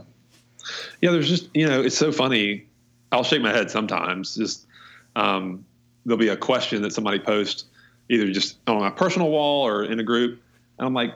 Yeah, 1.02 1.10
there's 1.10 1.28
just, 1.28 1.48
you 1.52 1.66
know, 1.66 1.82
it's 1.82 1.96
so 1.96 2.10
funny. 2.10 2.66
I'll 3.12 3.24
shake 3.24 3.42
my 3.42 3.50
head 3.50 3.70
sometimes 3.70 4.34
just 4.34 4.66
um, 5.14 5.66
there'll 6.06 6.18
be 6.18 6.28
a 6.28 6.36
question 6.36 6.80
that 6.82 6.92
somebody 6.94 7.18
posts 7.18 7.64
either 8.10 8.30
just 8.30 8.58
on 8.66 8.80
my 8.80 8.90
personal 8.90 9.30
wall 9.30 9.66
or 9.66 9.84
in 9.84 9.98
a 10.00 10.02
group. 10.02 10.40
And 10.78 10.86
I'm 10.86 10.94
like, 10.94 11.14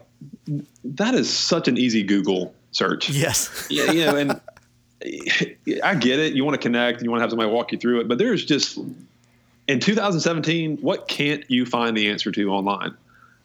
that 0.84 1.14
is 1.14 1.28
such 1.30 1.68
an 1.68 1.76
easy 1.76 2.02
Google 2.02 2.54
search. 2.70 3.10
Yes. 3.10 3.66
yeah, 3.70 3.90
you 3.90 4.06
know, 4.06 4.16
and 4.16 4.40
I 5.82 5.94
get 5.96 6.20
it. 6.20 6.34
You 6.34 6.44
want 6.44 6.54
to 6.54 6.62
connect, 6.62 6.98
and 6.98 7.04
you 7.04 7.10
want 7.10 7.18
to 7.18 7.22
have 7.22 7.30
somebody 7.30 7.50
walk 7.50 7.72
you 7.72 7.78
through 7.78 8.00
it, 8.00 8.08
but 8.08 8.18
there's 8.18 8.44
just 8.44 8.78
in 9.66 9.80
2017, 9.80 10.78
what 10.78 11.08
can't 11.08 11.44
you 11.50 11.66
find 11.66 11.96
the 11.96 12.08
answer 12.08 12.30
to 12.30 12.50
online? 12.50 12.96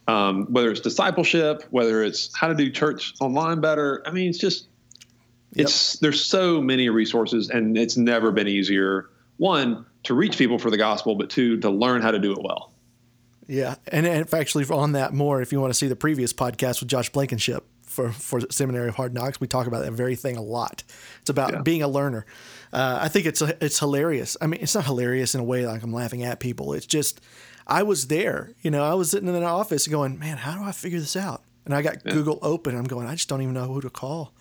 Um, 0.07 0.45
whether 0.51 0.71
it's 0.71 0.81
discipleship, 0.81 1.63
whether 1.69 2.03
it's 2.03 2.35
how 2.35 2.47
to 2.47 2.55
do 2.55 2.71
church 2.71 3.13
online 3.19 3.61
better. 3.61 4.01
I 4.05 4.11
mean, 4.11 4.29
it's 4.29 4.39
just 4.39 4.67
it's 5.55 5.95
yep. 5.95 6.01
there's 6.01 6.23
so 6.23 6.61
many 6.61 6.89
resources, 6.89 7.49
and 7.49 7.77
it's 7.77 7.95
never 7.95 8.31
been 8.31 8.47
easier. 8.47 9.09
One, 9.37 9.85
to 10.03 10.13
reach 10.13 10.37
people 10.37 10.59
for 10.59 10.71
the 10.71 10.77
gospel, 10.77 11.15
but 11.15 11.29
two, 11.29 11.57
to 11.59 11.69
learn 11.69 12.01
how 12.01 12.11
to 12.11 12.19
do 12.19 12.31
it 12.31 12.39
well. 12.41 12.71
Yeah, 13.49 13.75
and, 13.87 14.05
and 14.05 14.31
actually 14.31 14.65
on 14.65 14.91
that 14.91 15.11
more, 15.11 15.41
if 15.41 15.51
you 15.51 15.59
want 15.59 15.71
to 15.71 15.77
see 15.77 15.87
the 15.87 15.95
previous 15.95 16.33
podcast 16.33 16.81
with 16.81 16.89
Josh 16.89 17.09
Blankenship 17.09 17.65
for 17.81 18.11
for 18.11 18.41
Seminary 18.51 18.89
of 18.89 18.95
Hard 18.95 19.15
Knocks, 19.15 19.41
we 19.41 19.47
talk 19.47 19.65
about 19.65 19.83
that 19.83 19.91
very 19.91 20.15
thing 20.15 20.37
a 20.37 20.41
lot. 20.41 20.83
It's 21.21 21.31
about 21.31 21.51
yeah. 21.51 21.61
being 21.63 21.81
a 21.81 21.87
learner. 21.87 22.27
Uh, 22.71 22.99
I 23.01 23.07
think 23.07 23.25
it's 23.25 23.41
it's 23.41 23.79
hilarious. 23.79 24.37
I 24.39 24.45
mean, 24.45 24.61
it's 24.61 24.75
not 24.75 24.85
hilarious 24.85 25.33
in 25.33 25.41
a 25.41 25.43
way 25.43 25.65
like 25.65 25.81
I'm 25.81 25.91
laughing 25.91 26.21
at 26.21 26.39
people. 26.39 26.73
It's 26.73 26.85
just 26.85 27.21
I 27.65 27.81
was 27.81 28.05
there. 28.05 28.51
You 28.61 28.69
know, 28.69 28.83
I 28.83 28.93
was 28.93 29.09
sitting 29.09 29.27
in 29.27 29.33
an 29.33 29.43
office 29.43 29.87
going, 29.87 30.19
man, 30.19 30.37
how 30.37 30.55
do 30.55 30.63
I 30.63 30.71
figure 30.71 30.99
this 30.99 31.15
out? 31.15 31.41
And 31.65 31.73
I 31.73 31.81
got 31.81 32.05
yeah. 32.05 32.13
Google 32.13 32.37
open. 32.43 32.77
I'm 32.77 32.83
going, 32.83 33.07
I 33.07 33.15
just 33.15 33.29
don't 33.29 33.41
even 33.41 33.55
know 33.55 33.65
who 33.65 33.81
to 33.81 33.89
call. 33.89 34.31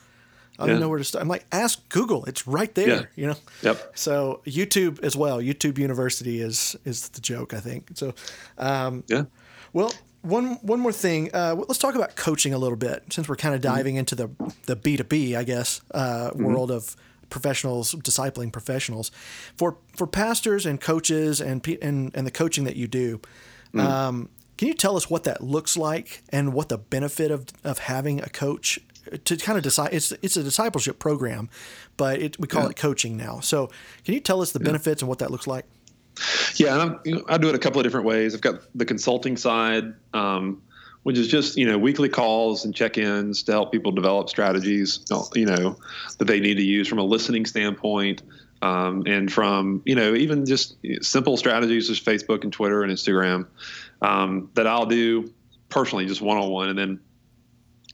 I 0.58 0.66
don't 0.66 0.76
yeah. 0.76 0.80
know 0.80 0.88
where 0.88 0.98
to 0.98 1.04
start. 1.04 1.22
I'm 1.22 1.28
like, 1.28 1.46
ask 1.52 1.88
Google. 1.88 2.24
It's 2.24 2.46
right 2.46 2.74
there. 2.74 2.88
Yeah. 2.88 3.02
You 3.14 3.26
know. 3.28 3.36
Yep. 3.62 3.92
So 3.94 4.40
YouTube 4.44 5.02
as 5.04 5.16
well. 5.16 5.40
YouTube 5.40 5.78
University 5.78 6.40
is 6.40 6.76
is 6.84 7.08
the 7.10 7.20
joke. 7.20 7.54
I 7.54 7.60
think. 7.60 7.90
So. 7.94 8.14
Um, 8.58 9.04
yeah. 9.06 9.24
Well, 9.72 9.92
one 10.22 10.54
one 10.62 10.80
more 10.80 10.92
thing. 10.92 11.30
Uh, 11.32 11.54
let's 11.56 11.78
talk 11.78 11.94
about 11.94 12.16
coaching 12.16 12.52
a 12.52 12.58
little 12.58 12.76
bit, 12.76 13.04
since 13.10 13.28
we're 13.28 13.36
kind 13.36 13.54
of 13.54 13.60
mm-hmm. 13.60 13.76
diving 13.76 13.94
mm-hmm. 13.94 14.00
into 14.00 14.14
the 14.14 14.30
the 14.66 14.76
B 14.76 14.96
two 14.96 15.04
B, 15.04 15.36
I 15.36 15.44
guess, 15.44 15.80
uh, 15.92 16.30
mm-hmm. 16.30 16.44
world 16.44 16.70
of 16.70 16.96
professionals 17.30 17.94
discipling 17.94 18.52
professionals 18.52 19.10
for 19.56 19.76
for 19.96 20.06
pastors 20.06 20.66
and 20.66 20.80
coaches 20.80 21.40
and 21.40 21.66
and 21.82 22.10
and 22.14 22.26
the 22.26 22.30
coaching 22.30 22.64
that 22.64 22.76
you 22.76 22.88
do. 22.88 23.18
Mm-hmm. 23.74 23.80
Um, 23.80 24.28
can 24.56 24.66
you 24.66 24.74
tell 24.74 24.96
us 24.96 25.08
what 25.08 25.22
that 25.24 25.40
looks 25.40 25.76
like 25.76 26.24
and 26.30 26.52
what 26.52 26.68
the 26.68 26.78
benefit 26.78 27.30
of, 27.30 27.46
of 27.62 27.78
having 27.78 28.20
a 28.20 28.28
coach 28.28 28.80
to 29.24 29.36
kind 29.36 29.56
of 29.58 29.64
decide 29.64 29.92
it's 29.92 30.12
it's 30.22 30.36
a 30.36 30.42
discipleship 30.42 30.98
program, 30.98 31.48
but 31.96 32.20
it, 32.20 32.38
we 32.38 32.46
call 32.46 32.64
yeah. 32.64 32.70
it 32.70 32.76
coaching 32.76 33.16
now. 33.16 33.40
So, 33.40 33.70
can 34.04 34.14
you 34.14 34.20
tell 34.20 34.40
us 34.40 34.52
the 34.52 34.60
benefits 34.60 35.02
and 35.02 35.08
what 35.08 35.18
that 35.18 35.30
looks 35.30 35.46
like? 35.46 35.64
Yeah, 36.56 36.82
and 36.82 36.98
you 37.04 37.14
know, 37.16 37.24
i 37.28 37.38
do 37.38 37.48
it 37.48 37.54
a 37.54 37.58
couple 37.58 37.80
of 37.80 37.84
different 37.84 38.06
ways. 38.06 38.34
I've 38.34 38.40
got 38.40 38.60
the 38.74 38.84
consulting 38.84 39.36
side, 39.36 39.94
um, 40.14 40.62
which 41.02 41.16
is 41.16 41.28
just 41.28 41.56
you 41.56 41.66
know 41.66 41.78
weekly 41.78 42.08
calls 42.08 42.64
and 42.64 42.74
check-ins 42.74 43.42
to 43.44 43.52
help 43.52 43.72
people 43.72 43.92
develop 43.92 44.28
strategies, 44.28 45.04
you 45.34 45.46
know, 45.46 45.76
that 46.18 46.26
they 46.26 46.40
need 46.40 46.56
to 46.56 46.64
use 46.64 46.88
from 46.88 46.98
a 46.98 47.04
listening 47.04 47.46
standpoint, 47.46 48.22
um, 48.62 49.04
and 49.06 49.32
from 49.32 49.82
you 49.84 49.94
know 49.94 50.14
even 50.14 50.44
just 50.44 50.76
simple 51.00 51.36
strategies 51.36 51.90
as 51.90 52.00
Facebook 52.00 52.42
and 52.42 52.52
Twitter 52.52 52.82
and 52.82 52.92
Instagram 52.92 53.46
um, 54.02 54.50
that 54.54 54.66
I'll 54.66 54.86
do 54.86 55.32
personally, 55.68 56.06
just 56.06 56.22
one-on-one, 56.22 56.68
and 56.68 56.78
then 56.78 57.00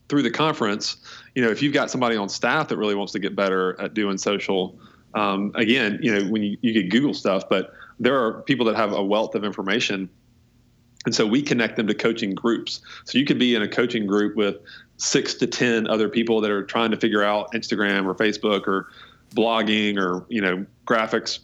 through 0.07 0.21
the 0.21 0.31
conference, 0.31 0.97
you 1.33 1.43
know, 1.43 1.49
if 1.49 1.61
you've 1.61 1.73
got 1.73 1.89
somebody 1.89 2.15
on 2.15 2.29
staff 2.29 2.67
that 2.67 2.77
really 2.77 2.95
wants 2.95 3.13
to 3.13 3.19
get 3.19 3.35
better 3.35 3.79
at 3.81 3.93
doing 3.93 4.17
social, 4.17 4.77
um, 5.15 5.51
again, 5.55 5.99
you 6.01 6.13
know, 6.13 6.29
when 6.29 6.43
you, 6.43 6.57
you 6.61 6.73
get 6.73 6.89
Google 6.89 7.13
stuff, 7.13 7.47
but 7.49 7.73
there 7.99 8.21
are 8.21 8.41
people 8.43 8.65
that 8.67 8.75
have 8.75 8.91
a 8.91 9.03
wealth 9.03 9.35
of 9.35 9.43
information. 9.43 10.09
And 11.05 11.15
so 11.15 11.25
we 11.25 11.41
connect 11.41 11.77
them 11.77 11.87
to 11.87 11.93
coaching 11.93 12.35
groups. 12.35 12.81
So 13.05 13.17
you 13.17 13.25
could 13.25 13.39
be 13.39 13.55
in 13.55 13.61
a 13.61 13.67
coaching 13.67 14.05
group 14.05 14.35
with 14.35 14.57
six 14.97 15.35
to 15.35 15.47
10 15.47 15.87
other 15.87 16.09
people 16.09 16.41
that 16.41 16.51
are 16.51 16.63
trying 16.63 16.91
to 16.91 16.97
figure 16.97 17.23
out 17.23 17.51
Instagram 17.53 18.05
or 18.05 18.15
Facebook 18.15 18.67
or 18.67 18.89
blogging 19.33 19.97
or, 19.97 20.25
you 20.29 20.41
know, 20.41 20.65
graphics 20.85 21.39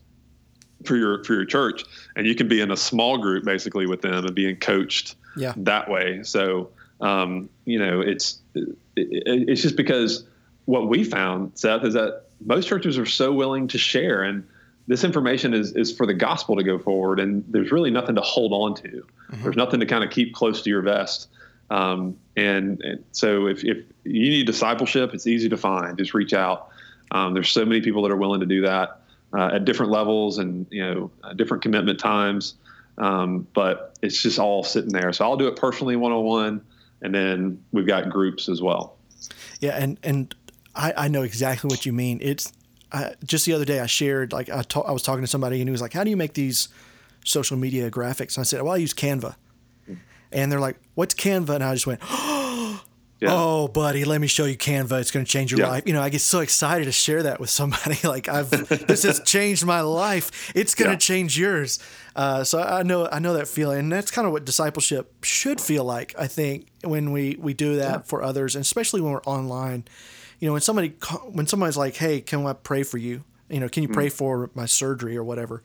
for 0.86 0.96
your, 0.96 1.24
for 1.24 1.34
your 1.34 1.46
church. 1.46 1.84
And 2.16 2.26
you 2.26 2.36
can 2.36 2.48
be 2.48 2.60
in 2.60 2.72
a 2.72 2.78
small 2.78 3.18
group 3.18 3.46
basically 3.46 3.86
with 3.86 4.02
them 4.02 4.26
and 4.26 4.36
being 4.36 4.58
coached 4.58 5.16
yeah. 5.38 5.54
that 5.58 5.90
way. 5.90 6.24
So, 6.24 6.72
um, 7.00 7.50
you 7.66 7.80
know, 7.80 8.02
it's, 8.02 8.41
it, 8.56 8.78
it's 8.96 9.62
just 9.62 9.76
because 9.76 10.26
what 10.66 10.88
we 10.88 11.04
found, 11.04 11.58
Seth, 11.58 11.84
is 11.84 11.94
that 11.94 12.24
most 12.44 12.68
churches 12.68 12.98
are 12.98 13.06
so 13.06 13.32
willing 13.32 13.68
to 13.70 13.78
share 13.78 14.24
and 14.24 14.48
this 14.88 15.04
information 15.04 15.54
is, 15.54 15.74
is 15.74 15.96
for 15.96 16.06
the 16.06 16.14
gospel 16.14 16.56
to 16.56 16.64
go 16.64 16.78
forward 16.80 17.20
and 17.20 17.46
there's 17.48 17.72
really 17.72 17.92
nothing 17.92 18.16
to 18.16 18.22
hold 18.22 18.52
on 18.52 18.76
to. 18.82 18.88
Mm-hmm. 19.32 19.44
There's 19.44 19.56
nothing 19.56 19.80
to 19.80 19.86
kind 19.86 20.04
of 20.04 20.10
keep 20.10 20.34
close 20.34 20.64
to 20.64 20.70
your 20.70 20.82
vest. 20.82 21.30
Um, 21.70 22.18
and, 22.36 22.82
and, 22.82 23.04
so 23.12 23.48
if, 23.48 23.64
if 23.64 23.78
you 24.04 24.30
need 24.30 24.48
discipleship, 24.48 25.14
it's 25.14 25.28
easy 25.28 25.48
to 25.50 25.58
find. 25.58 25.98
Just 25.98 26.14
reach 26.14 26.34
out. 26.34 26.70
Um, 27.12 27.34
there's 27.34 27.50
so 27.50 27.64
many 27.64 27.82
people 27.82 28.02
that 28.04 28.12
are 28.12 28.18
willing 28.18 28.42
to 28.42 28.46
do 28.46 28.62
that 28.62 29.02
uh, 29.34 29.52
at 29.54 29.66
different 29.66 29.92
levels 29.92 30.38
and 30.38 30.68
you 30.70 30.84
know 30.84 31.12
uh, 31.24 31.34
different 31.34 31.64
commitment 31.64 32.00
times. 32.00 32.56
Um, 32.98 33.48
but 33.54 33.98
it's 34.02 34.22
just 34.22 34.38
all 34.38 34.64
sitting 34.64 34.92
there. 34.92 35.14
So 35.14 35.26
I'll 35.26 35.38
do 35.38 35.48
it 35.48 35.56
personally 35.56 35.96
one 35.96 36.12
on 36.12 36.24
one, 36.24 36.62
and 37.02 37.14
then 37.14 37.64
we've 37.72 37.88
got 37.88 38.10
groups 38.10 38.50
as 38.50 38.62
well. 38.62 38.98
Yeah, 39.60 39.78
and 39.78 39.98
and 40.04 40.36
I, 40.76 40.94
I 40.98 41.08
know 41.08 41.24
exactly 41.24 41.68
what 41.68 41.86
you 41.86 41.94
mean. 41.94 42.20
It's 42.22 42.52
I, 42.92 43.16
just 43.24 43.46
the 43.46 43.54
other 43.54 43.66
day 43.66 43.80
I 43.80 43.86
shared 43.86 44.34
like 44.34 44.50
I, 44.50 44.64
ta- 44.64 44.82
I 44.82 44.92
was 44.92 45.02
talking 45.02 45.22
to 45.22 45.28
somebody 45.28 45.60
and 45.60 45.68
he 45.68 45.72
was 45.72 45.82
like, 45.82 45.94
"How 45.94 46.04
do 46.04 46.10
you 46.10 46.18
make 46.18 46.34
these 46.34 46.70
social 47.26 47.58
media 47.58 47.90
graphics?" 47.92 48.36
And 48.36 48.42
I 48.42 48.44
said, 48.44 48.62
"Well, 48.62 48.74
I 48.74 48.78
use 48.78 48.94
Canva." 48.94 49.36
Mm. 49.90 49.98
And 50.32 50.52
they're 50.52 50.60
like, 50.60 50.78
"What's 50.96 51.14
Canva?" 51.14 51.56
And 51.56 51.64
I 51.64 51.74
just 51.74 51.88
went, 51.88 52.02
"Oh, 52.10 52.31
yeah. 53.22 53.30
oh, 53.32 53.68
buddy, 53.68 54.04
let 54.04 54.20
me 54.20 54.26
show 54.26 54.46
you 54.46 54.58
Canva. 54.58 55.00
It's 55.00 55.12
going 55.12 55.26
to 55.26 55.32
change 55.32 55.52
your 55.52 55.62
yeah. 55.62 55.70
life." 55.70 55.84
You 55.86 55.94
know, 55.94 56.02
I 56.02 56.10
get 56.10 56.22
so 56.22 56.40
excited 56.40 56.86
to 56.86 56.92
share 56.92 57.24
that 57.24 57.40
with 57.40 57.52
somebody. 57.52 57.98
like, 58.04 58.28
I've 58.28 58.50
this 58.88 59.04
has 59.04 59.22
changed 59.22 59.66
my 59.66 59.82
life. 59.82 60.52
It's 60.56 60.74
going 60.74 60.90
to 60.90 60.94
yeah. 60.94 60.98
change 60.98 61.38
yours. 61.38 61.80
Uh, 62.16 62.44
so 62.44 62.62
I 62.62 62.84
know 62.84 63.08
I 63.08 63.20
know 63.20 63.34
that 63.36 63.48
feeling, 63.48 63.80
and 63.80 63.92
that's 63.92 64.10
kind 64.10 64.26
of 64.26 64.34
what 64.34 64.44
discipleship 64.44 65.24
should 65.24 65.62
feel 65.62 65.84
like. 65.84 66.16
I 66.18 66.28
think 66.28 66.68
when 66.84 67.12
we 67.12 67.38
we 67.40 67.54
do 67.54 67.76
that 67.78 68.08
for 68.08 68.24
others, 68.24 68.56
and 68.56 68.64
especially 68.64 69.02
when 69.02 69.14
we're 69.14 69.24
online. 69.24 69.86
You 70.40 70.48
know, 70.48 70.54
when 70.54 70.62
somebody 70.64 70.96
when 71.30 71.46
somebody's 71.46 71.78
like, 71.78 71.96
"Hey, 71.96 72.20
can 72.20 72.44
I 72.48 72.54
pray 72.54 72.82
for 72.82 72.98
you?" 72.98 73.24
You 73.48 73.60
know, 73.60 73.70
can 73.70 73.84
you 73.84 73.90
pray 73.90 74.08
mm-hmm. 74.08 74.16
for 74.16 74.50
my 74.56 74.66
surgery 74.66 75.16
or 75.16 75.24
whatever? 75.24 75.62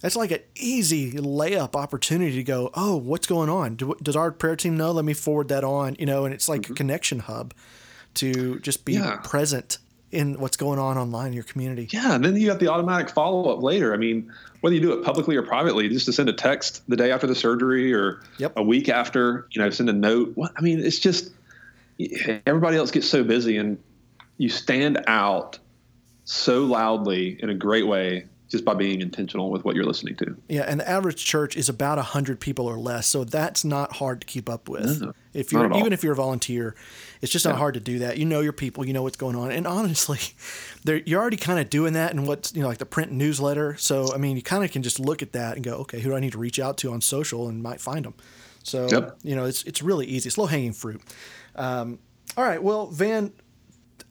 That's 0.00 0.16
like 0.16 0.30
an 0.30 0.40
easy 0.54 1.12
layup 1.12 1.74
opportunity 1.74 2.36
to 2.36 2.44
go, 2.44 2.70
oh, 2.74 2.96
what's 2.96 3.26
going 3.26 3.48
on? 3.48 3.74
Do, 3.74 3.96
does 4.02 4.16
our 4.16 4.30
prayer 4.30 4.56
team 4.56 4.76
know? 4.76 4.92
Let 4.92 5.04
me 5.04 5.14
forward 5.14 5.48
that 5.48 5.64
on, 5.64 5.96
you 5.98 6.06
know, 6.06 6.24
and 6.24 6.32
it's 6.32 6.48
like 6.48 6.62
mm-hmm. 6.62 6.72
a 6.72 6.76
connection 6.76 7.18
hub 7.20 7.54
to 8.14 8.58
just 8.60 8.84
be 8.84 8.94
yeah. 8.94 9.16
present 9.22 9.78
in 10.10 10.40
what's 10.40 10.56
going 10.56 10.78
on 10.78 10.96
online 10.96 11.28
in 11.28 11.32
your 11.34 11.44
community. 11.44 11.88
Yeah, 11.90 12.14
and 12.14 12.24
then 12.24 12.36
you 12.36 12.48
have 12.48 12.58
the 12.58 12.68
automatic 12.68 13.10
follow 13.10 13.52
up 13.52 13.62
later. 13.62 13.92
I 13.92 13.96
mean, 13.98 14.32
whether 14.60 14.74
you 14.74 14.80
do 14.80 14.92
it 14.92 15.04
publicly 15.04 15.36
or 15.36 15.42
privately, 15.42 15.88
just 15.88 16.06
to 16.06 16.12
send 16.12 16.28
a 16.28 16.32
text 16.32 16.82
the 16.88 16.96
day 16.96 17.12
after 17.12 17.26
the 17.26 17.34
surgery 17.34 17.92
or 17.92 18.22
yep. 18.38 18.54
a 18.56 18.62
week 18.62 18.88
after, 18.88 19.46
you 19.50 19.60
know, 19.60 19.68
send 19.70 19.90
a 19.90 19.92
note. 19.92 20.32
What 20.34 20.52
I 20.56 20.62
mean, 20.62 20.80
it's 20.80 20.98
just 20.98 21.30
everybody 22.46 22.76
else 22.76 22.90
gets 22.90 23.08
so 23.08 23.22
busy, 23.22 23.58
and 23.58 23.78
you 24.38 24.48
stand 24.48 25.04
out 25.06 25.58
so 26.24 26.64
loudly 26.64 27.38
in 27.42 27.50
a 27.50 27.54
great 27.54 27.86
way 27.86 28.26
just 28.48 28.64
by 28.64 28.74
being 28.74 29.00
intentional 29.02 29.50
with 29.50 29.64
what 29.64 29.76
you're 29.76 29.84
listening 29.84 30.16
to. 30.16 30.36
Yeah, 30.48 30.62
and 30.62 30.80
the 30.80 30.88
average 30.88 31.24
church 31.24 31.56
is 31.56 31.68
about 31.68 31.98
100 31.98 32.40
people 32.40 32.66
or 32.66 32.78
less, 32.78 33.06
so 33.06 33.24
that's 33.24 33.64
not 33.64 33.96
hard 33.96 34.22
to 34.22 34.26
keep 34.26 34.48
up 34.48 34.68
with. 34.68 35.02
No, 35.02 35.12
if 35.34 35.52
you're 35.52 35.72
even 35.74 35.92
if 35.92 36.02
you're 36.02 36.14
a 36.14 36.16
volunteer, 36.16 36.74
it's 37.20 37.30
just 37.30 37.44
not 37.44 37.52
yeah. 37.52 37.58
hard 37.58 37.74
to 37.74 37.80
do 37.80 37.98
that. 38.00 38.16
You 38.16 38.24
know 38.24 38.40
your 38.40 38.52
people, 38.54 38.86
you 38.86 38.92
know 38.92 39.02
what's 39.02 39.16
going 39.16 39.36
on. 39.36 39.50
And 39.50 39.66
honestly, 39.66 40.18
you're 41.06 41.20
already 41.20 41.36
kind 41.36 41.60
of 41.60 41.68
doing 41.68 41.92
that 41.92 42.12
in 42.12 42.26
what's, 42.26 42.54
you 42.54 42.62
know, 42.62 42.68
like 42.68 42.78
the 42.78 42.86
print 42.86 43.12
newsletter. 43.12 43.76
So, 43.76 44.12
I 44.14 44.16
mean, 44.16 44.36
you 44.36 44.42
kind 44.42 44.64
of 44.64 44.72
can 44.72 44.82
just 44.82 44.98
look 44.98 45.22
at 45.22 45.32
that 45.32 45.56
and 45.56 45.64
go, 45.64 45.74
okay, 45.78 46.00
who 46.00 46.10
do 46.10 46.16
I 46.16 46.20
need 46.20 46.32
to 46.32 46.38
reach 46.38 46.58
out 46.58 46.78
to 46.78 46.92
on 46.92 47.00
social 47.00 47.48
and 47.48 47.62
might 47.62 47.80
find 47.80 48.04
them. 48.04 48.14
So, 48.62 48.88
yep. 48.90 49.18
you 49.22 49.36
know, 49.36 49.44
it's 49.44 49.62
it's 49.64 49.82
really 49.82 50.06
easy. 50.06 50.28
It's 50.28 50.38
low 50.38 50.46
hanging 50.46 50.72
fruit. 50.72 51.02
Um, 51.54 51.98
all 52.36 52.44
right, 52.44 52.62
well, 52.62 52.86
Van, 52.86 53.32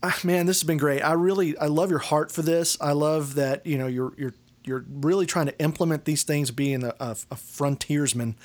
Ah, 0.04 0.18
man, 0.24 0.45
this 0.45 0.60
has 0.60 0.68
been 0.68 0.78
great. 0.78 1.02
I 1.02 1.14
really, 1.14 1.58
I 1.58 1.66
love 1.66 1.89
your 1.89 2.00
heart 2.00 2.32
for 2.32 2.41
this. 2.41 2.78
I 2.80 2.91
love 2.91 3.36
that 3.36 3.66
you 3.66 3.78
know 3.78 3.88
you're 3.88 4.14
you're 4.18 4.34
you're 4.64 4.86
really 4.89 5.26
trying 5.26 5.48
to 5.48 5.60
implement 5.60 6.06
these 6.06 6.24
things, 6.24 6.52
being 6.52 6.84
a, 6.84 6.93
a, 7.00 7.16
a 7.32 7.36
frontiersman 7.36 8.36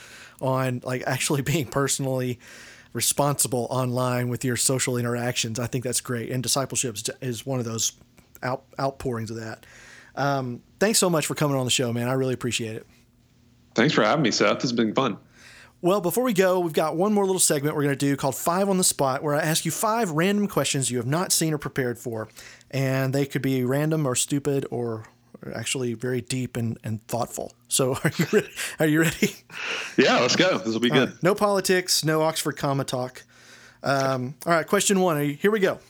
on 0.41 0.81
like 0.85 1.03
actually 1.07 1.43
being 1.53 1.67
personally 1.67 2.39
responsible 2.93 3.67
online 3.71 4.29
with 4.29 4.45
your 4.45 4.57
social 4.57 4.97
interactions. 4.97 5.59
I 5.59 5.67
think 5.67 5.85
that's 5.85 6.01
great, 6.01 6.31
and 6.31 6.43
discipleship 6.43 6.97
is 7.21 7.45
one 7.45 7.59
of 7.59 7.65
those 7.65 7.93
out, 8.43 8.65
outpourings 8.79 9.31
of 9.31 9.37
that. 9.37 9.67
Um, 10.15 10.63
thanks 10.79 10.99
so 10.99 11.09
much 11.09 11.27
for 11.27 11.35
coming 11.35 11.57
on 11.57 11.65
the 11.65 11.71
show, 11.71 11.93
man. 11.93 12.09
I 12.09 12.13
really 12.13 12.35
appreciate 12.35 12.77
it. 12.77 12.87
Thanks 13.75 13.95
for 13.95 14.05
having 14.05 14.23
me, 14.23 14.31
Seth. 14.31 14.57
This 14.57 14.65
has 14.65 14.73
been 14.73 14.95
fun. 14.95 15.17
Well, 15.83 16.01
before 16.01 16.23
we 16.23 16.33
go, 16.33 16.61
we've 16.61 16.73
got 16.73 16.97
one 16.97 17.13
more 17.13 17.27
little 17.27 17.41
segment 17.41 17.75
we're 17.75 17.83
going 17.83 17.99
to 17.99 18.07
do 18.07 18.15
called 18.15 18.37
Five 18.37 18.69
on 18.69 18.79
the 18.79 18.85
Spot, 18.85 19.21
where 19.21 19.35
I 19.35 19.41
ask 19.41 19.65
you 19.65 19.73
five 19.73 20.13
random 20.13 20.47
questions 20.47 20.93
you 20.93 20.99
have 20.99 21.09
not 21.09 21.33
seen 21.33 21.53
or 21.53 21.59
prepared 21.59 21.99
for. 21.99 22.29
And 22.71 23.13
they 23.13 23.27
could 23.27 23.43
be 23.43 23.65
random 23.65 24.07
or 24.07 24.15
stupid 24.15 24.65
or 24.71 25.07
actually 25.53 25.95
very 25.95 26.21
deep 26.21 26.57
and, 26.57 26.79
and 26.85 27.05
thoughtful. 27.09 27.53
So 27.67 27.95
are 28.05 28.13
you 28.17 28.27
ready? 28.33 28.49
Are 28.79 28.87
you 28.87 29.01
ready? 29.01 29.35
Yeah, 29.99 30.21
let's 30.21 30.37
go. 30.37 30.59
This 30.59 30.73
will 30.73 30.79
be 30.79 30.89
good. 30.89 31.09
Right. 31.11 31.23
No 31.23 31.35
politics, 31.35 32.05
no 32.05 32.23
Oxford 32.23 32.57
comma 32.57 32.85
talk. 32.85 33.25
Um, 33.83 34.37
all 34.47 34.53
right, 34.53 34.67
question 34.67 35.01
one. 35.01 35.21
You, 35.21 35.35
here 35.35 35.51
we 35.51 35.59
go. 35.59 35.81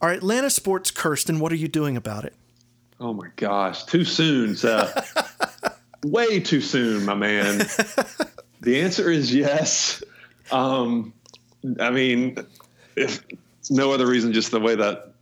Are 0.00 0.12
Atlanta 0.12 0.50
sports 0.50 0.92
cursed, 0.92 1.28
and 1.28 1.40
what 1.40 1.50
are 1.50 1.56
you 1.56 1.66
doing 1.66 1.96
about 1.96 2.24
it? 2.24 2.34
Oh 3.00 3.12
my 3.12 3.28
gosh, 3.34 3.84
too 3.86 4.04
soon, 4.04 4.54
Seth. 4.54 5.80
Way 6.04 6.38
too 6.38 6.60
soon, 6.60 7.04
my 7.04 7.14
man. 7.14 7.66
The 8.66 8.80
answer 8.80 9.08
is 9.12 9.32
yes. 9.32 10.02
Um, 10.50 11.14
I 11.78 11.90
mean, 11.90 12.36
if 12.96 13.24
no 13.70 13.92
other 13.92 14.08
reason, 14.08 14.32
just 14.32 14.50
the 14.50 14.58
way 14.58 14.74
that 14.74 15.12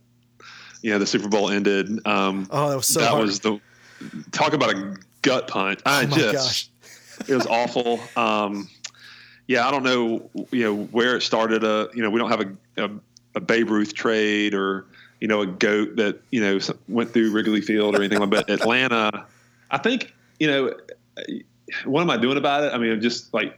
you 0.81 0.91
know 0.91 0.97
the 0.97 1.05
Super 1.05 1.27
Bowl 1.27 1.51
ended. 1.51 1.87
Um, 2.07 2.47
oh, 2.49 2.69
that 2.69 2.75
was 2.75 2.87
so. 2.87 3.01
That 3.01 3.11
hard. 3.11 3.21
was 3.21 3.39
the 3.41 3.61
talk 4.31 4.53
about 4.53 4.73
a 4.73 4.97
gut 5.21 5.47
punch. 5.47 5.79
I 5.85 6.05
oh 6.05 6.31
just 6.31 6.71
it 7.27 7.35
was 7.35 7.45
awful. 7.45 7.99
Um, 8.17 8.67
yeah, 9.45 9.67
I 9.67 9.69
don't 9.69 9.83
know, 9.83 10.27
you 10.49 10.63
know, 10.63 10.75
where 10.85 11.15
it 11.15 11.21
started. 11.21 11.63
Uh, 11.63 11.89
you 11.93 12.01
know, 12.01 12.09
we 12.09 12.19
don't 12.19 12.31
have 12.31 12.41
a, 12.41 12.83
a, 12.83 12.89
a 13.35 13.39
Babe 13.41 13.69
Ruth 13.69 13.93
trade 13.93 14.55
or 14.55 14.87
you 15.21 15.27
know 15.27 15.41
a 15.41 15.45
goat 15.45 15.97
that 15.97 16.19
you 16.31 16.41
know 16.41 16.57
went 16.87 17.13
through 17.13 17.31
Wrigley 17.31 17.61
Field 17.61 17.93
or 17.93 17.99
anything 17.99 18.17
like 18.27 18.31
that. 18.31 18.49
Atlanta, 18.59 19.27
I 19.69 19.77
think 19.77 20.15
you 20.39 20.47
know 20.47 20.73
what 21.85 22.01
am 22.01 22.09
I 22.09 22.17
doing 22.17 22.37
about 22.37 22.63
it? 22.63 22.73
I 22.73 22.77
mean, 22.77 22.91
I'm 22.91 23.01
just 23.01 23.33
like, 23.33 23.57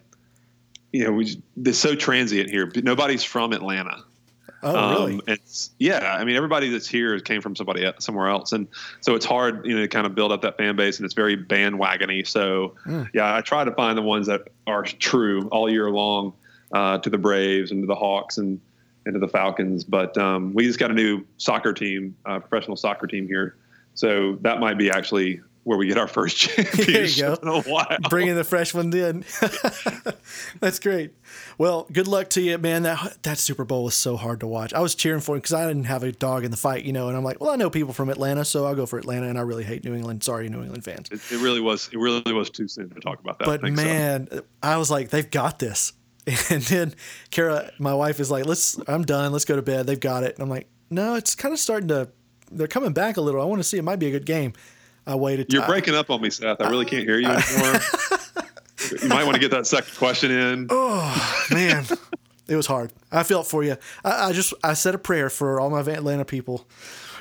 you 0.92 1.04
know, 1.04 1.12
we 1.12 1.42
it's 1.64 1.78
so 1.78 1.96
transient 1.96 2.50
here. 2.50 2.72
Nobody's 2.76 3.24
from 3.24 3.54
Atlanta. 3.54 4.04
Oh, 4.64 4.76
um, 4.76 4.92
really? 4.92 5.22
It's 5.28 5.72
yeah. 5.78 6.16
I 6.20 6.24
mean, 6.24 6.36
everybody 6.36 6.70
that's 6.70 6.88
here 6.88 7.20
came 7.20 7.42
from 7.42 7.56
somebody 7.56 7.90
somewhere 8.00 8.28
else, 8.28 8.54
and 8.54 8.68
so 9.02 9.14
it's 9.16 9.26
hard, 9.26 9.66
you 9.66 9.76
know, 9.76 9.82
to 9.82 9.88
kind 9.88 10.08
of 10.08 10.16
build 10.16 10.32
up 10.32 10.42
that 10.42 10.58
fan 10.58 10.76
base, 10.76 10.98
and 10.98 11.06
it's 11.06 11.14
very 11.14 11.38
bandwagony. 11.38 12.26
So 12.26 12.76
mm. 12.86 13.08
yeah, 13.14 13.36
I 13.36 13.42
try 13.42 13.64
to 13.64 13.72
find 13.72 13.98
the 13.98 14.02
ones 14.02 14.28
that 14.28 14.48
are 14.66 14.84
true 14.84 15.48
all 15.50 15.70
year 15.70 15.92
long 15.92 16.34
uh, 16.72 16.98
to 17.00 17.10
the 17.10 17.18
Braves 17.18 17.72
and 17.72 17.84
to 17.84 17.88
the 17.88 17.96
Hawks 17.96 18.38
and 18.38 18.60
and 19.06 19.14
to 19.14 19.20
the 19.20 19.28
Falcons. 19.28 19.84
But 19.84 20.18
um, 20.18 20.54
we 20.54 20.66
just 20.66 20.80
got 20.80 20.90
a 20.90 20.96
new 20.96 21.24
soccer 21.38 21.74
team, 21.74 22.16
uh, 22.26 22.40
professional 22.40 22.78
soccer 22.78 23.06
team 23.06 23.28
here, 23.28 23.58
so 23.94 24.38
that 24.42 24.60
might 24.60 24.78
be 24.78 24.90
actually 24.90 25.42
where 25.68 25.78
we 25.78 25.86
get 25.86 25.98
our 25.98 26.08
first 26.08 26.38
championship 26.38 27.40
in 27.44 27.50
a 27.50 27.62
while. 27.62 27.98
Bringing 28.10 28.36
the 28.36 28.46
fresh 28.46 28.74
ones 28.74 28.96
in. 28.96 29.26
That's 30.62 30.80
great. 30.80 31.12
Well, 31.58 31.88
good 31.92 32.08
luck 32.08 32.30
to 32.32 32.42
you, 32.42 32.58
man. 32.58 32.84
That 32.84 33.22
that 33.24 33.38
Super 33.38 33.66
Bowl 33.66 33.84
was 33.84 33.94
so 33.94 34.16
hard 34.16 34.40
to 34.40 34.48
watch. 34.48 34.74
I 34.74 34.80
was 34.80 34.96
cheering 34.96 35.20
for 35.20 35.36
him 35.36 35.40
because 35.40 35.52
I 35.52 35.68
didn't 35.68 35.84
have 35.84 36.04
a 36.04 36.14
dog 36.14 36.46
in 36.46 36.52
the 36.52 36.58
fight, 36.58 36.86
you 36.86 36.94
know. 36.94 37.10
And 37.10 37.18
I'm 37.18 37.24
like, 37.26 37.42
well, 37.42 37.50
I 37.50 37.58
know 37.58 37.70
people 37.70 37.94
from 37.94 38.08
Atlanta, 38.08 38.46
so 38.46 38.66
I'll 38.66 38.76
go 38.76 38.86
for 38.86 38.98
Atlanta. 38.98 39.28
And 39.28 39.38
I 39.38 39.42
really 39.42 39.66
hate 39.66 39.84
New 39.84 39.94
England. 39.94 40.24
Sorry, 40.24 40.48
New 40.48 40.62
England 40.64 40.86
fans. 40.86 41.10
It, 41.12 41.20
it 41.30 41.42
really 41.42 41.60
was. 41.60 41.90
It 41.92 42.00
really 42.00 42.32
was 42.32 42.50
too 42.50 42.70
soon 42.70 42.90
to 42.92 43.02
talk 43.02 43.20
about 43.20 43.38
that. 43.40 43.46
But 43.46 43.64
man, 43.64 44.30
so. 44.32 44.46
I 44.64 44.78
was 44.78 44.90
like, 44.90 45.10
they've 45.10 45.30
got 45.30 45.60
this. 45.60 45.92
And 46.50 46.62
then 46.64 46.94
Kara, 47.30 47.72
my 47.78 47.94
wife, 47.94 48.22
is 48.22 48.32
like, 48.32 48.46
let's. 48.46 48.80
I'm 48.88 49.04
done. 49.04 49.34
Let's 49.34 49.46
go 49.46 49.58
to 49.58 49.62
bed. 49.62 49.86
They've 49.86 50.00
got 50.00 50.24
it. 50.24 50.36
And 50.36 50.44
I'm 50.44 50.50
like, 50.50 50.70
no, 50.90 51.16
it's 51.16 51.36
kind 51.36 51.54
of 51.54 51.60
starting 51.60 51.90
to. 51.90 52.10
They're 52.50 52.68
coming 52.68 52.94
back 52.94 53.18
a 53.18 53.22
little. 53.22 53.42
I 53.42 53.46
want 53.46 53.60
to 53.60 53.66
see. 53.66 53.78
It 53.78 53.84
might 53.84 54.00
be 54.00 54.08
a 54.08 54.12
good 54.12 54.26
game. 54.26 54.54
I 55.08 55.16
waited. 55.16 55.52
You're 55.54 55.66
breaking 55.66 55.96
up 55.96 56.10
on 56.10 56.22
me, 56.22 56.30
Seth. 56.30 56.62
I 56.62 56.70
really 56.70 56.86
can't 56.86 57.04
hear 57.04 57.18
you 57.18 57.30
anymore. 57.30 57.80
you 59.02 59.08
might 59.08 59.24
want 59.24 59.36
to 59.36 59.40
get 59.40 59.52
that 59.52 59.66
second 59.66 59.96
question 59.98 60.32
in. 60.32 60.68
Oh 60.70 61.46
man, 61.52 61.86
It 62.48 62.56
was 62.56 62.68
hard. 62.68 62.92
I 63.12 63.24
felt 63.24 63.48
for 63.48 63.64
you. 63.64 63.78
I, 64.04 64.30
I 64.30 64.34
just 64.34 64.54
I 64.64 64.74
said 64.74 64.96
a 64.96 64.98
prayer 64.98 65.30
for 65.30 65.60
all 65.60 65.70
my 65.70 65.80
Atlanta 65.80 66.26
people. 66.26 66.68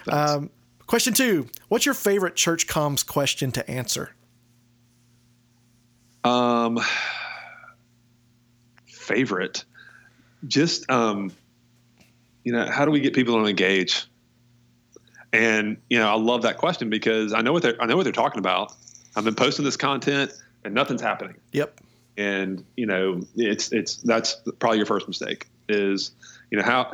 Um, 0.09 0.51
question 0.87 1.15
two: 1.15 1.49
What's 1.69 1.87
your 1.87 1.95
favorite 1.95 2.35
church 2.35 2.67
comms 2.67 3.07
question 3.07 3.53
to 3.53 3.71
answer? 3.71 4.11
Um, 6.25 6.81
favorite, 8.87 9.65
just 10.47 10.91
um, 10.91 11.33
you 12.43 12.53
know, 12.53 12.67
how 12.69 12.85
do 12.85 12.91
we 12.91 13.01
get 13.01 13.15
people 13.15 13.41
to 13.43 13.49
engage? 13.49 14.07
And 15.37 15.77
you 15.91 15.99
know, 15.99 16.09
I 16.09 16.17
love 16.17 16.43
that 16.43 16.57
question 16.57 16.89
because 16.89 17.35
I 17.35 17.43
know 17.43 17.53
what 17.53 17.63
they're 17.63 17.81
I 17.81 17.87
know 17.87 17.97
what 17.97 18.05
they're 18.05 18.13
talking 18.13 18.39
about. 18.39 18.73
I've 19.15 19.25
been 19.25 19.35
posting 19.35 19.65
this 19.65 19.77
content 19.77 20.33
and 20.65 20.75
nothing's 20.75 21.03
happening. 21.03 21.37
Yep. 21.53 21.81
And 22.17 22.65
you 22.77 22.87
know, 22.87 23.21
it's 23.37 23.71
it's 23.73 23.97
that's 23.97 24.37
probably 24.59 24.79
your 24.79 24.87
first 24.87 25.07
mistake 25.07 25.49
is 25.69 26.13
you 26.51 26.57
know 26.57 26.65
how 26.65 26.93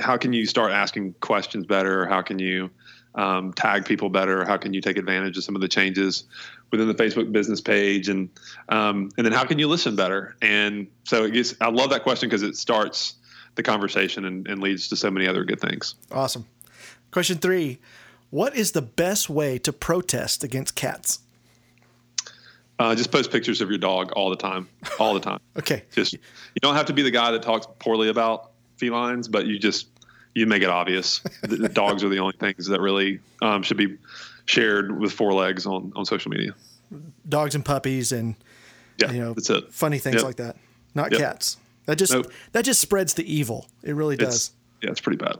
how 0.00 0.16
can 0.16 0.32
you 0.32 0.46
start 0.46 0.70
asking 0.70 1.14
questions 1.14 1.66
better? 1.66 2.06
How 2.06 2.22
can 2.22 2.38
you 2.38 2.70
um, 3.16 3.52
tag 3.52 3.84
people 3.84 4.10
better? 4.10 4.44
How 4.44 4.58
can 4.58 4.72
you 4.72 4.80
take 4.80 4.96
advantage 4.96 5.36
of 5.36 5.42
some 5.42 5.56
of 5.56 5.60
the 5.60 5.68
changes 5.68 6.24
within 6.70 6.86
the 6.86 6.94
Facebook 6.94 7.32
business 7.32 7.60
page? 7.60 8.08
And 8.08 8.30
um, 8.68 9.10
and 9.16 9.26
then 9.26 9.32
how 9.32 9.44
can 9.44 9.58
you 9.58 9.66
listen 9.66 9.96
better? 9.96 10.36
And 10.40 10.86
so 11.02 11.24
it 11.24 11.32
gets, 11.32 11.56
I 11.60 11.70
love 11.70 11.90
that 11.90 12.04
question 12.04 12.28
because 12.28 12.42
it 12.42 12.56
starts 12.56 13.16
the 13.56 13.62
conversation 13.64 14.24
and, 14.24 14.46
and 14.46 14.62
leads 14.62 14.88
to 14.88 14.96
so 14.96 15.10
many 15.10 15.26
other 15.26 15.44
good 15.44 15.60
things. 15.60 15.96
Awesome. 16.12 16.46
Question 17.12 17.38
three: 17.38 17.78
What 18.30 18.56
is 18.56 18.72
the 18.72 18.82
best 18.82 19.30
way 19.30 19.58
to 19.58 19.72
protest 19.72 20.42
against 20.42 20.74
cats? 20.74 21.20
Uh, 22.78 22.94
just 22.96 23.12
post 23.12 23.30
pictures 23.30 23.60
of 23.60 23.68
your 23.68 23.78
dog 23.78 24.10
all 24.12 24.28
the 24.30 24.36
time, 24.36 24.68
all 24.98 25.14
the 25.14 25.20
time. 25.20 25.38
okay. 25.58 25.84
Just 25.92 26.14
you 26.14 26.18
don't 26.62 26.74
have 26.74 26.86
to 26.86 26.92
be 26.92 27.02
the 27.02 27.10
guy 27.10 27.30
that 27.30 27.42
talks 27.42 27.66
poorly 27.78 28.08
about 28.08 28.50
felines, 28.78 29.28
but 29.28 29.46
you 29.46 29.58
just 29.58 29.86
you 30.34 30.46
make 30.46 30.62
it 30.62 30.68
obvious. 30.70 31.18
the, 31.42 31.56
the 31.56 31.68
dogs 31.68 32.02
are 32.02 32.08
the 32.08 32.18
only 32.18 32.34
things 32.40 32.66
that 32.66 32.80
really 32.80 33.20
um, 33.42 33.62
should 33.62 33.76
be 33.76 33.98
shared 34.46 34.98
with 34.98 35.12
four 35.12 35.32
legs 35.32 35.66
on 35.66 35.92
on 35.94 36.04
social 36.04 36.30
media. 36.30 36.54
Dogs 37.28 37.54
and 37.54 37.64
puppies 37.64 38.10
and 38.10 38.34
yeah, 38.98 39.12
you 39.12 39.20
know 39.20 39.34
that's 39.34 39.50
it. 39.50 39.72
funny 39.72 39.98
things 39.98 40.16
Yep. 40.16 40.24
like 40.24 40.36
that. 40.36 40.56
Not 40.94 41.12
Yep. 41.12 41.20
cats. 41.20 41.56
That 41.86 41.96
just 41.98 42.12
Nope. 42.12 42.32
that 42.52 42.64
just 42.64 42.80
spreads 42.80 43.14
the 43.14 43.32
evil. 43.32 43.66
It 43.82 43.94
really 43.94 44.16
does. 44.16 44.34
It's 44.34 44.50
yeah, 44.82 44.90
it's 44.90 45.00
pretty 45.00 45.18
bad. 45.18 45.36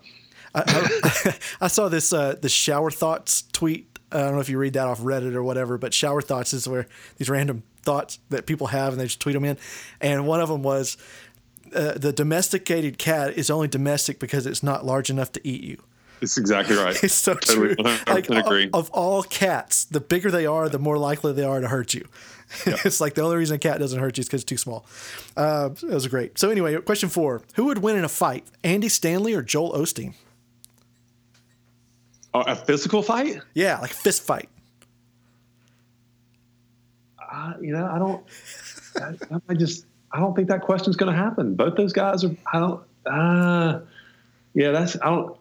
I 1.61 1.69
saw 1.69 1.89
this 1.89 2.13
uh, 2.13 2.37
the 2.41 2.49
shower 2.49 2.91
thoughts 2.91 3.45
tweet. 3.53 3.89
I 4.11 4.19
don't 4.19 4.35
know 4.35 4.41
if 4.41 4.49
you 4.49 4.59
read 4.59 4.75
that 4.75 4.87
off 4.87 5.01
Reddit 5.01 5.35
or 5.35 5.43
whatever, 5.43 5.79
but 5.79 5.95
shower 5.95 6.21
thoughts 6.21 6.53
is 6.53 6.69
where 6.69 6.87
these 7.17 7.31
random 7.31 7.63
thoughts 7.83 8.19
that 8.29 8.47
people 8.47 8.67
have 8.69 8.93
and 8.93 9.01
they 9.01 9.07
just 9.07 9.21
tweet 9.21 9.35
them 9.35 9.45
in. 9.45 9.57
And 10.01 10.27
one 10.27 10.41
of 10.41 10.49
them 10.51 10.63
was 10.63 10.99
uh, 11.75 11.93
the 11.97 12.13
domesticated 12.13 12.99
cat 12.99 13.39
is 13.39 13.51
only 13.51 13.69
domestic 13.69 14.19
because 14.19 14.45
it's 14.47 14.63
not 14.63 14.85
large 14.85 15.09
enough 15.09 15.33
to 15.33 15.47
eat 15.49 15.63
you. 15.65 15.83
It's 16.21 16.37
exactly 16.37 16.77
right. 16.77 16.95
It's 17.03 17.15
so 17.15 17.35
totally 17.35 17.75
true. 17.75 17.85
100% 17.85 18.09
Like 18.09 18.29
agree. 18.31 18.65
of, 18.67 18.75
of 18.75 18.91
all 18.91 19.23
cats, 19.23 19.85
the 19.87 20.01
bigger 20.01 20.31
they 20.31 20.47
are, 20.47 20.69
the 20.69 20.79
more 20.79 20.99
likely 20.99 21.33
they 21.33 21.43
are 21.45 21.61
to 21.61 21.69
hurt 21.69 21.95
you. 21.95 22.07
it's 22.67 23.01
like 23.01 23.15
the 23.15 23.23
only 23.23 23.37
reason 23.39 23.57
a 23.57 23.59
cat 23.59 23.79
doesn't 23.81 23.99
hurt 23.99 24.19
you 24.19 24.21
is 24.21 24.27
because 24.29 24.43
it's 24.43 24.49
too 24.49 24.59
small. 24.59 24.85
Uh, 25.37 25.71
it 25.73 25.83
was 25.95 26.07
great. 26.07 26.39
So 26.39 26.51
anyway, 26.51 26.77
question 26.83 27.09
four: 27.09 27.41
Who 27.55 27.65
would 27.65 27.79
win 27.79 27.97
in 27.97 28.05
a 28.05 28.09
fight, 28.11 28.45
Andy 28.63 28.91
Stanley 28.91 29.33
or 29.33 29.41
Joel 29.43 29.73
Osteen? 29.73 30.13
Uh, 32.35 32.45
a 32.47 32.57
physical 32.57 33.03
fight? 33.03 33.41
Yeah, 33.55 33.78
like 33.80 33.91
a 33.91 33.95
fist 33.95 34.22
fight. 34.22 34.49
Uh, 37.33 37.55
you 37.61 37.72
know, 37.72 37.87
I 37.87 37.99
don't. 37.99 38.24
I, 38.97 39.41
I 39.49 39.55
just 39.55 39.87
I 40.12 40.20
don't 40.20 40.35
think 40.35 40.49
that 40.49 40.62
question's 40.62 40.97
going 40.97 41.12
to 41.12 41.18
happen. 41.18 41.55
Both 41.55 41.76
those 41.76 41.93
guys 41.93 42.24
are. 42.24 42.35
I 42.53 42.61
don't. 42.61 42.83
Uh, 43.07 43.80
yeah, 44.55 44.70
that's. 44.70 44.97
I 45.01 45.07
don't. 45.07 45.37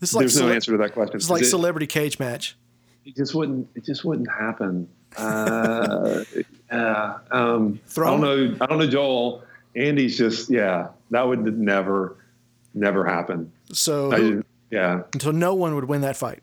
This 0.00 0.10
is 0.10 0.14
like 0.14 0.22
There's 0.22 0.40
no 0.40 0.48
answer 0.48 0.72
to 0.72 0.78
that 0.78 0.92
question. 0.92 1.16
It's 1.16 1.30
like 1.30 1.42
it, 1.42 1.46
celebrity 1.46 1.86
cage 1.86 2.18
match. 2.18 2.56
it 3.04 3.16
just 3.16 3.34
wouldn't. 3.34 3.68
It 3.74 3.84
just 3.84 4.04
wouldn't 4.04 4.30
happen. 4.30 4.88
Uh, 5.16 6.24
yeah. 6.72 7.18
Um, 7.30 7.80
I 7.96 8.00
don't 8.00 8.20
know. 8.20 8.56
I 8.60 8.66
don't 8.66 8.78
know, 8.78 8.86
Joel. 8.86 9.42
Andy's 9.76 10.18
just. 10.18 10.50
Yeah, 10.50 10.88
that 11.10 11.26
would 11.26 11.58
never, 11.58 12.16
never 12.74 13.04
happen. 13.04 13.52
So 13.72 14.12
I, 14.12 14.42
yeah, 14.70 15.02
so 15.20 15.30
no 15.30 15.54
one 15.54 15.74
would 15.74 15.84
win 15.84 16.02
that 16.02 16.16
fight. 16.16 16.42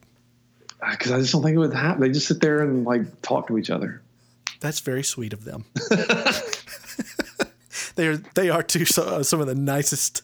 because 0.92 1.12
I 1.12 1.20
just 1.20 1.34
don't 1.34 1.44
think 1.44 1.56
it 1.56 1.60
would 1.60 1.74
happen. 1.74 2.02
They 2.02 2.10
just 2.10 2.28
sit 2.28 2.42
there 2.42 2.62
and 2.62 2.86
like 2.86 3.22
talk 3.22 3.48
to 3.48 3.58
each 3.58 3.70
other. 3.70 4.02
That's 4.60 4.80
very 4.80 5.04
sweet 5.04 5.34
of 5.34 5.44
them. 5.44 5.66
they 7.96 8.08
are 8.08 8.18
they 8.18 8.50
are 8.50 8.64
too 8.64 8.86
so, 8.86 9.04
uh, 9.04 9.24
some 9.24 9.42
of 9.42 9.48
the 9.48 9.56
nicest 9.56 10.22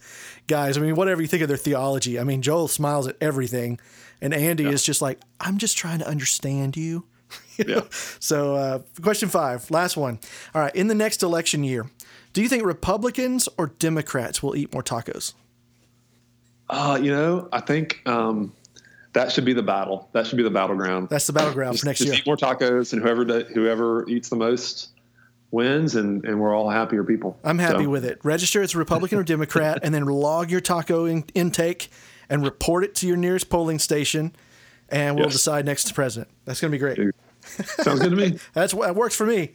guys. 0.47 0.77
I 0.77 0.81
mean, 0.81 0.95
whatever 0.95 1.21
you 1.21 1.27
think 1.27 1.41
of 1.41 1.47
their 1.47 1.57
theology, 1.57 2.19
I 2.19 2.23
mean, 2.23 2.41
Joel 2.41 2.67
smiles 2.67 3.07
at 3.07 3.17
everything, 3.21 3.79
and 4.21 4.33
Andy 4.33 4.65
is 4.65 4.83
just 4.83 5.01
like, 5.01 5.19
I'm 5.39 5.57
just 5.57 5.77
trying 5.77 5.99
to 5.99 6.07
understand 6.07 6.77
you. 6.77 7.05
You 7.57 7.65
know? 7.65 7.73
Yeah. 7.75 7.81
So, 8.19 8.55
uh, 8.55 8.79
question 9.01 9.29
five, 9.29 9.69
last 9.69 9.95
one. 9.95 10.19
All 10.55 10.61
right, 10.61 10.75
in 10.75 10.87
the 10.87 10.95
next 10.95 11.21
election 11.21 11.63
year, 11.63 11.85
do 12.33 12.41
you 12.41 12.49
think 12.49 12.65
Republicans 12.65 13.47
or 13.57 13.67
Democrats 13.67 14.41
will 14.41 14.55
eat 14.55 14.73
more 14.73 14.83
tacos? 14.83 15.33
Uh, 16.71 16.97
you 17.01 17.11
know, 17.11 17.49
I 17.51 17.59
think 17.59 18.01
um, 18.07 18.53
that 19.13 19.31
should 19.31 19.43
be 19.45 19.53
the 19.53 19.61
battle. 19.61 20.09
That 20.13 20.25
should 20.25 20.37
be 20.37 20.43
the 20.43 20.49
battleground. 20.49 21.09
That's 21.09 21.27
the 21.27 21.33
battleground 21.33 21.73
just, 21.73 21.83
for 21.83 21.89
next 21.89 21.99
just 21.99 22.11
year. 22.11 22.19
eat 22.19 22.25
more 22.25 22.37
tacos, 22.37 22.93
and 22.93 23.01
whoever 23.01 23.25
whoever 23.43 24.07
eats 24.09 24.29
the 24.29 24.37
most 24.37 24.89
wins, 25.51 25.95
and, 25.95 26.23
and 26.23 26.39
we're 26.39 26.55
all 26.55 26.69
happier 26.69 27.03
people. 27.03 27.37
I'm 27.43 27.59
happy 27.59 27.83
So, 27.83 27.89
with 27.89 28.05
it. 28.05 28.19
Register 28.23 28.61
as 28.61 28.73
a 28.73 28.77
Republican 28.77 29.19
or 29.19 29.23
Democrat, 29.23 29.79
and 29.83 29.93
then 29.93 30.05
log 30.05 30.49
your 30.49 30.61
taco 30.61 31.03
in- 31.05 31.25
intake 31.35 31.89
and 32.29 32.41
report 32.41 32.85
it 32.85 32.95
to 32.95 33.07
your 33.07 33.17
nearest 33.17 33.49
polling 33.49 33.77
station, 33.77 34.33
and 34.87 35.15
we'll 35.17 35.25
Yes. 35.25 35.33
decide 35.33 35.65
next 35.65 35.93
president. 35.93 36.29
That's 36.45 36.61
going 36.61 36.71
to 36.71 36.75
be 36.75 36.79
great. 36.79 37.13
Sounds 37.81 37.99
good 37.99 38.11
to 38.11 38.15
me. 38.15 38.39
That's 38.53 38.73
what 38.73 38.85
that 38.87 38.95
works 38.95 39.13
for 39.17 39.25
me. 39.25 39.51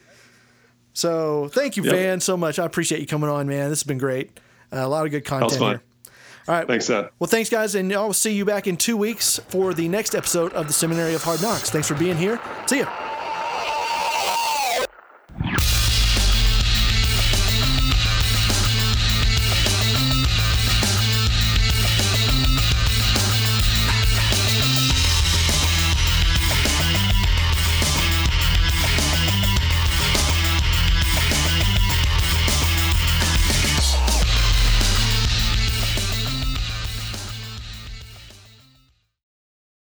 So 0.92 1.48
thank 1.48 1.78
you, 1.78 1.82
Yep. 1.84 1.94
Van, 1.94 2.20
so 2.20 2.36
much. 2.36 2.58
I 2.58 2.66
appreciate 2.66 3.00
you 3.00 3.06
coming 3.06 3.30
on, 3.30 3.46
man. 3.46 3.70
This 3.70 3.78
has 3.80 3.84
been 3.84 3.96
great. 3.98 4.38
Uh, 4.70 4.80
a 4.80 4.88
lot 4.88 5.06
of 5.06 5.12
good 5.12 5.24
content 5.24 5.62
here. 5.62 5.82
All 6.48 6.54
right. 6.54 6.66
Thanks, 6.66 6.86
Seth. 6.86 7.10
Well, 7.18 7.28
thanks, 7.28 7.50
guys, 7.50 7.74
and 7.74 7.92
I'll 7.92 8.12
see 8.12 8.34
you 8.34 8.44
back 8.44 8.66
in 8.66 8.76
two 8.76 8.96
weeks 8.96 9.38
for 9.48 9.74
the 9.74 9.88
next 9.88 10.14
episode 10.14 10.52
of 10.52 10.66
the 10.66 10.72
Seminary 10.72 11.14
of 11.14 11.22
Hard 11.24 11.42
Knocks. 11.42 11.70
Thanks 11.70 11.88
for 11.88 11.94
being 11.94 12.16
here. 12.16 12.40
See 12.66 12.80
ya. 12.80 13.05